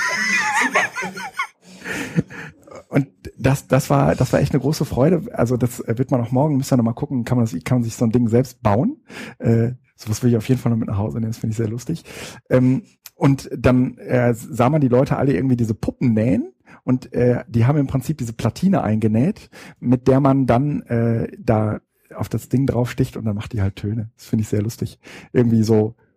Und 2.90 3.08
das, 3.38 3.68
das 3.68 3.90
war, 3.90 4.16
das 4.16 4.34
war 4.34 4.42
echt 4.42 4.54
eine 4.54 4.62
große 4.62 4.86
Freude. 4.86 5.24
Also 5.34 5.58
das 5.58 5.82
wird 5.88 6.12
man 6.12 6.22
auch 6.22 6.32
morgen, 6.32 6.58
müssen 6.58 6.72
wir 6.72 6.78
noch 6.78 6.84
mal 6.84 6.94
gucken, 6.94 7.24
kann 7.24 7.38
man 7.38 7.46
das, 7.46 7.64
kann 7.64 7.78
man 7.78 7.84
sich 7.84 7.96
so 7.96 8.06
ein 8.06 8.12
Ding 8.12 8.28
selbst 8.28 8.62
bauen. 8.62 8.98
Äh, 9.40 9.74
sowas 9.96 10.22
will 10.24 10.32
ich 10.32 10.38
auf 10.38 10.48
jeden 10.50 10.60
Fall 10.60 10.72
noch 10.72 10.78
mit 10.78 10.90
nach 10.90 10.98
Hause 10.98 11.20
nehmen, 11.20 11.32
das 11.32 11.38
finde 11.38 11.52
ich 11.52 11.58
sehr 11.58 11.70
lustig. 11.70 12.04
Ähm, 12.50 12.84
und 13.16 13.50
dann 13.56 13.98
äh, 13.98 14.34
sah 14.34 14.70
man 14.70 14.82
die 14.82 14.88
Leute 14.88 15.18
alle 15.18 15.34
irgendwie 15.34 15.56
diese 15.56 15.74
Puppen 15.74 16.14
nähen 16.14 16.54
und 16.84 17.14
äh, 17.14 17.44
die 17.48 17.66
haben 17.66 17.78
im 17.78 17.88
Prinzip 17.88 18.18
diese 18.18 18.34
Platine 18.34 18.84
eingenäht, 18.84 19.50
mit 19.80 20.08
der 20.08 20.20
man 20.20 20.48
dann 20.48 20.82
äh, 20.84 21.32
da 21.40 21.80
auf 22.16 22.30
das 22.30 22.50
Ding 22.50 22.66
draufsticht 22.66 23.16
und 23.16 23.26
dann 23.26 23.36
macht 23.36 23.54
die 23.54 23.62
halt 23.62 23.76
Töne. 23.78 24.12
Das 24.18 24.26
finde 24.26 24.42
ich 24.42 24.50
sehr 24.50 24.62
lustig. 24.62 25.00
Irgendwie 25.34 25.64
so, 25.64 25.96
äh, 25.98 26.11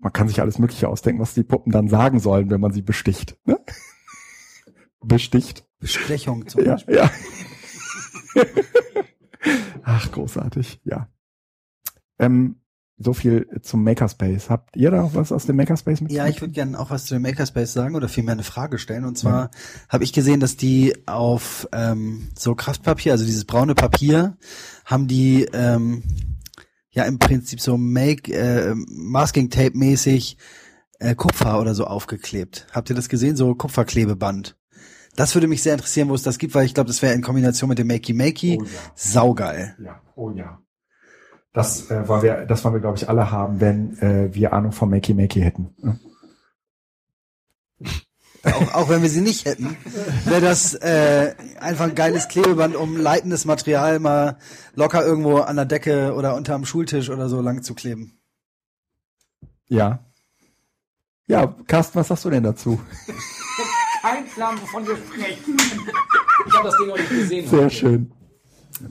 man 0.00 0.12
kann 0.12 0.28
sich 0.28 0.40
alles 0.40 0.58
Mögliche 0.58 0.88
ausdenken, 0.88 1.20
was 1.20 1.34
die 1.34 1.42
Puppen 1.42 1.72
dann 1.72 1.88
sagen 1.88 2.20
sollen, 2.20 2.50
wenn 2.50 2.60
man 2.60 2.72
sie 2.72 2.82
besticht. 2.82 3.36
Ne? 3.44 3.58
besticht. 5.02 5.66
Bestechung 5.78 6.46
zum 6.48 6.64
ja, 6.64 6.72
Beispiel. 6.72 6.96
Ja. 6.96 7.10
Ach, 9.82 10.12
großartig, 10.12 10.80
ja. 10.84 11.08
Ähm, 12.18 12.56
so 13.02 13.14
viel 13.14 13.48
zum 13.62 13.82
Makerspace. 13.82 14.50
Habt 14.50 14.76
ihr 14.76 14.90
da 14.90 15.02
auch 15.02 15.14
was 15.14 15.32
aus 15.32 15.46
dem 15.46 15.56
Makerspace 15.56 16.02
mit? 16.02 16.12
Ja, 16.12 16.26
ich 16.26 16.42
würde 16.42 16.52
gerne 16.52 16.78
auch 16.78 16.90
was 16.90 17.06
zu 17.06 17.14
dem 17.14 17.22
Makerspace 17.22 17.72
sagen 17.72 17.94
oder 17.94 18.10
vielmehr 18.10 18.34
eine 18.34 18.42
Frage 18.42 18.78
stellen. 18.78 19.06
Und 19.06 19.16
zwar 19.16 19.44
ja. 19.44 19.50
habe 19.88 20.04
ich 20.04 20.12
gesehen, 20.12 20.38
dass 20.38 20.58
die 20.58 20.94
auf 21.06 21.66
ähm, 21.72 22.28
so 22.38 22.54
Kraftpapier, 22.54 23.12
also 23.12 23.24
dieses 23.24 23.46
braune 23.46 23.74
Papier, 23.74 24.36
haben 24.84 25.08
die 25.08 25.46
ähm, 25.54 26.02
ja 26.90 27.04
im 27.04 27.18
Prinzip 27.18 27.60
so 27.60 27.76
Make 27.76 28.32
äh, 28.32 28.74
Masking 28.74 29.50
Tape 29.50 29.76
mäßig 29.76 30.36
äh, 30.98 31.14
Kupfer 31.14 31.60
oder 31.60 31.74
so 31.74 31.84
aufgeklebt. 31.84 32.66
Habt 32.72 32.90
ihr 32.90 32.96
das 32.96 33.08
gesehen? 33.08 33.36
So 33.36 33.54
Kupferklebeband. 33.54 34.56
Das 35.16 35.34
würde 35.34 35.48
mich 35.48 35.62
sehr 35.62 35.74
interessieren, 35.74 36.08
wo 36.08 36.14
es 36.14 36.22
das 36.22 36.38
gibt, 36.38 36.54
weil 36.54 36.66
ich 36.66 36.74
glaube, 36.74 36.88
das 36.88 37.02
wäre 37.02 37.14
in 37.14 37.22
Kombination 37.22 37.68
mit 37.68 37.78
dem 37.78 37.88
Makey 37.88 38.12
Makey 38.12 38.58
oh, 38.60 38.64
ja. 38.64 38.70
saugeil. 38.94 39.76
Ja, 39.82 40.00
oh 40.14 40.30
ja. 40.30 40.62
Das 41.52 41.90
äh, 41.90 42.06
wollen 42.06 42.22
wir, 42.22 42.46
das 42.46 42.64
wollen 42.64 42.74
wir, 42.74 42.80
glaube 42.80 42.96
ich, 42.96 43.08
alle 43.08 43.30
haben, 43.32 43.60
wenn 43.60 43.98
äh, 43.98 44.32
wir 44.32 44.52
Ahnung 44.52 44.70
vom 44.70 44.90
Makey 44.90 45.14
Makey 45.14 45.40
hätten. 45.40 45.74
Auch, 48.44 48.74
auch 48.74 48.88
wenn 48.88 49.02
wir 49.02 49.08
sie 49.08 49.20
nicht 49.20 49.44
hätten, 49.44 49.76
wäre 50.24 50.40
das 50.40 50.74
äh, 50.74 51.34
einfach 51.58 51.84
ein 51.84 51.94
geiles 51.94 52.28
Klebeband, 52.28 52.76
um 52.76 52.96
leitendes 52.96 53.44
Material 53.44 53.98
mal 53.98 54.38
locker 54.74 55.04
irgendwo 55.04 55.38
an 55.38 55.56
der 55.56 55.66
Decke 55.66 56.14
oder 56.14 56.34
unterm 56.34 56.64
Schultisch 56.64 57.10
oder 57.10 57.28
so 57.28 57.40
lang 57.40 57.62
zu 57.62 57.74
kleben. 57.74 58.18
Ja. 59.68 60.04
Ja, 61.26 61.54
Carsten, 61.66 61.98
was 61.98 62.08
sagst 62.08 62.24
du 62.24 62.30
denn 62.30 62.42
dazu? 62.42 62.80
keinen 64.00 64.26
Plan, 64.26 64.60
wovon 64.60 64.86
wir 64.86 64.96
sprechen. 64.96 65.56
Ich 66.46 66.54
habe 66.54 66.68
das 66.68 66.76
Ding 66.78 66.88
noch 66.88 66.96
nicht 66.96 67.10
gesehen. 67.10 67.48
Sehr 67.48 67.64
heute. 67.64 67.70
schön. 67.70 68.12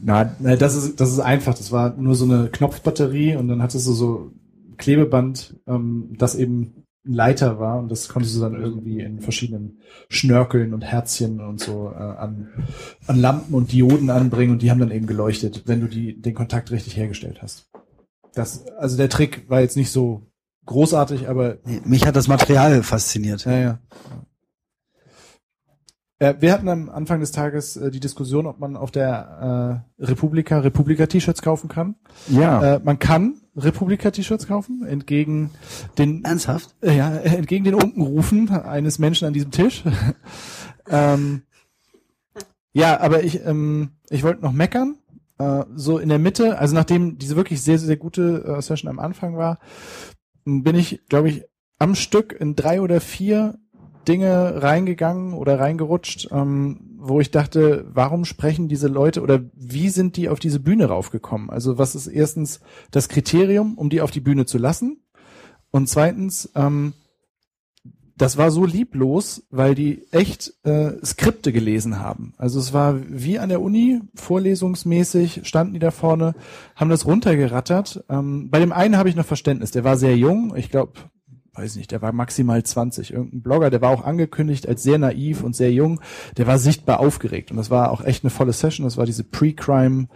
Na, 0.02 0.36
na, 0.40 0.56
das 0.56 0.76
ist 0.76 1.00
das 1.00 1.12
ist 1.12 1.20
einfach. 1.20 1.56
Das 1.56 1.72
war 1.72 1.96
nur 1.96 2.16
so 2.16 2.26
eine 2.26 2.50
Knopfbatterie 2.50 3.36
und 3.36 3.48
dann 3.48 3.62
hattest 3.62 3.88
du 3.88 3.94
so 3.94 4.32
Klebeband, 4.78 5.56
ähm, 5.68 6.16
das 6.18 6.36
eben 6.36 6.86
Leiter 7.04 7.60
war 7.60 7.80
und 7.80 7.90
das 7.90 8.10
konntest 8.10 8.36
du 8.36 8.42
dann 8.42 8.56
irgendwie 8.56 9.00
in 9.00 9.22
verschiedenen 9.22 9.80
Schnörkeln 10.10 10.74
und 10.74 10.82
Herzchen 10.82 11.40
und 11.40 11.60
so 11.60 11.92
äh, 11.92 11.96
an, 11.96 12.50
an 13.08 13.20
Lampen 13.20 13.54
und 13.54 13.72
Dioden 13.72 14.10
anbringen 14.10 14.54
und 14.54 14.62
die 14.62 14.70
haben 14.70 14.80
dann 14.80 14.92
eben 14.92 15.08
geleuchtet, 15.08 15.64
wenn 15.66 15.82
du 15.82 15.88
die, 15.88 16.22
den 16.22 16.34
Kontakt 16.34 16.72
richtig 16.72 16.98
hergestellt 16.98 17.42
hast. 17.42 17.70
Das, 18.34 18.68
also 18.78 18.98
der 18.98 19.10
Trick 19.10 19.50
war 19.50 19.62
jetzt 19.62 19.78
nicht 19.78 19.92
so 19.92 20.30
großartig, 20.66 21.28
aber. 21.28 21.58
Mich 21.84 22.06
hat 22.06 22.16
das 22.16 22.28
Material 22.28 22.84
fasziniert. 22.84 23.46
Ja, 23.46 23.58
ja. 23.58 23.80
Äh, 26.20 26.36
wir 26.40 26.54
hatten 26.54 26.70
am 26.70 26.90
Anfang 26.90 27.22
des 27.22 27.32
Tages 27.32 27.76
äh, 27.78 27.92
die 27.92 28.00
Diskussion, 28.00 28.46
ob 28.46 28.60
man 28.60 28.76
auf 28.78 28.92
der 28.92 29.84
äh, 30.00 30.06
Republika 30.06 30.60
Republika-T-Shirts 30.60 31.42
kaufen 31.42 31.70
kann. 31.70 31.96
Ja. 32.28 32.76
Äh, 32.76 32.82
man 32.84 33.00
kann 33.00 33.39
Republika-T-Shirts 33.56 34.48
kaufen, 34.48 34.86
entgegen 34.86 35.52
den 35.98 36.24
ernsthaft, 36.24 36.76
äh, 36.82 36.96
ja, 36.96 37.16
entgegen 37.18 37.66
den 37.66 37.76
Unkenrufen 37.76 38.50
eines 38.50 39.00
Menschen 39.00 39.28
an 39.28 39.34
diesem 39.34 39.52
Tisch. 39.52 39.84
ähm, 40.90 41.44
ja, 42.74 43.00
aber 43.00 43.24
ich 43.24 43.46
ähm, 43.46 43.92
ich 44.10 44.24
wollte 44.24 44.42
noch 44.42 44.52
meckern. 44.52 44.98
Äh, 45.38 45.64
so 45.76 45.98
in 45.98 46.10
der 46.10 46.20
Mitte, 46.20 46.60
also 46.60 46.76
nachdem 46.76 47.18
diese 47.18 47.36
wirklich 47.36 47.62
sehr 47.62 47.80
sehr 47.80 47.98
gute 47.98 48.44
äh, 48.46 48.62
Session 48.62 48.90
am 48.90 49.00
Anfang 49.00 49.38
war, 49.38 49.60
bin 50.46 50.76
ich, 50.76 51.02
glaube 51.10 51.30
ich, 51.30 51.46
am 51.78 51.96
Stück 51.96 52.36
in 52.40 52.56
drei 52.56 52.82
oder 52.82 53.02
vier 53.02 53.58
Dinge 54.08 54.62
reingegangen 54.62 55.34
oder 55.34 55.60
reingerutscht, 55.60 56.30
ähm, 56.32 56.89
wo 57.00 57.20
ich 57.20 57.32
dachte, 57.32 57.86
warum 57.92 58.26
sprechen 58.26 58.68
diese 58.68 58.88
Leute 58.88 59.22
oder 59.22 59.42
wie 59.56 59.90
sind 59.90 60.18
die 60.18 60.30
auf 60.30 60.40
diese 60.40 60.60
Bühne 60.60 60.86
raufgekommen? 60.86 61.50
Also 61.50 61.78
was 61.78 61.96
ist 61.96 62.08
erstens 62.08 62.60
das 62.92 63.10
Kriterium, 63.10 63.78
um 63.78 63.90
die 63.90 64.02
auf 64.02 64.12
die 64.12 64.20
Bühne 64.20 64.46
zu 64.46 64.58
lassen? 64.58 65.02
Und 65.72 65.88
zweitens, 65.88 66.50
ähm, 66.56 66.94
das 68.20 68.38
war 68.38 68.52
so 68.52 68.66
lieblos, 68.66 69.48
weil 69.50 69.76
die 69.76 70.06
echt 70.12 70.54
äh, 70.64 70.94
Skripte 71.06 71.54
gelesen 71.54 72.00
haben. 72.00 72.34
Also 72.38 72.60
es 72.60 72.74
war 72.74 73.00
wie 73.08 73.40
an 73.40 73.48
der 73.48 73.62
Uni, 73.62 74.02
vorlesungsmäßig, 74.14 75.42
standen 75.44 75.74
die 75.74 75.80
da 75.80 75.92
vorne, 75.92 76.36
haben 76.76 76.90
das 76.90 77.06
runtergerattert. 77.06 78.04
Ähm, 78.10 78.50
bei 78.50 78.60
dem 78.60 78.74
einen 78.74 78.98
habe 78.98 79.08
ich 79.08 79.16
noch 79.16 79.26
Verständnis, 79.26 79.72
der 79.72 79.86
war 79.86 79.96
sehr 79.96 80.18
jung, 80.18 80.54
ich 80.58 80.70
glaube 80.70 80.94
weiß 81.54 81.76
nicht, 81.76 81.92
der 81.92 82.02
war 82.02 82.12
maximal 82.12 82.64
20. 82.64 83.14
Irgendein 83.14 83.42
Blogger, 83.42 83.70
der 83.70 83.82
war 83.82 83.92
auch 83.92 84.04
angekündigt 84.04 84.68
als 84.68 84.84
sehr 84.84 84.98
naiv 84.98 85.44
und 85.44 85.56
sehr 85.56 85.72
jung. 85.72 86.02
Der 86.38 86.48
war 86.48 86.60
sichtbar 86.60 87.00
aufgeregt. 87.00 87.52
Und 87.52 87.58
das 87.58 87.70
war 87.70 87.92
auch 87.92 88.04
echt 88.04 88.24
eine 88.24 88.32
volle 88.32 88.54
Session. 88.54 88.86
Das 88.86 88.98
war 88.98 89.06
diese 89.06 89.24
Pre-Crime. 89.24 90.08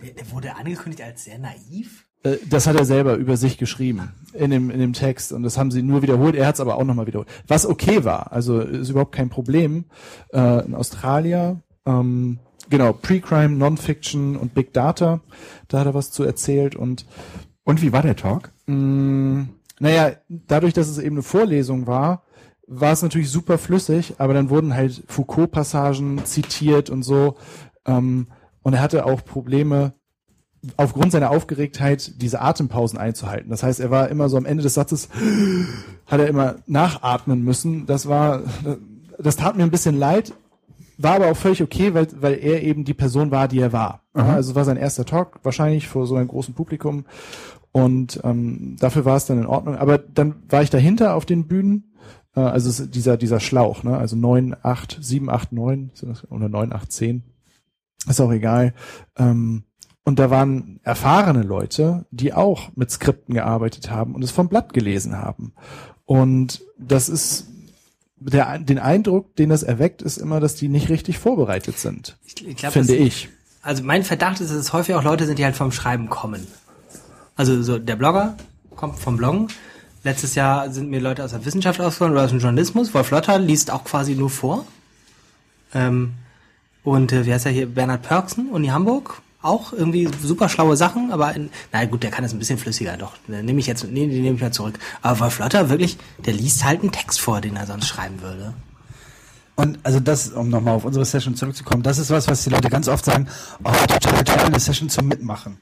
Der 0.00 0.30
wurde 0.30 0.56
angekündigt 0.56 1.02
als 1.02 1.24
sehr 1.24 1.38
naiv? 1.38 2.08
Äh, 2.22 2.36
das 2.48 2.66
hat 2.66 2.76
er 2.76 2.84
selber 2.84 3.14
über 3.14 3.36
sich 3.36 3.58
geschrieben 3.58 4.12
in 4.32 4.50
dem, 4.50 4.70
in 4.70 4.80
dem 4.80 4.92
Text 4.92 5.32
und 5.32 5.42
das 5.42 5.58
haben 5.58 5.70
sie 5.70 5.82
nur 5.82 6.02
wiederholt. 6.02 6.34
Er 6.34 6.46
hat 6.46 6.56
es 6.56 6.60
aber 6.60 6.76
auch 6.76 6.84
nochmal 6.84 7.06
wiederholt. 7.06 7.28
Was 7.46 7.66
okay 7.66 8.04
war, 8.04 8.32
also 8.32 8.60
ist 8.60 8.90
überhaupt 8.90 9.12
kein 9.12 9.30
Problem. 9.30 9.84
Äh, 10.32 10.38
ein 10.38 10.74
Australier, 10.74 11.60
ähm, 11.86 12.38
genau, 12.70 12.92
Pre-Crime, 12.92 13.56
Non-Fiction 13.56 14.36
und 14.36 14.54
Big 14.54 14.72
Data, 14.72 15.20
da 15.68 15.80
hat 15.80 15.86
er 15.86 15.94
was 15.94 16.10
zu 16.10 16.24
erzählt 16.24 16.76
und 16.76 17.06
und 17.64 17.82
wie 17.82 17.92
war 17.92 18.00
der 18.02 18.16
Talk? 18.16 18.50
Mh, 18.66 18.74
mm, 18.74 19.48
naja, 19.80 20.12
dadurch, 20.28 20.74
dass 20.74 20.88
es 20.88 20.98
eben 20.98 21.16
eine 21.16 21.22
Vorlesung 21.22 21.86
war, 21.86 22.22
war 22.66 22.92
es 22.92 23.02
natürlich 23.02 23.30
super 23.30 23.58
flüssig, 23.58 24.14
aber 24.18 24.34
dann 24.34 24.50
wurden 24.50 24.74
halt 24.74 25.02
Foucault-Passagen 25.08 26.24
zitiert 26.24 26.90
und 26.90 27.02
so. 27.02 27.36
Ähm, 27.86 28.28
und 28.62 28.74
er 28.74 28.82
hatte 28.82 29.06
auch 29.06 29.24
Probleme, 29.24 29.94
aufgrund 30.76 31.12
seiner 31.12 31.30
Aufgeregtheit 31.30 32.20
diese 32.20 32.40
Atempausen 32.40 32.98
einzuhalten. 32.98 33.50
Das 33.50 33.62
heißt, 33.62 33.80
er 33.80 33.90
war 33.90 34.08
immer 34.08 34.28
so 34.28 34.36
am 34.36 34.46
Ende 34.46 34.62
des 34.62 34.74
Satzes, 34.74 35.08
hat 36.06 36.20
er 36.20 36.28
immer 36.28 36.56
nachatmen 36.66 37.42
müssen. 37.42 37.86
Das 37.86 38.08
war, 38.08 38.42
das 39.18 39.36
tat 39.36 39.56
mir 39.56 39.62
ein 39.62 39.70
bisschen 39.70 39.96
leid, 39.96 40.34
war 40.96 41.14
aber 41.14 41.30
auch 41.30 41.36
völlig 41.36 41.62
okay, 41.62 41.94
weil, 41.94 42.08
weil 42.20 42.34
er 42.34 42.62
eben 42.62 42.84
die 42.84 42.94
Person 42.94 43.30
war, 43.30 43.48
die 43.48 43.60
er 43.60 43.72
war. 43.72 44.02
Aha. 44.14 44.34
Also 44.34 44.54
war 44.54 44.64
sein 44.64 44.76
erster 44.76 45.04
Talk, 45.04 45.38
wahrscheinlich 45.44 45.86
vor 45.86 46.06
so 46.06 46.16
einem 46.16 46.28
großen 46.28 46.54
Publikum. 46.54 47.04
Und 47.72 48.20
ähm, 48.24 48.76
dafür 48.78 49.04
war 49.04 49.16
es 49.16 49.26
dann 49.26 49.38
in 49.38 49.46
Ordnung. 49.46 49.76
Aber 49.76 49.98
dann 49.98 50.36
war 50.48 50.62
ich 50.62 50.70
dahinter 50.70 51.14
auf 51.14 51.26
den 51.26 51.46
Bühnen, 51.46 51.94
äh, 52.34 52.40
also 52.40 52.86
dieser, 52.86 53.16
dieser 53.16 53.40
Schlauch, 53.40 53.82
ne? 53.82 53.96
also 53.96 54.16
neun, 54.16 54.56
acht, 54.62 54.98
sieben, 55.00 55.30
acht, 55.30 55.52
neun 55.52 55.90
oder 56.30 56.48
neun, 56.48 56.72
acht, 56.72 56.92
zehn. 56.92 57.22
Ist 58.08 58.20
auch 58.20 58.32
egal. 58.32 58.74
Ähm, 59.16 59.64
und 60.04 60.18
da 60.18 60.30
waren 60.30 60.80
erfahrene 60.84 61.42
Leute, 61.42 62.06
die 62.10 62.32
auch 62.32 62.70
mit 62.74 62.90
Skripten 62.90 63.34
gearbeitet 63.34 63.90
haben 63.90 64.14
und 64.14 64.24
es 64.24 64.30
vom 64.30 64.48
Blatt 64.48 64.72
gelesen 64.72 65.18
haben. 65.18 65.52
Und 66.06 66.62
das 66.78 67.10
ist 67.10 67.46
der, 68.16 68.58
den 68.58 68.78
Eindruck, 68.78 69.36
den 69.36 69.50
das 69.50 69.62
erweckt, 69.62 70.02
ist 70.02 70.16
immer, 70.16 70.40
dass 70.40 70.54
die 70.54 70.68
nicht 70.68 70.88
richtig 70.88 71.18
vorbereitet 71.18 71.78
sind. 71.78 72.16
Ich, 72.24 72.46
ich 72.46 72.56
glaub, 72.56 72.72
finde 72.72 72.96
ich. 72.96 73.28
Also 73.60 73.82
mein 73.82 74.02
Verdacht 74.02 74.40
ist, 74.40 74.50
dass 74.50 74.56
es 74.56 74.72
häufig 74.72 74.94
auch 74.94 75.02
Leute 75.02 75.26
sind, 75.26 75.38
die 75.38 75.44
halt 75.44 75.56
vom 75.56 75.72
Schreiben 75.72 76.08
kommen. 76.08 76.46
Also 77.38 77.62
so 77.62 77.78
der 77.78 77.96
Blogger 77.96 78.36
kommt 78.76 78.98
vom 78.98 79.16
Bloggen. 79.16 79.48
Letztes 80.02 80.34
Jahr 80.34 80.70
sind 80.70 80.90
mir 80.90 81.00
Leute 81.00 81.24
aus 81.24 81.30
der 81.30 81.44
Wissenschaft 81.44 81.80
ausgefallen 81.80 82.12
oder 82.12 82.24
aus 82.24 82.30
dem 82.30 82.40
Journalismus. 82.40 82.92
Wolf 82.94 83.10
Lotter 83.10 83.38
liest 83.38 83.70
auch 83.70 83.84
quasi 83.84 84.16
nur 84.16 84.28
vor. 84.28 84.66
Ähm, 85.72 86.14
und 86.82 87.12
äh, 87.12 87.26
wie 87.26 87.32
heißt 87.32 87.46
er 87.46 87.52
hier? 87.52 87.66
Bernhard 87.66 88.02
Pörksen, 88.02 88.50
Uni 88.50 88.68
Hamburg, 88.68 89.22
auch 89.40 89.72
irgendwie 89.72 90.08
super 90.20 90.48
schlaue 90.48 90.76
Sachen, 90.76 91.12
aber 91.12 91.32
in, 91.34 91.50
na 91.72 91.84
gut, 91.84 92.02
der 92.02 92.10
kann 92.10 92.24
es 92.24 92.32
ein 92.32 92.40
bisschen 92.40 92.58
flüssiger, 92.58 92.96
doch. 92.96 93.12
Nehme 93.28 93.60
ich 93.60 93.68
jetzt, 93.68 93.84
nee, 93.84 94.06
den 94.06 94.22
nehme 94.22 94.34
ich 94.34 94.42
mal 94.42 94.52
zurück. 94.52 94.78
Aber 95.00 95.20
Wolf 95.20 95.38
Lotter 95.38 95.70
wirklich, 95.70 95.96
der 96.26 96.32
liest 96.32 96.64
halt 96.64 96.80
einen 96.80 96.90
Text 96.90 97.20
vor, 97.20 97.40
den 97.40 97.54
er 97.54 97.66
sonst 97.66 97.86
schreiben 97.86 98.20
würde. 98.20 98.52
Und 99.54 99.78
also 99.84 100.00
das, 100.00 100.30
um 100.30 100.48
nochmal 100.48 100.74
auf 100.74 100.84
unsere 100.84 101.04
Session 101.04 101.36
zurückzukommen, 101.36 101.84
das 101.84 101.98
ist 101.98 102.10
was, 102.10 102.26
was 102.26 102.42
die 102.42 102.50
Leute 102.50 102.68
ganz 102.68 102.88
oft 102.88 103.04
sagen, 103.04 103.28
oh, 103.62 103.70
total 103.86 104.24
toll, 104.24 104.40
eine 104.46 104.58
Session 104.58 104.88
zum 104.88 105.06
Mitmachen. 105.06 105.58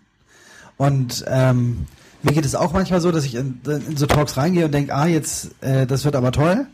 Und 0.76 1.24
ähm, 1.28 1.86
mir 2.22 2.32
geht 2.32 2.44
es 2.44 2.54
auch 2.54 2.72
manchmal 2.72 3.00
so, 3.00 3.12
dass 3.12 3.24
ich 3.24 3.34
in, 3.34 3.60
in 3.64 3.96
so 3.96 4.06
Talks 4.06 4.36
reingehe 4.36 4.64
und 4.64 4.72
denke, 4.72 4.94
ah, 4.94 5.06
jetzt, 5.06 5.50
äh, 5.62 5.86
das 5.86 6.04
wird 6.04 6.16
aber 6.16 6.32
toll. 6.32 6.66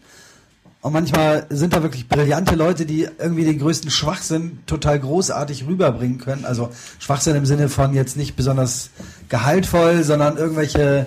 Und 0.81 0.93
manchmal 0.93 1.47
sind 1.49 1.75
da 1.75 1.83
wirklich 1.83 2.09
brillante 2.09 2.57
Leute, 2.57 2.87
die 2.87 3.07
irgendwie 3.19 3.45
den 3.45 3.61
größten 3.61 3.91
Schwachsinn 3.91 4.59
total 4.67 4.99
großartig 4.99 5.67
rüberbringen 5.69 6.19
können. 6.19 6.45
Also 6.45 6.71
Schwachsinn 6.99 7.37
im 7.37 7.47
Sinne 7.47 7.69
von 7.69 7.95
jetzt 7.95 8.17
nicht 8.17 8.35
besonders 8.35 8.91
gehaltvoll, 9.29 10.03
sondern 10.03 10.37
irgendwelche 10.37 11.07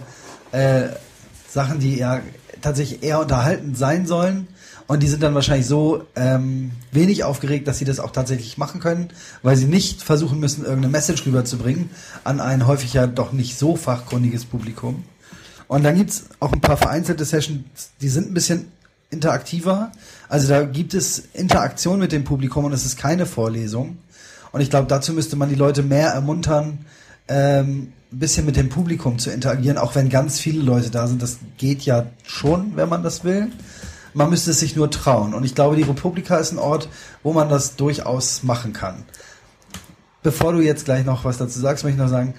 äh, 0.54 0.84
Sachen, 1.50 1.80
die 1.80 1.98
ja 1.98 2.22
tatsächlich 2.62 3.04
eher 3.04 3.20
unterhaltend 3.20 3.78
sein 3.78 4.06
sollen. 4.06 4.48
Und 4.88 5.02
die 5.02 5.08
sind 5.08 5.24
dann 5.24 5.34
wahrscheinlich 5.34 5.66
so 5.66 6.04
ähm, 6.16 6.72
wenig 6.92 7.24
aufgeregt, 7.24 7.68
dass 7.68 7.80
sie 7.80 7.86
das 7.86 8.00
auch 8.00 8.12
tatsächlich 8.12 8.58
machen 8.58 8.80
können, 8.80 9.10
weil 9.42 9.56
sie 9.56 9.66
nicht 9.66 10.04
versuchen 10.04 10.40
müssen, 10.40 10.64
irgendeine 10.64 10.92
Message 10.92 11.26
rüberzubringen 11.26 11.90
an 12.24 12.40
ein 12.40 12.68
häufig 12.68 12.94
ja 12.94 13.08
doch 13.08 13.32
nicht 13.32 13.58
so 13.58 13.76
fachkundiges 13.76 14.46
Publikum. 14.46 15.04
Und 15.68 15.84
dann 15.84 15.96
gibt's 15.96 16.26
auch 16.40 16.54
ein 16.54 16.62
paar 16.62 16.78
vereinzelte 16.78 17.26
Sessions, 17.26 17.64
die 18.00 18.10
sind 18.10 18.30
ein 18.30 18.34
bisschen 18.36 18.72
interaktiver. 19.10 19.92
Also 20.30 20.48
da 20.48 20.64
gibt 20.64 20.94
es 20.94 21.24
Interaktion 21.34 22.00
mit 22.00 22.12
dem 22.12 22.24
Publikum 22.24 22.66
und 22.66 22.74
es 22.74 22.86
ist 22.86 22.98
keine 22.98 23.26
Vorlesung. 23.26 23.98
Und 24.52 24.62
ich 24.62 24.70
glaube, 24.70 24.88
dazu 24.88 25.14
müsste 25.14 25.36
man 25.36 25.50
die 25.50 25.56
Leute 25.56 25.82
mehr 25.82 26.10
ermuntern, 26.10 26.80
ähm, 27.28 27.92
ein 28.12 28.20
bisschen 28.20 28.46
mit 28.46 28.56
dem 28.56 28.70
Publikum 28.70 29.18
zu 29.18 29.32
interagieren, 29.32 29.78
auch 29.78 29.96
wenn 29.96 30.10
ganz 30.10 30.40
viele 30.40 30.62
Leute 30.62 30.92
da 30.92 31.08
sind. 31.08 31.22
Das 31.22 31.40
geht 31.58 31.82
ja 31.82 32.06
schon, 32.24 32.76
wenn 32.76 32.88
man 32.88 33.04
das 33.04 33.24
will. 33.24 33.48
Man 34.16 34.30
müsste 34.30 34.52
es 34.52 34.62
sich 34.62 34.78
nur 34.78 34.90
trauen. 34.90 35.34
Und 35.34 35.44
ich 35.44 35.54
glaube, 35.56 35.76
die 35.76 35.84
Republika 35.84 36.38
ist 36.38 36.54
ein 36.54 36.58
Ort, 36.58 36.88
wo 37.22 37.34
man 37.34 37.50
das 37.50 37.76
durchaus 37.76 38.44
machen 38.44 38.72
kann. 38.72 39.04
Bevor 40.24 40.54
du 40.54 40.62
jetzt 40.62 40.86
gleich 40.86 41.06
noch 41.06 41.26
was 41.26 41.38
dazu 41.38 41.60
sagst, 41.60 41.84
möchte 41.84 41.98
ich 41.98 42.04
noch 42.04 42.10
sagen, 42.10 42.34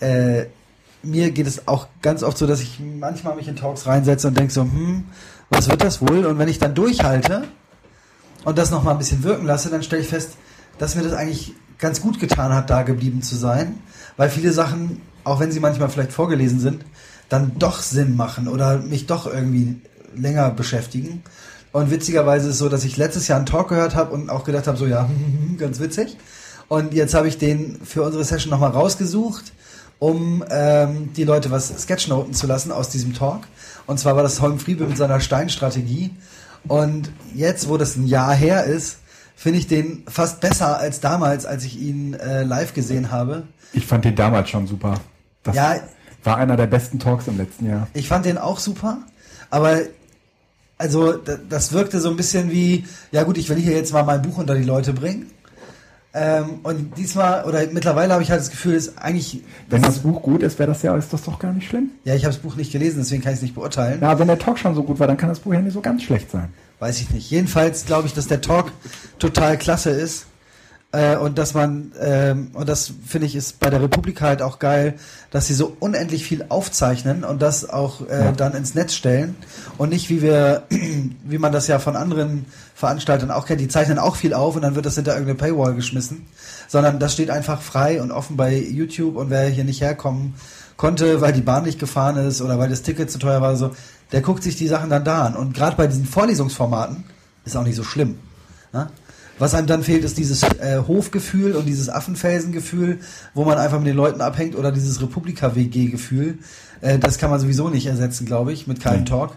äh, 0.00 0.46
mir 1.04 1.30
geht 1.30 1.46
es 1.46 1.68
auch 1.68 1.86
ganz 2.02 2.24
oft 2.24 2.36
so, 2.36 2.46
dass 2.46 2.60
ich 2.60 2.80
manchmal 2.80 3.36
mich 3.36 3.46
in 3.46 3.54
Talks 3.54 3.86
reinsetze 3.86 4.26
und 4.28 4.36
denke 4.36 4.52
so, 4.52 4.62
hm, 4.62 5.04
was 5.48 5.68
wird 5.68 5.82
das 5.82 6.00
wohl? 6.00 6.26
Und 6.26 6.38
wenn 6.38 6.48
ich 6.48 6.58
dann 6.58 6.74
durchhalte 6.74 7.44
und 8.44 8.58
das 8.58 8.72
nochmal 8.72 8.94
ein 8.94 8.98
bisschen 8.98 9.22
wirken 9.22 9.46
lasse, 9.46 9.70
dann 9.70 9.84
stelle 9.84 10.02
ich 10.02 10.08
fest, 10.08 10.32
dass 10.78 10.96
mir 10.96 11.02
das 11.02 11.12
eigentlich 11.12 11.54
ganz 11.78 12.00
gut 12.00 12.18
getan 12.18 12.52
hat, 12.52 12.68
da 12.68 12.82
geblieben 12.82 13.22
zu 13.22 13.36
sein, 13.36 13.78
weil 14.16 14.28
viele 14.28 14.52
Sachen, 14.52 15.00
auch 15.22 15.38
wenn 15.38 15.52
sie 15.52 15.60
manchmal 15.60 15.88
vielleicht 15.88 16.12
vorgelesen 16.12 16.58
sind, 16.58 16.84
dann 17.28 17.52
doch 17.58 17.80
Sinn 17.80 18.16
machen 18.16 18.48
oder 18.48 18.78
mich 18.78 19.06
doch 19.06 19.26
irgendwie 19.26 19.80
länger 20.14 20.50
beschäftigen. 20.50 21.22
Und 21.72 21.90
witzigerweise 21.90 22.48
ist 22.48 22.54
es 22.54 22.58
so, 22.58 22.68
dass 22.68 22.84
ich 22.84 22.96
letztes 22.96 23.28
Jahr 23.28 23.38
einen 23.38 23.46
Talk 23.46 23.68
gehört 23.68 23.94
habe 23.94 24.12
und 24.12 24.30
auch 24.30 24.44
gedacht 24.44 24.66
habe, 24.66 24.76
so 24.76 24.86
ja, 24.86 25.08
ganz 25.58 25.80
witzig. 25.80 26.16
Und 26.68 26.94
jetzt 26.94 27.14
habe 27.14 27.28
ich 27.28 27.38
den 27.38 27.80
für 27.84 28.02
unsere 28.02 28.24
Session 28.24 28.50
nochmal 28.50 28.70
rausgesucht, 28.70 29.52
um 29.98 30.44
ähm, 30.50 31.12
die 31.14 31.24
Leute 31.24 31.50
was 31.50 31.68
sketchnoten 31.82 32.34
zu 32.34 32.46
lassen 32.46 32.72
aus 32.72 32.88
diesem 32.88 33.14
Talk. 33.14 33.42
Und 33.86 33.98
zwar 33.98 34.16
war 34.16 34.22
das 34.22 34.40
Holm 34.40 34.58
Friebe 34.58 34.86
mit 34.86 34.96
seiner 34.96 35.20
Steinstrategie. 35.20 36.10
Und 36.68 37.10
jetzt, 37.34 37.68
wo 37.68 37.76
das 37.76 37.96
ein 37.96 38.06
Jahr 38.06 38.34
her 38.34 38.64
ist, 38.64 38.98
finde 39.34 39.58
ich 39.58 39.66
den 39.66 40.04
fast 40.08 40.40
besser 40.40 40.78
als 40.78 41.00
damals, 41.00 41.46
als 41.46 41.64
ich 41.64 41.80
ihn 41.80 42.14
äh, 42.14 42.42
live 42.44 42.74
gesehen 42.74 43.10
habe. 43.10 43.44
Ich 43.72 43.86
fand 43.86 44.04
den 44.04 44.14
damals 44.14 44.50
schon 44.50 44.66
super. 44.66 44.94
Das 45.42 45.56
ja, 45.56 45.80
war 46.22 46.36
einer 46.36 46.56
der 46.56 46.66
besten 46.66 46.98
Talks 46.98 47.26
im 47.26 47.36
letzten 47.36 47.68
Jahr. 47.68 47.88
Ich 47.94 48.08
fand 48.08 48.24
den 48.24 48.38
auch 48.38 48.60
super, 48.60 48.98
aber 49.50 49.80
also 50.82 51.12
das 51.48 51.72
wirkte 51.72 52.00
so 52.00 52.10
ein 52.10 52.16
bisschen 52.16 52.50
wie, 52.50 52.84
ja 53.12 53.22
gut, 53.22 53.38
ich 53.38 53.48
will 53.48 53.56
hier 53.56 53.76
jetzt 53.76 53.92
mal 53.92 54.02
mein 54.02 54.20
Buch 54.20 54.38
unter 54.38 54.56
die 54.56 54.64
Leute 54.64 54.92
bringen. 54.92 55.30
Ähm, 56.12 56.58
und 56.64 56.98
diesmal, 56.98 57.44
oder 57.44 57.64
mittlerweile 57.72 58.12
habe 58.12 58.22
ich 58.22 58.32
halt 58.32 58.40
das 58.40 58.50
Gefühl, 58.50 58.74
ist 58.74 58.98
eigentlich. 58.98 59.42
Wenn 59.70 59.80
das, 59.80 59.94
das 59.94 60.02
Buch 60.02 60.20
gut 60.20 60.42
ist, 60.42 60.58
wäre 60.58 60.68
das 60.68 60.82
ja, 60.82 60.94
ist 60.96 61.12
das 61.12 61.22
doch 61.22 61.38
gar 61.38 61.52
nicht 61.52 61.68
schlimm. 61.68 61.90
Ja, 62.04 62.16
ich 62.16 62.24
habe 62.24 62.34
das 62.34 62.42
Buch 62.42 62.56
nicht 62.56 62.72
gelesen, 62.72 62.98
deswegen 62.98 63.22
kann 63.22 63.32
ich 63.32 63.36
es 63.36 63.42
nicht 63.42 63.54
beurteilen. 63.54 64.00
Ja, 64.02 64.18
wenn 64.18 64.26
der 64.26 64.40
Talk 64.40 64.58
schon 64.58 64.74
so 64.74 64.82
gut 64.82 64.98
war, 64.98 65.06
dann 65.06 65.16
kann 65.16 65.28
das 65.28 65.38
Buch 65.38 65.54
ja 65.54 65.60
nicht 65.60 65.72
so 65.72 65.80
ganz 65.80 66.02
schlecht 66.02 66.30
sein. 66.32 66.48
Weiß 66.80 67.00
ich 67.00 67.10
nicht. 67.10 67.30
Jedenfalls 67.30 67.86
glaube 67.86 68.08
ich, 68.08 68.12
dass 68.12 68.26
der 68.26 68.40
Talk 68.40 68.72
total 69.20 69.56
klasse 69.56 69.90
ist. 69.90 70.26
Äh, 70.92 71.16
und 71.16 71.38
dass 71.38 71.54
man, 71.54 71.92
ähm, 72.00 72.50
und 72.52 72.68
das 72.68 72.92
finde 73.06 73.26
ich 73.26 73.34
ist 73.34 73.60
bei 73.60 73.70
der 73.70 73.80
Republik 73.80 74.20
halt 74.20 74.42
auch 74.42 74.58
geil, 74.58 74.94
dass 75.30 75.46
sie 75.46 75.54
so 75.54 75.74
unendlich 75.80 76.24
viel 76.24 76.44
aufzeichnen 76.50 77.24
und 77.24 77.40
das 77.40 77.68
auch 77.68 78.06
äh, 78.08 78.26
ja. 78.26 78.32
dann 78.32 78.52
ins 78.52 78.74
Netz 78.74 78.92
stellen 78.92 79.34
und 79.78 79.88
nicht 79.88 80.10
wie 80.10 80.20
wir, 80.20 80.64
wie 81.24 81.38
man 81.38 81.50
das 81.50 81.66
ja 81.66 81.78
von 81.78 81.96
anderen 81.96 82.44
Veranstaltern 82.74 83.30
auch 83.30 83.46
kennt, 83.46 83.62
die 83.62 83.68
zeichnen 83.68 83.98
auch 83.98 84.16
viel 84.16 84.34
auf 84.34 84.54
und 84.54 84.60
dann 84.60 84.74
wird 84.74 84.84
das 84.84 84.96
hinter 84.96 85.12
irgendeine 85.12 85.38
Paywall 85.38 85.74
geschmissen, 85.74 86.26
sondern 86.68 86.98
das 86.98 87.14
steht 87.14 87.30
einfach 87.30 87.62
frei 87.62 88.02
und 88.02 88.12
offen 88.12 88.36
bei 88.36 88.54
YouTube 88.54 89.16
und 89.16 89.30
wer 89.30 89.48
hier 89.48 89.64
nicht 89.64 89.80
herkommen 89.80 90.34
konnte, 90.76 91.22
weil 91.22 91.32
die 91.32 91.40
Bahn 91.40 91.64
nicht 91.64 91.78
gefahren 91.78 92.18
ist 92.18 92.42
oder 92.42 92.58
weil 92.58 92.68
das 92.68 92.82
Ticket 92.82 93.10
zu 93.10 93.18
teuer 93.18 93.40
war, 93.40 93.56
so, 93.56 93.70
der 94.12 94.20
guckt 94.20 94.42
sich 94.42 94.56
die 94.56 94.68
Sachen 94.68 94.90
dann 94.90 95.04
da 95.04 95.24
an 95.24 95.36
und 95.36 95.54
gerade 95.54 95.76
bei 95.76 95.86
diesen 95.86 96.04
Vorlesungsformaten 96.04 97.04
ist 97.46 97.56
auch 97.56 97.64
nicht 97.64 97.76
so 97.76 97.82
schlimm. 97.82 98.18
Ne? 98.74 98.90
Was 99.42 99.54
einem 99.54 99.66
dann 99.66 99.82
fehlt, 99.82 100.04
ist 100.04 100.18
dieses 100.18 100.44
äh, 100.44 100.80
Hofgefühl 100.86 101.56
und 101.56 101.66
dieses 101.66 101.88
Affenfelsengefühl, 101.88 103.00
wo 103.34 103.44
man 103.44 103.58
einfach 103.58 103.78
mit 103.78 103.88
den 103.88 103.96
Leuten 103.96 104.20
abhängt 104.20 104.54
oder 104.54 104.70
dieses 104.70 105.02
Republika-WG-Gefühl. 105.02 106.38
Äh, 106.80 107.00
das 107.00 107.18
kann 107.18 107.28
man 107.28 107.40
sowieso 107.40 107.68
nicht 107.68 107.86
ersetzen, 107.86 108.24
glaube 108.24 108.52
ich, 108.52 108.68
mit 108.68 108.80
keinem 108.80 109.04
Talk. 109.04 109.34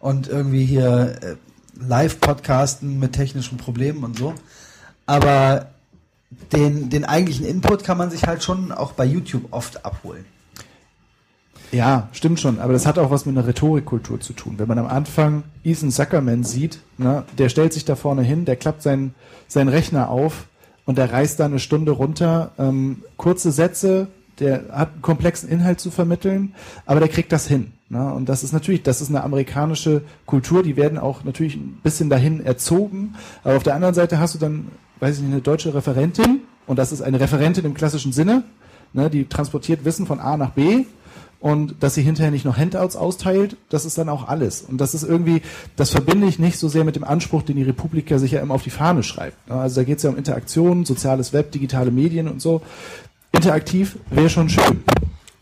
Und 0.00 0.26
irgendwie 0.26 0.64
hier 0.64 1.14
äh, 1.22 1.36
Live-Podcasten 1.80 2.98
mit 2.98 3.12
technischen 3.12 3.56
Problemen 3.56 4.02
und 4.02 4.18
so. 4.18 4.34
Aber 5.06 5.68
den, 6.50 6.90
den 6.90 7.04
eigentlichen 7.04 7.46
Input 7.46 7.84
kann 7.84 7.96
man 7.96 8.10
sich 8.10 8.26
halt 8.26 8.42
schon 8.42 8.72
auch 8.72 8.90
bei 8.90 9.04
YouTube 9.04 9.44
oft 9.52 9.84
abholen. 9.84 10.24
Ja, 11.72 12.08
stimmt 12.12 12.40
schon, 12.40 12.60
aber 12.60 12.72
das 12.72 12.86
hat 12.86 12.98
auch 12.98 13.10
was 13.10 13.26
mit 13.26 13.36
einer 13.36 13.46
Rhetorikkultur 13.46 14.20
zu 14.20 14.32
tun. 14.32 14.54
Wenn 14.58 14.68
man 14.68 14.78
am 14.78 14.86
Anfang 14.86 15.42
Ethan 15.64 15.90
Zuckerman 15.90 16.44
sieht, 16.44 16.78
ne, 16.98 17.24
der 17.38 17.48
stellt 17.48 17.72
sich 17.72 17.84
da 17.84 17.96
vorne 17.96 18.22
hin, 18.22 18.44
der 18.44 18.56
klappt 18.56 18.82
seinen, 18.82 19.14
seinen 19.48 19.68
Rechner 19.68 20.08
auf 20.08 20.46
und 20.84 20.98
der 20.98 21.12
reißt 21.12 21.40
da 21.40 21.46
eine 21.46 21.58
Stunde 21.58 21.92
runter, 21.92 22.52
ähm, 22.58 23.02
kurze 23.16 23.50
Sätze, 23.50 24.08
der 24.38 24.64
hat 24.70 24.92
einen 24.92 25.02
komplexen 25.02 25.48
Inhalt 25.48 25.80
zu 25.80 25.90
vermitteln, 25.90 26.54
aber 26.86 27.00
der 27.00 27.08
kriegt 27.08 27.32
das 27.32 27.46
hin. 27.46 27.72
Ne? 27.88 28.12
Und 28.12 28.28
das 28.28 28.42
ist 28.42 28.52
natürlich, 28.52 28.82
das 28.82 29.00
ist 29.00 29.08
eine 29.08 29.22
amerikanische 29.22 30.02
Kultur, 30.26 30.62
die 30.62 30.76
werden 30.76 30.98
auch 30.98 31.24
natürlich 31.24 31.56
ein 31.56 31.80
bisschen 31.82 32.10
dahin 32.10 32.44
erzogen. 32.44 33.14
Aber 33.42 33.56
auf 33.56 33.62
der 33.62 33.74
anderen 33.74 33.94
Seite 33.94 34.18
hast 34.18 34.34
du 34.34 34.38
dann, 34.38 34.68
weiß 35.00 35.16
ich 35.16 35.22
nicht, 35.22 35.32
eine 35.32 35.42
deutsche 35.42 35.74
Referentin, 35.74 36.40
und 36.66 36.78
das 36.78 36.92
ist 36.92 37.02
eine 37.02 37.20
Referentin 37.20 37.64
im 37.64 37.74
klassischen 37.74 38.12
Sinne, 38.12 38.42
ne, 38.94 39.10
die 39.10 39.26
transportiert 39.26 39.84
Wissen 39.84 40.06
von 40.06 40.20
A 40.20 40.36
nach 40.36 40.50
B 40.50 40.84
und 41.44 41.74
dass 41.80 41.94
sie 41.94 42.00
hinterher 42.00 42.30
nicht 42.30 42.46
noch 42.46 42.56
Handouts 42.56 42.96
austeilt, 42.96 43.58
das 43.68 43.84
ist 43.84 43.98
dann 43.98 44.08
auch 44.08 44.28
alles. 44.28 44.62
Und 44.62 44.80
das 44.80 44.94
ist 44.94 45.02
irgendwie, 45.02 45.42
das 45.76 45.90
verbinde 45.90 46.26
ich 46.26 46.38
nicht 46.38 46.58
so 46.58 46.68
sehr 46.68 46.84
mit 46.84 46.96
dem 46.96 47.04
Anspruch, 47.04 47.42
den 47.42 47.56
die 47.56 47.64
Republika 47.64 48.18
sich 48.18 48.32
ja 48.32 48.40
immer 48.40 48.54
auf 48.54 48.62
die 48.62 48.70
Fahne 48.70 49.02
schreibt. 49.02 49.50
Ne? 49.50 49.56
Also 49.56 49.82
da 49.82 49.84
geht 49.84 49.98
es 49.98 50.04
ja 50.04 50.10
um 50.10 50.16
Interaktion, 50.16 50.86
soziales 50.86 51.34
Web, 51.34 51.52
digitale 51.52 51.90
Medien 51.90 52.28
und 52.28 52.40
so. 52.40 52.62
Interaktiv 53.32 53.98
wäre 54.08 54.30
schon 54.30 54.48
schön. 54.48 54.84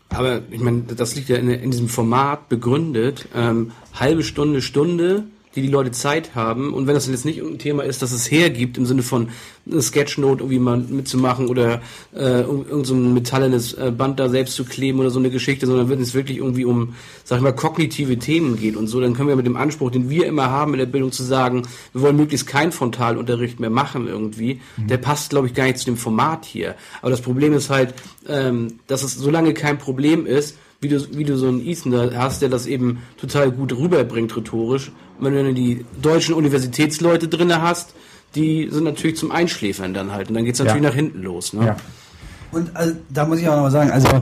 Aber 0.09 0.41
ich 0.51 0.59
meine, 0.59 0.81
das 0.81 1.15
liegt 1.15 1.29
ja 1.29 1.37
in, 1.37 1.49
in 1.49 1.71
diesem 1.71 1.87
Format 1.87 2.49
begründet. 2.49 3.29
Ähm, 3.33 3.71
halbe 3.93 4.23
Stunde, 4.23 4.61
Stunde, 4.61 5.23
die 5.55 5.61
die 5.61 5.67
Leute 5.67 5.91
Zeit 5.91 6.35
haben. 6.35 6.73
Und 6.73 6.87
wenn 6.87 6.95
das 6.95 7.07
jetzt 7.07 7.25
nicht 7.25 7.41
ein 7.41 7.59
Thema 7.59 7.83
ist, 7.83 8.01
dass 8.01 8.11
es 8.11 8.29
hergibt, 8.29 8.77
im 8.77 8.85
Sinne 8.85 9.03
von 9.03 9.29
eine 9.69 9.81
Sketchnote 9.81 10.41
irgendwie 10.41 10.59
mal 10.59 10.77
mitzumachen 10.77 11.47
oder 11.47 11.81
äh, 12.15 12.41
irgend 12.41 12.85
so 12.85 12.95
ein 12.95 13.13
metallenes 13.13 13.73
äh, 13.73 13.91
Band 13.91 14.19
da 14.19 14.29
selbst 14.29 14.55
zu 14.55 14.65
kleben 14.65 14.99
oder 14.99 15.09
so 15.09 15.19
eine 15.19 15.29
Geschichte, 15.29 15.67
sondern 15.67 15.89
wenn 15.89 16.01
es 16.01 16.13
wirklich 16.13 16.39
irgendwie 16.39 16.65
um, 16.65 16.95
sag 17.23 17.37
ich 17.37 17.43
mal, 17.43 17.53
kognitive 17.53 18.17
Themen 18.19 18.57
geht 18.57 18.75
und 18.75 18.87
so, 18.87 18.99
dann 18.99 19.13
können 19.13 19.29
wir 19.29 19.35
mit 19.35 19.45
dem 19.45 19.55
Anspruch, 19.55 19.91
den 19.91 20.09
wir 20.09 20.25
immer 20.25 20.49
haben 20.49 20.73
in 20.73 20.79
der 20.79 20.85
Bildung, 20.85 21.11
zu 21.11 21.23
sagen, 21.23 21.63
wir 21.93 22.01
wollen 22.01 22.15
möglichst 22.15 22.47
keinen 22.47 22.71
Frontalunterricht 22.71 23.59
mehr 23.59 23.69
machen 23.69 24.07
irgendwie, 24.07 24.59
mhm. 24.77 24.87
der 24.87 24.97
passt, 24.97 25.29
glaube 25.29 25.47
ich, 25.47 25.53
gar 25.53 25.65
nicht 25.65 25.77
zu 25.77 25.85
dem 25.85 25.97
Format 25.97 26.45
hier. 26.45 26.75
Aber 27.01 27.11
das 27.11 27.21
Problem 27.21 27.53
ist 27.53 27.69
halt, 27.69 27.93
ähm, 28.27 28.79
dass 28.87 29.03
es 29.03 29.15
solange 29.15 29.53
kein 29.53 29.77
Problem 29.77 30.25
ist, 30.25 30.57
wie 30.83 30.89
du, 30.89 31.17
wie 31.17 31.23
du 31.23 31.37
so 31.37 31.47
einen 31.47 31.65
Ethan 31.65 31.91
da 31.91 32.11
hast, 32.13 32.41
der 32.41 32.49
das 32.49 32.67
eben 32.67 32.99
total 33.17 33.51
gut 33.51 33.75
rüberbringt 33.75 34.35
rhetorisch. 34.35 34.91
Wenn 35.23 35.33
du 35.33 35.53
die 35.53 35.85
deutschen 36.01 36.35
Universitätsleute 36.35 37.27
drinne 37.27 37.61
hast, 37.61 37.93
die 38.35 38.69
sind 38.71 38.83
natürlich 38.83 39.17
zum 39.17 39.31
Einschläfern 39.31 39.93
dann 39.93 40.11
halt. 40.11 40.29
Und 40.29 40.35
dann 40.35 40.45
geht's 40.45 40.59
natürlich 40.59 40.83
ja. 40.83 40.89
nach 40.89 40.95
hinten 40.95 41.21
los. 41.21 41.53
Ne? 41.53 41.67
Ja. 41.67 41.75
Und 42.51 42.75
also, 42.75 42.95
da 43.09 43.25
muss 43.25 43.39
ich 43.39 43.47
auch 43.47 43.55
noch 43.55 43.63
mal 43.63 43.71
sagen, 43.71 43.91
also 43.91 44.21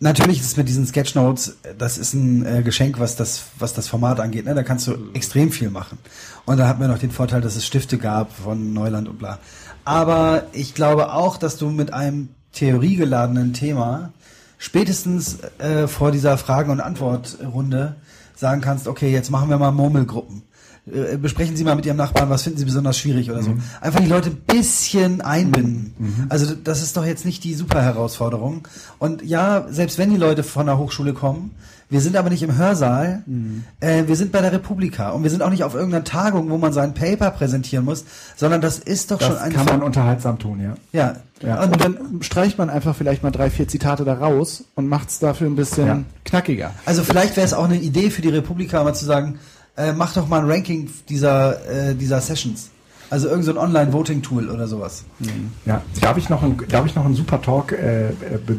natürlich 0.00 0.40
ist 0.40 0.46
es 0.46 0.56
mit 0.56 0.68
diesen 0.68 0.86
Sketchnotes, 0.86 1.58
das 1.78 1.98
ist 1.98 2.14
ein 2.14 2.44
äh, 2.44 2.62
Geschenk, 2.62 2.98
was 2.98 3.16
das, 3.16 3.44
was 3.58 3.72
das 3.72 3.88
Format 3.88 4.20
angeht. 4.20 4.44
Ne? 4.44 4.54
Da 4.54 4.62
kannst 4.62 4.86
du 4.86 4.94
extrem 5.14 5.52
viel 5.52 5.70
machen. 5.70 5.98
Und 6.44 6.58
da 6.58 6.66
hat 6.66 6.80
man 6.80 6.90
noch 6.90 6.98
den 6.98 7.10
Vorteil, 7.10 7.40
dass 7.40 7.56
es 7.56 7.64
Stifte 7.64 7.98
gab 7.98 8.32
von 8.32 8.72
Neuland 8.72 9.08
und 9.08 9.18
bla. 9.18 9.38
Aber 9.84 10.44
ich 10.52 10.74
glaube 10.74 11.12
auch, 11.12 11.36
dass 11.36 11.56
du 11.56 11.68
mit 11.68 11.92
einem 11.92 12.28
theoriegeladenen 12.52 13.52
Thema 13.52 14.12
spätestens 14.58 15.38
äh, 15.58 15.88
vor 15.88 16.12
dieser 16.12 16.38
Fragen- 16.38 16.70
und 16.70 16.80
Antwortrunde 16.80 17.96
sagen 18.42 18.60
kannst, 18.60 18.88
okay, 18.88 19.10
jetzt 19.10 19.30
machen 19.30 19.48
wir 19.48 19.56
mal 19.56 19.72
Murmelgruppen. 19.72 20.42
Äh, 20.84 21.16
besprechen 21.16 21.56
Sie 21.56 21.62
mal 21.62 21.76
mit 21.76 21.86
Ihrem 21.86 21.96
Nachbarn, 21.96 22.28
was 22.28 22.42
finden 22.42 22.58
Sie 22.58 22.64
besonders 22.64 22.98
schwierig 22.98 23.30
oder 23.30 23.42
so. 23.42 23.50
Mhm. 23.50 23.62
Einfach 23.80 24.00
die 24.00 24.08
Leute 24.08 24.30
ein 24.30 24.36
bisschen 24.36 25.20
einbinden. 25.20 25.94
Mhm. 25.96 26.26
Also 26.28 26.54
das 26.54 26.82
ist 26.82 26.96
doch 26.96 27.06
jetzt 27.06 27.24
nicht 27.24 27.44
die 27.44 27.54
super 27.54 27.82
Herausforderung. 27.82 28.66
Und 28.98 29.22
ja, 29.22 29.66
selbst 29.70 29.98
wenn 29.98 30.10
die 30.10 30.16
Leute 30.16 30.42
von 30.42 30.66
der 30.66 30.78
Hochschule 30.78 31.12
kommen, 31.12 31.52
wir 31.92 32.00
sind 32.00 32.16
aber 32.16 32.30
nicht 32.30 32.42
im 32.42 32.56
Hörsaal. 32.56 33.22
Mhm. 33.26 33.64
Äh, 33.78 34.04
wir 34.06 34.16
sind 34.16 34.32
bei 34.32 34.40
der 34.40 34.50
Republika 34.50 35.10
und 35.10 35.22
wir 35.22 35.30
sind 35.30 35.42
auch 35.42 35.50
nicht 35.50 35.62
auf 35.62 35.74
irgendeiner 35.74 36.04
Tagung, 36.04 36.48
wo 36.50 36.56
man 36.56 36.72
sein 36.72 36.94
Paper 36.94 37.30
präsentieren 37.30 37.84
muss, 37.84 38.04
sondern 38.34 38.60
das 38.62 38.78
ist 38.78 39.10
doch 39.10 39.18
das 39.18 39.28
schon 39.28 39.36
ein. 39.36 39.52
Das 39.52 39.64
kann 39.64 39.78
man 39.78 39.86
unterhaltsam 39.86 40.38
tun, 40.38 40.60
ja. 40.60 40.74
Ja. 40.92 41.16
ja. 41.46 41.62
Und, 41.62 41.74
und, 41.74 41.84
dann 41.84 42.22
streicht 42.22 42.56
man 42.56 42.70
einfach 42.70 42.96
vielleicht 42.96 43.22
mal 43.22 43.30
drei, 43.30 43.50
vier 43.50 43.68
Zitate 43.68 44.04
da 44.04 44.14
raus 44.14 44.64
und 44.74 44.88
macht 44.88 45.10
es 45.10 45.18
dafür 45.18 45.48
ein 45.48 45.54
bisschen 45.54 45.86
ja. 45.86 46.02
knackiger. 46.24 46.72
Also 46.86 47.04
vielleicht 47.04 47.36
wäre 47.36 47.46
es 47.46 47.52
auch 47.52 47.66
eine 47.66 47.78
Idee 47.78 48.08
für 48.08 48.22
die 48.22 48.30
Republika, 48.30 48.82
mal 48.82 48.94
zu 48.94 49.04
sagen, 49.04 49.38
äh, 49.76 49.92
mach 49.92 50.12
doch 50.14 50.28
mal 50.28 50.40
ein 50.40 50.50
Ranking 50.50 50.90
dieser, 51.08 51.90
äh, 51.90 51.94
dieser 51.94 52.20
Sessions. 52.20 52.70
Also 53.10 53.28
irgendein 53.28 53.54
so 53.54 53.60
Online-Voting-Tool 53.60 54.48
oder 54.48 54.66
sowas. 54.66 55.04
Mhm. 55.18 55.52
Ja, 55.66 55.82
darf 56.00 56.16
ich 56.16 56.30
noch, 56.30 56.42
ein, 56.42 56.56
darf 56.68 56.86
ich 56.86 56.94
noch 56.94 57.04
einen 57.04 57.14
super 57.14 57.42
Talk 57.42 57.72
äh, 57.72 58.12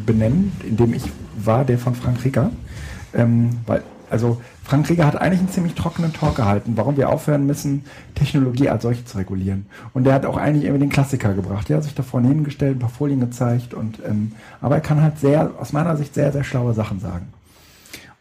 benennen, 0.06 0.52
in 0.62 0.76
dem 0.76 0.94
ich 0.94 1.02
war, 1.36 1.64
der 1.64 1.78
von 1.78 1.94
Frank 1.94 2.24
Rieger. 2.24 2.50
Ähm, 3.14 3.50
weil, 3.66 3.82
also 4.10 4.40
Frank 4.62 4.88
Rieger 4.88 5.06
hat 5.06 5.16
eigentlich 5.16 5.40
einen 5.40 5.50
ziemlich 5.50 5.74
trockenen 5.74 6.12
Talk 6.12 6.36
gehalten, 6.36 6.72
warum 6.76 6.96
wir 6.96 7.08
aufhören 7.08 7.46
müssen, 7.46 7.84
Technologie 8.14 8.68
als 8.68 8.82
solche 8.82 9.04
zu 9.04 9.18
regulieren. 9.18 9.66
Und 9.92 10.04
der 10.04 10.14
hat 10.14 10.24
auch 10.24 10.36
eigentlich 10.36 10.64
irgendwie 10.64 10.84
den 10.84 10.90
Klassiker 10.90 11.34
gebracht. 11.34 11.68
Der 11.68 11.78
hat 11.78 11.84
sich 11.84 11.94
da 11.94 12.04
vorne 12.04 12.28
hingestellt, 12.28 12.76
ein 12.76 12.80
paar 12.80 12.90
Folien 12.90 13.18
gezeigt 13.20 13.74
und 13.74 13.98
ähm, 14.06 14.32
aber 14.60 14.76
er 14.76 14.80
kann 14.80 15.02
halt 15.02 15.18
sehr, 15.18 15.50
aus 15.58 15.72
meiner 15.72 15.96
Sicht 15.96 16.14
sehr, 16.14 16.32
sehr 16.32 16.44
schlaue 16.44 16.74
Sachen 16.74 17.00
sagen. 17.00 17.26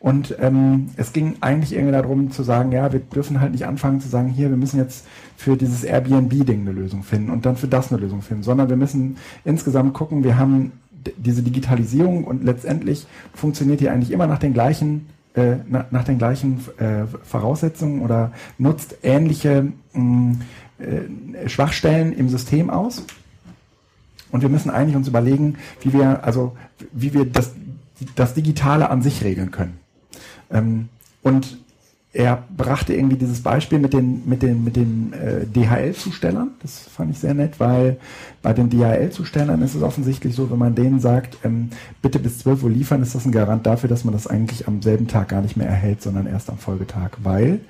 Und 0.04 0.36
ähm, 0.42 0.90
es 0.98 1.14
ging 1.14 1.38
eigentlich 1.40 1.72
irgendwie 1.72 1.94
darum 1.94 2.30
zu 2.30 2.44
sagen, 2.44 2.74
ja, 2.74 2.92
wir 2.92 3.00
dürfen 3.00 3.40
halt 3.40 3.54
nicht 3.54 3.66
anfangen 3.66 4.02
zu 4.02 4.10
sagen, 4.10 4.28
hier, 4.28 4.50
wir 4.50 4.58
müssen 4.58 4.78
jetzt 4.78 5.06
für 5.38 5.56
dieses 5.56 5.86
Airbnb-Ding 5.86 6.60
eine 6.60 6.74
Lösung 6.74 7.04
finden 7.04 7.30
und 7.30 7.46
dann 7.46 7.56
für 7.56 7.70
das 7.70 7.90
eine 7.90 8.02
Lösung 8.02 8.22
finden, 8.22 8.44
sondern 8.44 8.68
wir 8.68 8.76
müssen 8.76 9.16
insgesamt 9.46 9.94
gucken, 9.94 10.26
wir 10.26 10.38
haben 10.38 10.74
diese 11.16 11.42
Digitalisierung 11.42 12.26
und 12.26 12.44
letztendlich 12.44 13.08
funktioniert 13.34 13.80
die 13.80 13.88
eigentlich 13.88 14.12
immer 14.12 14.28
nach 14.28 14.40
den 14.40 14.54
gleichen 14.54 15.08
äh, 15.36 15.56
nach, 15.70 15.90
nach 15.90 16.04
den 16.04 16.18
gleichen 16.18 16.60
äh, 16.80 17.06
Voraussetzungen 17.24 18.02
oder 18.02 18.34
nutzt 18.58 18.98
ähnliche 19.04 19.72
mh, 19.94 20.36
äh, 20.80 21.48
Schwachstellen 21.48 22.12
im 22.12 22.28
System 22.28 22.70
aus. 22.70 23.06
Und 24.32 24.42
wir 24.42 24.50
müssen 24.50 24.70
eigentlich 24.70 24.98
uns 24.98 25.08
überlegen, 25.08 25.56
wie 25.80 25.94
wir 25.94 26.26
also 26.26 26.58
wie 26.92 27.14
wir 27.14 27.24
das 27.24 27.54
das 28.16 28.34
Digitale 28.34 28.90
an 28.90 29.02
sich 29.02 29.24
regeln 29.24 29.52
können. 29.52 29.83
Ähm, 30.52 30.90
und 31.22 31.58
er 32.16 32.44
brachte 32.56 32.94
irgendwie 32.94 33.16
dieses 33.16 33.42
Beispiel 33.42 33.80
mit 33.80 33.92
den 33.92 34.22
mit 34.30 34.44
den 34.44 34.64
mit 34.64 34.76
den 34.76 35.14
äh, 35.14 35.48
DHL-Zustellern. 35.48 36.52
Das 36.62 36.78
fand 36.78 37.10
ich 37.10 37.18
sehr 37.18 37.34
nett, 37.34 37.60
weil 37.60 37.98
bei 38.44 38.54
den 38.54 38.70
DHL-Zustellern 38.70 39.64
ist 39.64 39.74
es 39.74 39.82
offensichtlich 39.82 40.36
so, 40.36 40.52
wenn 40.52 40.60
man 40.60 40.76
denen 40.76 41.00
sagt, 41.00 41.38
ähm, 41.44 41.72
bitte 42.04 42.20
bis 42.20 42.38
12 42.40 42.64
Uhr 42.64 42.70
liefern, 42.70 43.02
ist 43.02 43.16
das 43.16 43.26
ein 43.26 43.32
Garant 43.32 43.66
dafür, 43.66 43.90
dass 43.90 44.04
man 44.04 44.14
das 44.14 44.28
eigentlich 44.28 44.68
am 44.68 44.84
selben 44.84 45.08
Tag 45.08 45.30
gar 45.30 45.42
nicht 45.42 45.58
mehr 45.58 45.68
erhält, 45.68 46.04
sondern 46.04 46.28
erst 46.28 46.52
am 46.52 46.60
Folgetag, 46.60 47.18
weil 47.24 47.62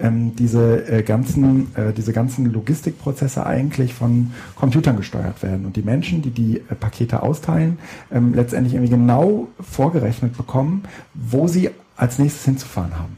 ähm, 0.00 0.34
diese 0.34 0.84
äh, 0.88 1.02
ganzen 1.04 1.72
äh, 1.76 1.92
diese 1.92 2.12
ganzen 2.12 2.52
Logistikprozesse 2.52 3.46
eigentlich 3.46 3.94
von 3.94 4.32
Computern 4.56 4.96
gesteuert 4.96 5.44
werden 5.44 5.64
und 5.64 5.76
die 5.76 5.82
Menschen, 5.82 6.22
die 6.22 6.30
die 6.30 6.56
äh, 6.56 6.74
Pakete 6.74 7.22
austeilen, 7.22 7.78
ähm, 8.10 8.34
letztendlich 8.34 8.74
irgendwie 8.74 8.96
genau 8.96 9.46
vorgerechnet 9.60 10.36
bekommen, 10.36 10.82
wo 11.14 11.46
sie 11.46 11.70
als 12.02 12.18
nächstes 12.18 12.44
hinzufahren 12.44 12.98
haben. 12.98 13.16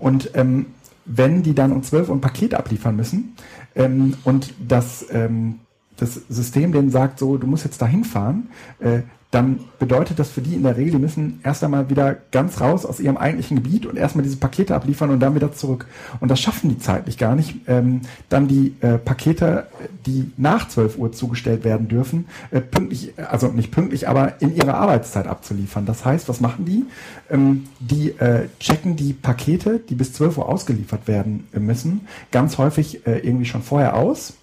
Und 0.00 0.30
ähm, 0.34 0.66
wenn 1.04 1.44
die 1.44 1.54
dann 1.54 1.70
um 1.70 1.84
12 1.84 2.08
Uhr 2.08 2.16
ein 2.16 2.20
Paket 2.20 2.52
abliefern 2.52 2.96
müssen 2.96 3.36
ähm, 3.76 4.16
und 4.24 4.52
das, 4.58 5.06
ähm, 5.12 5.60
das 5.96 6.14
System 6.28 6.72
denen 6.72 6.90
sagt, 6.90 7.20
so, 7.20 7.36
du 7.36 7.46
musst 7.46 7.64
jetzt 7.64 7.80
dahin 7.80 8.02
fahren, 8.02 8.48
äh, 8.80 9.02
dann 9.34 9.58
bedeutet 9.80 10.20
das 10.20 10.30
für 10.30 10.40
die 10.40 10.54
in 10.54 10.62
der 10.62 10.76
Regel, 10.76 10.92
die 10.92 10.98
müssen 10.98 11.40
erst 11.42 11.64
einmal 11.64 11.90
wieder 11.90 12.16
ganz 12.30 12.60
raus 12.60 12.86
aus 12.86 13.00
ihrem 13.00 13.16
eigentlichen 13.16 13.56
Gebiet 13.56 13.84
und 13.84 13.96
erstmal 13.96 14.22
diese 14.22 14.36
Pakete 14.36 14.74
abliefern 14.74 15.10
und 15.10 15.18
dann 15.18 15.34
wieder 15.34 15.52
zurück. 15.52 15.86
Und 16.20 16.30
das 16.30 16.38
schaffen 16.40 16.70
die 16.70 16.78
zeitlich 16.78 17.18
gar 17.18 17.34
nicht, 17.34 17.56
ähm, 17.66 18.02
dann 18.28 18.46
die 18.46 18.76
äh, 18.80 18.96
Pakete, 18.96 19.66
die 20.06 20.30
nach 20.36 20.68
12 20.68 20.98
Uhr 20.98 21.12
zugestellt 21.12 21.64
werden 21.64 21.88
dürfen, 21.88 22.26
äh, 22.52 22.60
pünktlich, 22.60 23.14
also 23.16 23.48
nicht 23.48 23.72
pünktlich, 23.72 24.08
aber 24.08 24.40
in 24.40 24.54
ihrer 24.54 24.74
Arbeitszeit 24.74 25.26
abzuliefern. 25.26 25.84
Das 25.84 26.04
heißt, 26.04 26.28
was 26.28 26.40
machen 26.40 26.64
die? 26.64 26.84
Ähm, 27.28 27.64
die 27.80 28.10
äh, 28.10 28.48
checken 28.60 28.94
die 28.94 29.14
Pakete, 29.14 29.80
die 29.80 29.96
bis 29.96 30.12
12 30.12 30.38
Uhr 30.38 30.48
ausgeliefert 30.48 31.08
werden 31.08 31.48
äh, 31.52 31.58
müssen, 31.58 32.06
ganz 32.30 32.56
häufig 32.58 33.04
äh, 33.06 33.18
irgendwie 33.18 33.46
schon 33.46 33.62
vorher 33.62 33.96
aus 33.96 34.34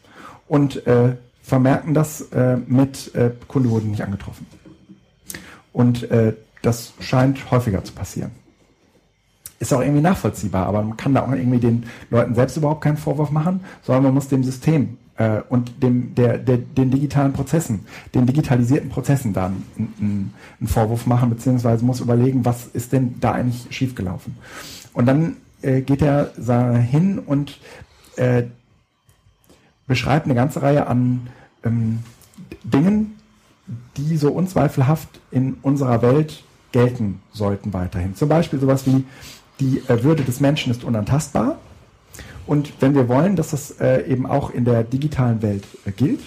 und 0.50 0.86
äh, 0.86 1.16
vermerken 1.42 1.94
das 1.94 2.22
äh, 2.32 2.58
mit 2.68 3.16
äh, 3.16 3.32
Kunde 3.48 3.70
wurde 3.70 3.88
nicht 3.88 4.02
angetroffen. 4.02 4.46
Und 5.74 6.10
äh, 6.12 6.34
das 6.62 6.94
scheint 7.00 7.52
häufiger 7.52 7.84
zu 7.84 7.94
passieren. 7.94 8.32
Ist 9.60 9.74
auch 9.74 9.82
irgendwie 9.82 10.02
nachvollziehbar, 10.02 10.66
aber 10.66 10.82
man 10.82 10.98
kann 10.98 11.14
da 11.14 11.24
auch 11.24 11.32
irgendwie 11.32 11.60
den 11.60 11.86
Leuten 12.10 12.34
selbst 12.34 12.58
überhaupt 12.58 12.82
keinen 12.82 12.98
Vorwurf 12.98 13.30
machen, 13.30 13.62
sondern 13.84 14.06
man 14.06 14.14
muss 14.16 14.28
dem 14.28 14.44
System 14.44 14.98
äh, 15.18 15.42
und 15.50 15.84
dem, 15.84 16.16
der, 16.16 16.40
der, 16.40 16.58
den 16.58 16.90
digitalen 16.90 17.32
Prozessen, 17.32 17.86
den 18.16 18.26
digitalisierten 18.26 18.90
Prozessen 18.90 19.34
dann 19.34 19.64
einen, 19.78 20.34
einen 20.60 20.68
Vorwurf 20.68 21.06
machen, 21.06 21.30
beziehungsweise 21.30 21.86
muss 21.86 22.00
überlegen, 22.00 22.44
was 22.44 22.68
ist 22.68 22.92
denn 22.92 23.20
da 23.20 23.34
eigentlich 23.34 23.68
schiefgelaufen. 23.70 24.36
Und 24.94 25.06
dann 25.06 25.38
äh, 25.62 25.82
geht 25.82 26.02
er 26.02 26.32
hin 26.80 27.20
und 27.20 27.60
äh, 28.16 28.44
beschreibt 29.88 30.26
eine 30.26 30.36
ganze 30.36 30.62
Reihe 30.62 30.88
an 30.88 31.28
ähm, 31.64 32.00
Dingen, 32.64 33.21
die 33.98 34.18
so 34.18 34.32
unzweifelhaft 34.32 35.10
in 35.32 35.58
unserer 35.62 36.02
Welt 36.02 36.44
gelten 36.72 37.22
sollten 37.32 37.74
weiterhin. 37.74 38.16
Zum 38.16 38.30
Beispiel 38.30 38.60
sowas 38.60 38.86
wie 38.86 39.04
die 39.60 39.82
äh, 39.88 40.04
Würde 40.04 40.24
des 40.24 40.40
Menschen 40.40 40.72
ist 40.72 40.84
unantastbar. 40.84 41.58
Und 42.48 42.74
wenn 42.80 42.96
wir 42.96 43.08
wollen, 43.08 43.36
dass 43.36 43.52
das 43.52 43.80
äh, 43.80 44.06
eben 44.08 44.26
auch 44.26 44.50
in 44.50 44.66
der 44.66 44.84
digitalen 44.84 45.42
Welt 45.42 45.64
äh, 45.86 45.92
gilt, 45.92 46.22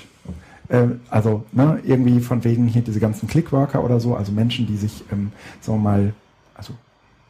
also 1.11 1.45
ne, 1.53 1.79
irgendwie 1.85 2.21
von 2.21 2.43
wegen 2.43 2.67
hier 2.67 2.81
diese 2.81 2.99
ganzen 2.99 3.29
Clickworker 3.29 3.85
oder 3.85 4.01
so, 4.01 4.17
also 4.17 4.33
Menschen, 4.33 4.67
die 4.67 4.79
sich, 4.79 5.05
ähm, 5.13 5.31
sagen 5.61 5.79
wir 5.79 5.83
mal, 5.83 6.15
also 6.55 6.73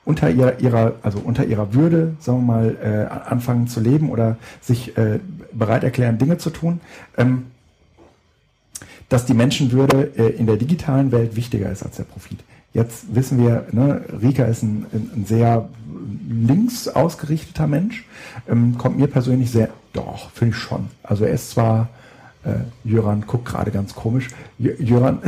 unter 0.05 0.31
ihrer, 0.31 0.61
ihrer, 0.61 0.95
also 1.03 1.19
unter 1.19 1.45
ihrer 1.45 1.75
Würde, 1.75 2.15
sagen 2.21 2.47
wir 2.47 2.55
mal, 2.55 2.77
äh, 2.81 3.29
anfangen 3.29 3.67
zu 3.67 3.81
leben 3.81 4.11
oder 4.11 4.37
sich 4.61 4.97
äh, 4.97 5.19
bereit 5.53 5.83
erklären, 5.83 6.19
Dinge 6.19 6.39
zu 6.39 6.51
tun, 6.51 6.81
ähm, 7.17 7.47
dass 9.09 9.27
die 9.27 9.35
Menschenwürde 9.35 10.13
äh, 10.17 10.29
in 10.31 10.47
der 10.47 10.57
digitalen 10.57 11.13
Welt 11.13 11.37
wichtiger 11.37 11.71
ist 11.71 11.83
als 11.83 11.97
der 11.97 12.05
Profit. 12.05 12.39
Jetzt 12.73 13.15
wissen 13.15 13.39
wir, 13.39 13.67
ne, 13.71 14.05
Rika 14.21 14.45
ist 14.45 14.63
ein, 14.63 14.87
ein 14.93 15.25
sehr 15.27 15.69
links 16.29 16.89
ausgerichteter 16.89 17.67
Mensch, 17.67 18.05
ähm, 18.49 18.77
kommt 18.79 18.99
mir 18.99 19.07
persönlich 19.07 19.51
sehr, 19.51 19.69
doch, 19.93 20.31
finde 20.31 20.57
ich 20.57 20.61
schon. 20.61 20.89
Also 21.03 21.25
er 21.25 21.35
ist 21.35 21.51
zwar, 21.51 21.89
äh, 22.43 22.55
Jöran 22.83 23.25
guckt 23.27 23.45
gerade 23.45 23.71
ganz 23.71 23.95
komisch, 23.95 24.29
Jöran, 24.59 25.21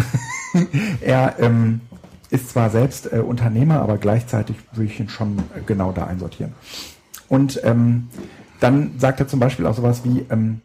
er 1.00 1.36
ähm, 1.38 1.82
ist 2.30 2.50
zwar 2.50 2.70
selbst 2.70 3.12
äh, 3.12 3.18
Unternehmer, 3.18 3.80
aber 3.80 3.98
gleichzeitig 3.98 4.56
würde 4.72 4.90
ich 4.90 4.98
ihn 4.98 5.08
schon 5.08 5.38
äh, 5.38 5.60
genau 5.64 5.92
da 5.92 6.06
einsortieren. 6.06 6.52
Und 7.28 7.60
ähm, 7.64 8.08
dann 8.60 8.92
sagt 8.98 9.20
er 9.20 9.28
zum 9.28 9.40
Beispiel 9.40 9.66
auch 9.66 9.74
sowas 9.74 10.02
wie, 10.04 10.24
ähm, 10.30 10.62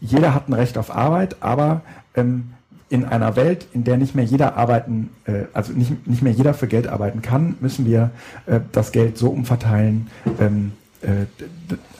jeder 0.00 0.34
hat 0.34 0.48
ein 0.48 0.52
Recht 0.52 0.78
auf 0.78 0.94
Arbeit, 0.94 1.36
aber 1.40 1.82
ähm, 2.14 2.50
in 2.88 3.04
einer 3.04 3.34
Welt, 3.36 3.66
in 3.72 3.84
der 3.84 3.96
nicht 3.96 4.14
mehr 4.14 4.24
jeder 4.24 4.56
arbeiten, 4.56 5.10
äh, 5.24 5.44
also 5.52 5.72
nicht, 5.72 6.06
nicht 6.06 6.22
mehr 6.22 6.32
jeder 6.32 6.54
für 6.54 6.68
Geld 6.68 6.86
arbeiten 6.86 7.20
kann, 7.20 7.56
müssen 7.60 7.84
wir 7.84 8.10
äh, 8.46 8.60
das 8.72 8.92
Geld 8.92 9.18
so 9.18 9.28
umverteilen. 9.30 10.08
Ähm, 10.38 10.72
äh, 11.02 11.26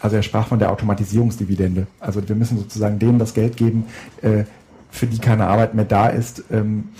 also 0.00 0.16
er 0.16 0.22
sprach 0.22 0.46
von 0.46 0.58
der 0.58 0.70
Automatisierungsdividende. 0.70 1.86
Also 1.98 2.26
wir 2.26 2.36
müssen 2.36 2.56
sozusagen 2.56 2.98
denen 2.98 3.18
das 3.18 3.34
Geld 3.34 3.56
geben, 3.56 3.86
äh, 4.22 4.44
für 4.90 5.06
die 5.06 5.18
keine 5.18 5.46
Arbeit 5.46 5.74
mehr 5.74 5.84
da 5.84 6.08
ist, 6.08 6.44
ähm, 6.50 6.90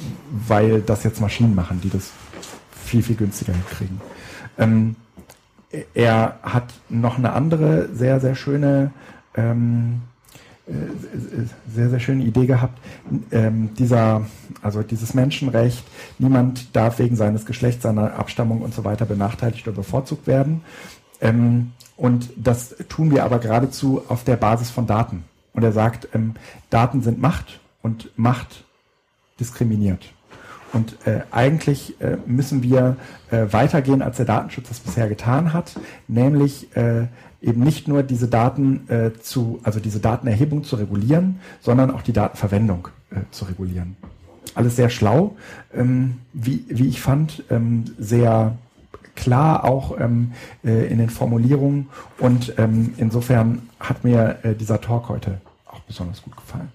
weil 0.49 0.83
das 0.83 1.05
jetzt 1.05 1.21
Maschinen 1.21 1.55
machen, 1.55 1.81
die 1.81 1.91
das 1.91 2.11
viel, 2.85 3.03
viel 3.03 3.17
günstiger 3.17 3.53
hinkriegen. 3.53 4.01
Ähm, 4.59 4.97
er 5.95 6.39
hat 6.43 6.75
noch 6.89 7.19
eine 7.19 7.33
andere 7.33 7.89
sehr, 7.93 8.21
sehr 8.21 8.35
schöne 8.35 8.91
ähm, 9.37 10.03
äh, 10.03 10.16
sehr, 11.73 11.91
sehr 11.91 12.01
schöne 12.01 12.25
Idee 12.25 12.47
gehabt. 12.47 12.79
Ähm, 13.31 13.71
dieser, 13.79 14.27
also 14.63 14.83
dieses 14.83 15.15
Menschenrecht, 15.15 15.85
niemand 16.19 16.75
darf 16.75 16.99
wegen 16.99 17.15
seines 17.15 17.47
Geschlechts, 17.47 17.85
seiner 17.85 18.15
Abstammung 18.15 18.63
und 18.63 18.75
so 18.75 18.85
weiter 18.85 19.07
benachteiligt 19.07 19.67
oder 19.69 19.77
bevorzugt 19.77 20.27
werden. 20.27 20.63
Ähm, 21.21 21.73
und 21.97 22.31
das 22.37 22.75
tun 22.89 23.11
wir 23.11 23.25
aber 23.25 23.39
geradezu 23.39 24.03
auf 24.09 24.25
der 24.25 24.37
Basis 24.37 24.71
von 24.71 24.87
Daten. 24.87 25.25
Und 25.53 25.63
er 25.63 25.73
sagt, 25.73 26.09
ähm, 26.15 26.35
Daten 26.69 27.01
sind 27.01 27.21
Macht 27.21 27.61
und 27.83 28.11
Macht 28.17 28.65
diskriminiert. 29.39 30.13
Und 30.73 30.97
äh, 31.07 31.21
eigentlich 31.31 31.99
äh, 32.01 32.19
müssen 32.27 32.63
wir 32.63 32.97
äh, 33.31 33.47
weitergehen, 33.51 34.03
als 34.03 34.17
der 34.17 34.27
Datenschutz 34.27 34.69
das 34.69 34.81
bisher 34.81 35.09
getan 35.09 35.53
hat, 35.53 35.79
nämlich 36.09 36.77
äh, 36.77 37.07
eben 37.41 37.63
nicht 37.63 37.89
nur 37.89 38.03
diese 38.03 38.29
Daten 38.29 38.89
äh, 38.89 39.13
zu, 39.21 39.61
also 39.63 39.81
diese 39.81 40.01
Datenerhebung 40.01 40.65
zu 40.65 40.77
regulieren, 40.77 41.41
sondern 41.61 41.91
auch 41.91 42.03
die 42.03 42.13
Datenverwendung 42.13 42.89
äh, 43.11 43.21
zu 43.31 43.45
regulieren. 43.45 43.97
Alles 44.55 44.77
sehr 44.77 44.89
schlau, 44.89 45.37
ähm, 45.75 46.19
wie, 46.33 46.65
wie 46.69 46.89
ich 46.89 47.01
fand, 47.01 47.45
ähm, 47.51 47.85
sehr 47.99 48.57
klar 49.15 49.65
auch 49.65 49.99
ähm, 49.99 50.33
äh, 50.65 50.87
in 50.87 50.99
den 50.99 51.11
Formulierungen 51.11 51.89
und 52.19 52.55
ähm, 52.59 52.95
insofern 52.97 53.69
hat 53.81 54.05
mir 54.05 54.39
äh, 54.43 54.55
dieser 54.55 54.81
Talk 54.81 55.09
heute 55.09 55.41
auch 55.67 55.81
besonders 55.81 56.23
gut 56.23 56.37
gefallen. 56.37 56.71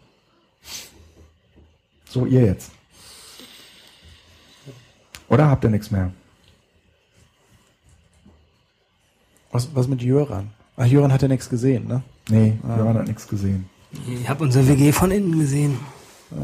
So, 2.10 2.26
ihr 2.26 2.42
jetzt. 2.42 2.72
Oder 5.30 5.50
habt 5.50 5.64
ihr 5.64 5.70
nichts 5.70 5.92
mehr? 5.92 6.12
Was, 9.52 9.70
was 9.76 9.88
mit 9.88 10.02
Jöran? 10.02 10.52
Ach, 10.78 10.86
Jöran 10.86 11.12
hat 11.12 11.22
ja 11.22 11.28
nichts 11.28 11.50
gesehen, 11.50 11.88
ne? 11.88 12.04
Nee, 12.30 12.58
ah. 12.64 12.78
Jöran 12.78 12.98
hat 13.00 13.08
nichts 13.08 13.28
gesehen. 13.28 13.70
Ich 14.08 14.30
habe 14.30 14.44
unser 14.46 14.66
WG 14.68 14.92
von 14.94 15.12
innen 15.12 15.38
gesehen. 15.38 15.78
Ja. 16.32 16.38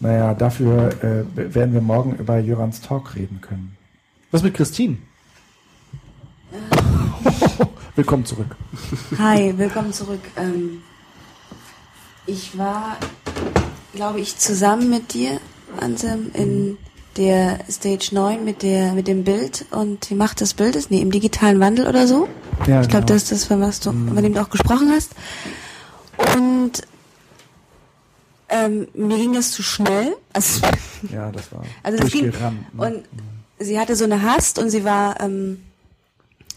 Naja, 0.00 0.34
dafür 0.34 0.88
äh, 1.02 1.54
werden 1.54 1.72
wir 1.72 1.80
morgen 1.80 2.16
über 2.16 2.38
Jörans 2.38 2.80
Talk 2.80 3.14
reden 3.14 3.40
können. 3.40 3.76
Was 4.32 4.42
mit 4.42 4.54
Christine? 4.54 4.98
willkommen 7.94 8.24
zurück. 8.24 8.56
Hi, 9.18 9.56
willkommen 9.56 9.92
zurück. 9.92 10.20
Ähm, 10.36 10.82
ich 12.26 12.58
war, 12.58 12.96
glaube 13.94 14.20
ich, 14.20 14.36
zusammen 14.36 14.90
mit 14.90 15.14
dir, 15.14 15.40
Ansem, 15.80 16.30
in 16.34 16.78
der 17.18 17.58
Stage 17.68 18.10
9 18.12 18.44
mit 18.44 18.62
der 18.62 18.92
mit 18.92 19.08
dem 19.08 19.24
Bild 19.24 19.66
und 19.70 20.08
die 20.08 20.14
Macht 20.14 20.40
des 20.40 20.54
Bildes, 20.54 20.88
nee, 20.88 21.00
im 21.00 21.10
digitalen 21.10 21.60
Wandel 21.60 21.86
oder 21.86 22.06
so. 22.06 22.28
Ja, 22.66 22.80
ich 22.80 22.88
glaube, 22.88 23.06
genau. 23.06 23.14
das 23.14 23.24
ist 23.24 23.32
das, 23.32 23.44
von 23.44 23.60
was 23.60 23.80
du, 23.80 23.92
mhm. 23.92 24.14
von 24.14 24.22
dem 24.22 24.34
du 24.34 24.40
auch 24.40 24.50
gesprochen 24.50 24.90
hast. 24.90 25.12
Und 26.36 26.72
ähm, 28.48 28.88
mir 28.94 29.18
ging 29.18 29.34
das 29.34 29.50
zu 29.50 29.62
schnell. 29.62 30.16
Also, 30.32 30.62
ja, 31.12 31.30
das 31.30 31.52
war. 31.52 31.64
Also 31.82 31.98
das 31.98 32.10
ging, 32.10 32.26
ne? 32.26 32.52
und 32.76 32.96
mhm. 32.96 33.04
sie 33.58 33.78
hatte 33.78 33.96
so 33.96 34.04
eine 34.04 34.22
Hast 34.22 34.58
und 34.58 34.70
sie 34.70 34.84
war, 34.84 35.20
ähm, 35.20 35.62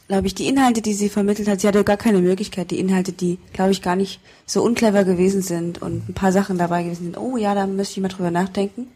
glaube 0.08 0.28
ich, 0.28 0.36
die 0.36 0.48
Inhalte, 0.48 0.82
die 0.82 0.94
sie 0.94 1.10
vermittelt 1.10 1.48
hat, 1.48 1.62
sie 1.62 1.68
hatte 1.68 1.84
gar 1.84 1.98
keine 1.98 2.20
Möglichkeit, 2.20 2.72
die 2.72 2.80
Inhalte, 2.80 3.12
die, 3.12 3.40
glaube 3.54 3.72
ich, 3.72 3.82
gar 3.82 3.96
nicht 3.96 4.20
so 4.46 4.62
unclever 4.64 5.06
gewesen 5.06 5.42
sind 5.42 5.82
und 5.82 6.10
ein 6.10 6.14
paar 6.14 6.32
Sachen 6.32 6.58
dabei 6.58 6.84
gewesen 6.84 7.06
sind. 7.06 7.18
Oh 7.18 7.36
ja, 7.36 7.56
da 7.56 7.66
müsste 7.66 7.94
ich 7.94 8.02
mal 8.02 8.10
drüber 8.10 8.32
nachdenken 8.32 8.88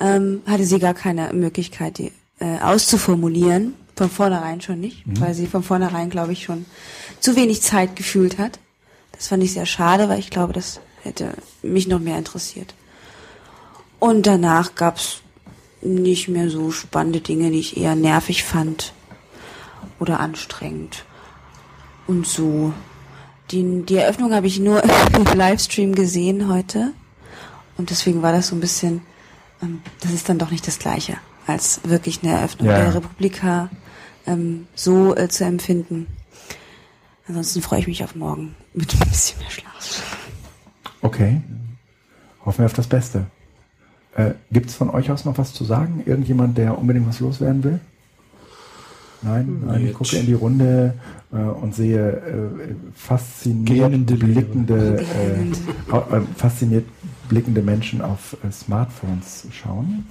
ähm, 0.00 0.42
hatte 0.46 0.64
sie 0.64 0.78
gar 0.78 0.94
keine 0.94 1.32
Möglichkeit, 1.32 1.98
die 1.98 2.12
äh, 2.40 2.58
auszuformulieren. 2.60 3.74
Von 3.96 4.08
vornherein 4.08 4.62
schon 4.62 4.80
nicht, 4.80 5.06
mhm. 5.06 5.20
weil 5.20 5.34
sie 5.34 5.46
von 5.46 5.62
vornherein, 5.62 6.08
glaube 6.08 6.32
ich, 6.32 6.44
schon 6.44 6.64
zu 7.20 7.36
wenig 7.36 7.60
Zeit 7.60 7.96
gefühlt 7.96 8.38
hat. 8.38 8.58
Das 9.12 9.28
fand 9.28 9.42
ich 9.42 9.52
sehr 9.52 9.66
schade, 9.66 10.08
weil 10.08 10.18
ich 10.18 10.30
glaube, 10.30 10.54
das 10.54 10.80
hätte 11.02 11.34
mich 11.62 11.86
noch 11.86 12.00
mehr 12.00 12.16
interessiert. 12.16 12.74
Und 13.98 14.26
danach 14.26 14.74
gab's 14.74 15.20
nicht 15.82 16.28
mehr 16.28 16.48
so 16.48 16.70
spannende 16.70 17.20
Dinge, 17.20 17.50
die 17.50 17.60
ich 17.60 17.76
eher 17.76 17.94
nervig 17.94 18.44
fand 18.44 18.94
oder 19.98 20.20
anstrengend. 20.20 21.04
Und 22.06 22.26
so. 22.26 22.72
Die, 23.50 23.82
die 23.82 23.96
Eröffnung 23.96 24.32
habe 24.32 24.46
ich 24.46 24.60
nur 24.60 24.82
im 25.14 25.24
Livestream 25.24 25.94
gesehen 25.94 26.48
heute. 26.48 26.92
Und 27.76 27.90
deswegen 27.90 28.22
war 28.22 28.32
das 28.32 28.48
so 28.48 28.56
ein 28.56 28.60
bisschen 28.60 29.02
das 30.00 30.12
ist 30.12 30.28
dann 30.28 30.38
doch 30.38 30.50
nicht 30.50 30.66
das 30.66 30.78
Gleiche, 30.78 31.16
als 31.46 31.80
wirklich 31.84 32.22
eine 32.22 32.32
Eröffnung 32.32 32.68
ja. 32.68 32.76
der 32.76 32.94
Republika 32.94 33.70
ähm, 34.26 34.66
so 34.74 35.16
äh, 35.16 35.28
zu 35.28 35.44
empfinden. 35.44 36.06
Ansonsten 37.28 37.62
freue 37.62 37.80
ich 37.80 37.86
mich 37.86 38.02
auf 38.02 38.14
morgen 38.14 38.54
mit 38.74 38.92
ein 38.94 39.08
bisschen 39.08 39.38
mehr 39.40 39.50
Schlaf. 39.50 40.18
Okay. 41.02 41.40
Hoffen 42.44 42.58
wir 42.58 42.66
auf 42.66 42.72
das 42.72 42.86
Beste. 42.86 43.26
Äh, 44.14 44.32
Gibt 44.50 44.70
es 44.70 44.74
von 44.74 44.90
euch 44.90 45.10
aus 45.10 45.24
noch 45.24 45.38
was 45.38 45.52
zu 45.52 45.64
sagen? 45.64 46.02
Irgendjemand, 46.06 46.58
der 46.58 46.76
unbedingt 46.78 47.06
was 47.06 47.20
loswerden 47.20 47.62
will? 47.62 47.80
Nein, 49.22 49.62
nein 49.66 49.86
ich 49.86 49.94
gucke 49.94 50.16
in 50.16 50.26
die 50.26 50.34
Runde 50.34 50.94
äh, 51.32 51.36
und 51.36 51.74
sehe 51.74 52.10
äh, 52.10 52.74
fasziniert 52.94 54.06
blickende, 54.06 54.98
äh, 54.98 55.50
äh, 55.96 56.20
fasziniert 56.36 56.86
blickende 57.28 57.62
Menschen 57.62 58.02
auf 58.02 58.36
äh, 58.44 58.50
Smartphones 58.50 59.46
schauen. 59.52 60.06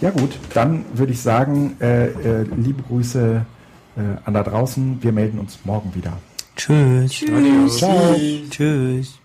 Ja 0.00 0.10
gut, 0.10 0.38
dann 0.54 0.84
würde 0.94 1.12
ich 1.12 1.20
sagen, 1.20 1.76
äh, 1.80 2.06
äh, 2.06 2.46
liebe 2.56 2.82
Grüße 2.82 3.44
äh, 3.96 4.00
an 4.24 4.34
da 4.34 4.42
draußen. 4.42 5.02
Wir 5.02 5.12
melden 5.12 5.38
uns 5.38 5.58
morgen 5.64 5.94
wieder. 5.94 6.12
Tschüss. 6.56 7.12
Tschüss. 7.12 7.78
Ciao. 7.78 8.14
Tschüss. 8.50 8.50
Tschüss. 8.50 9.18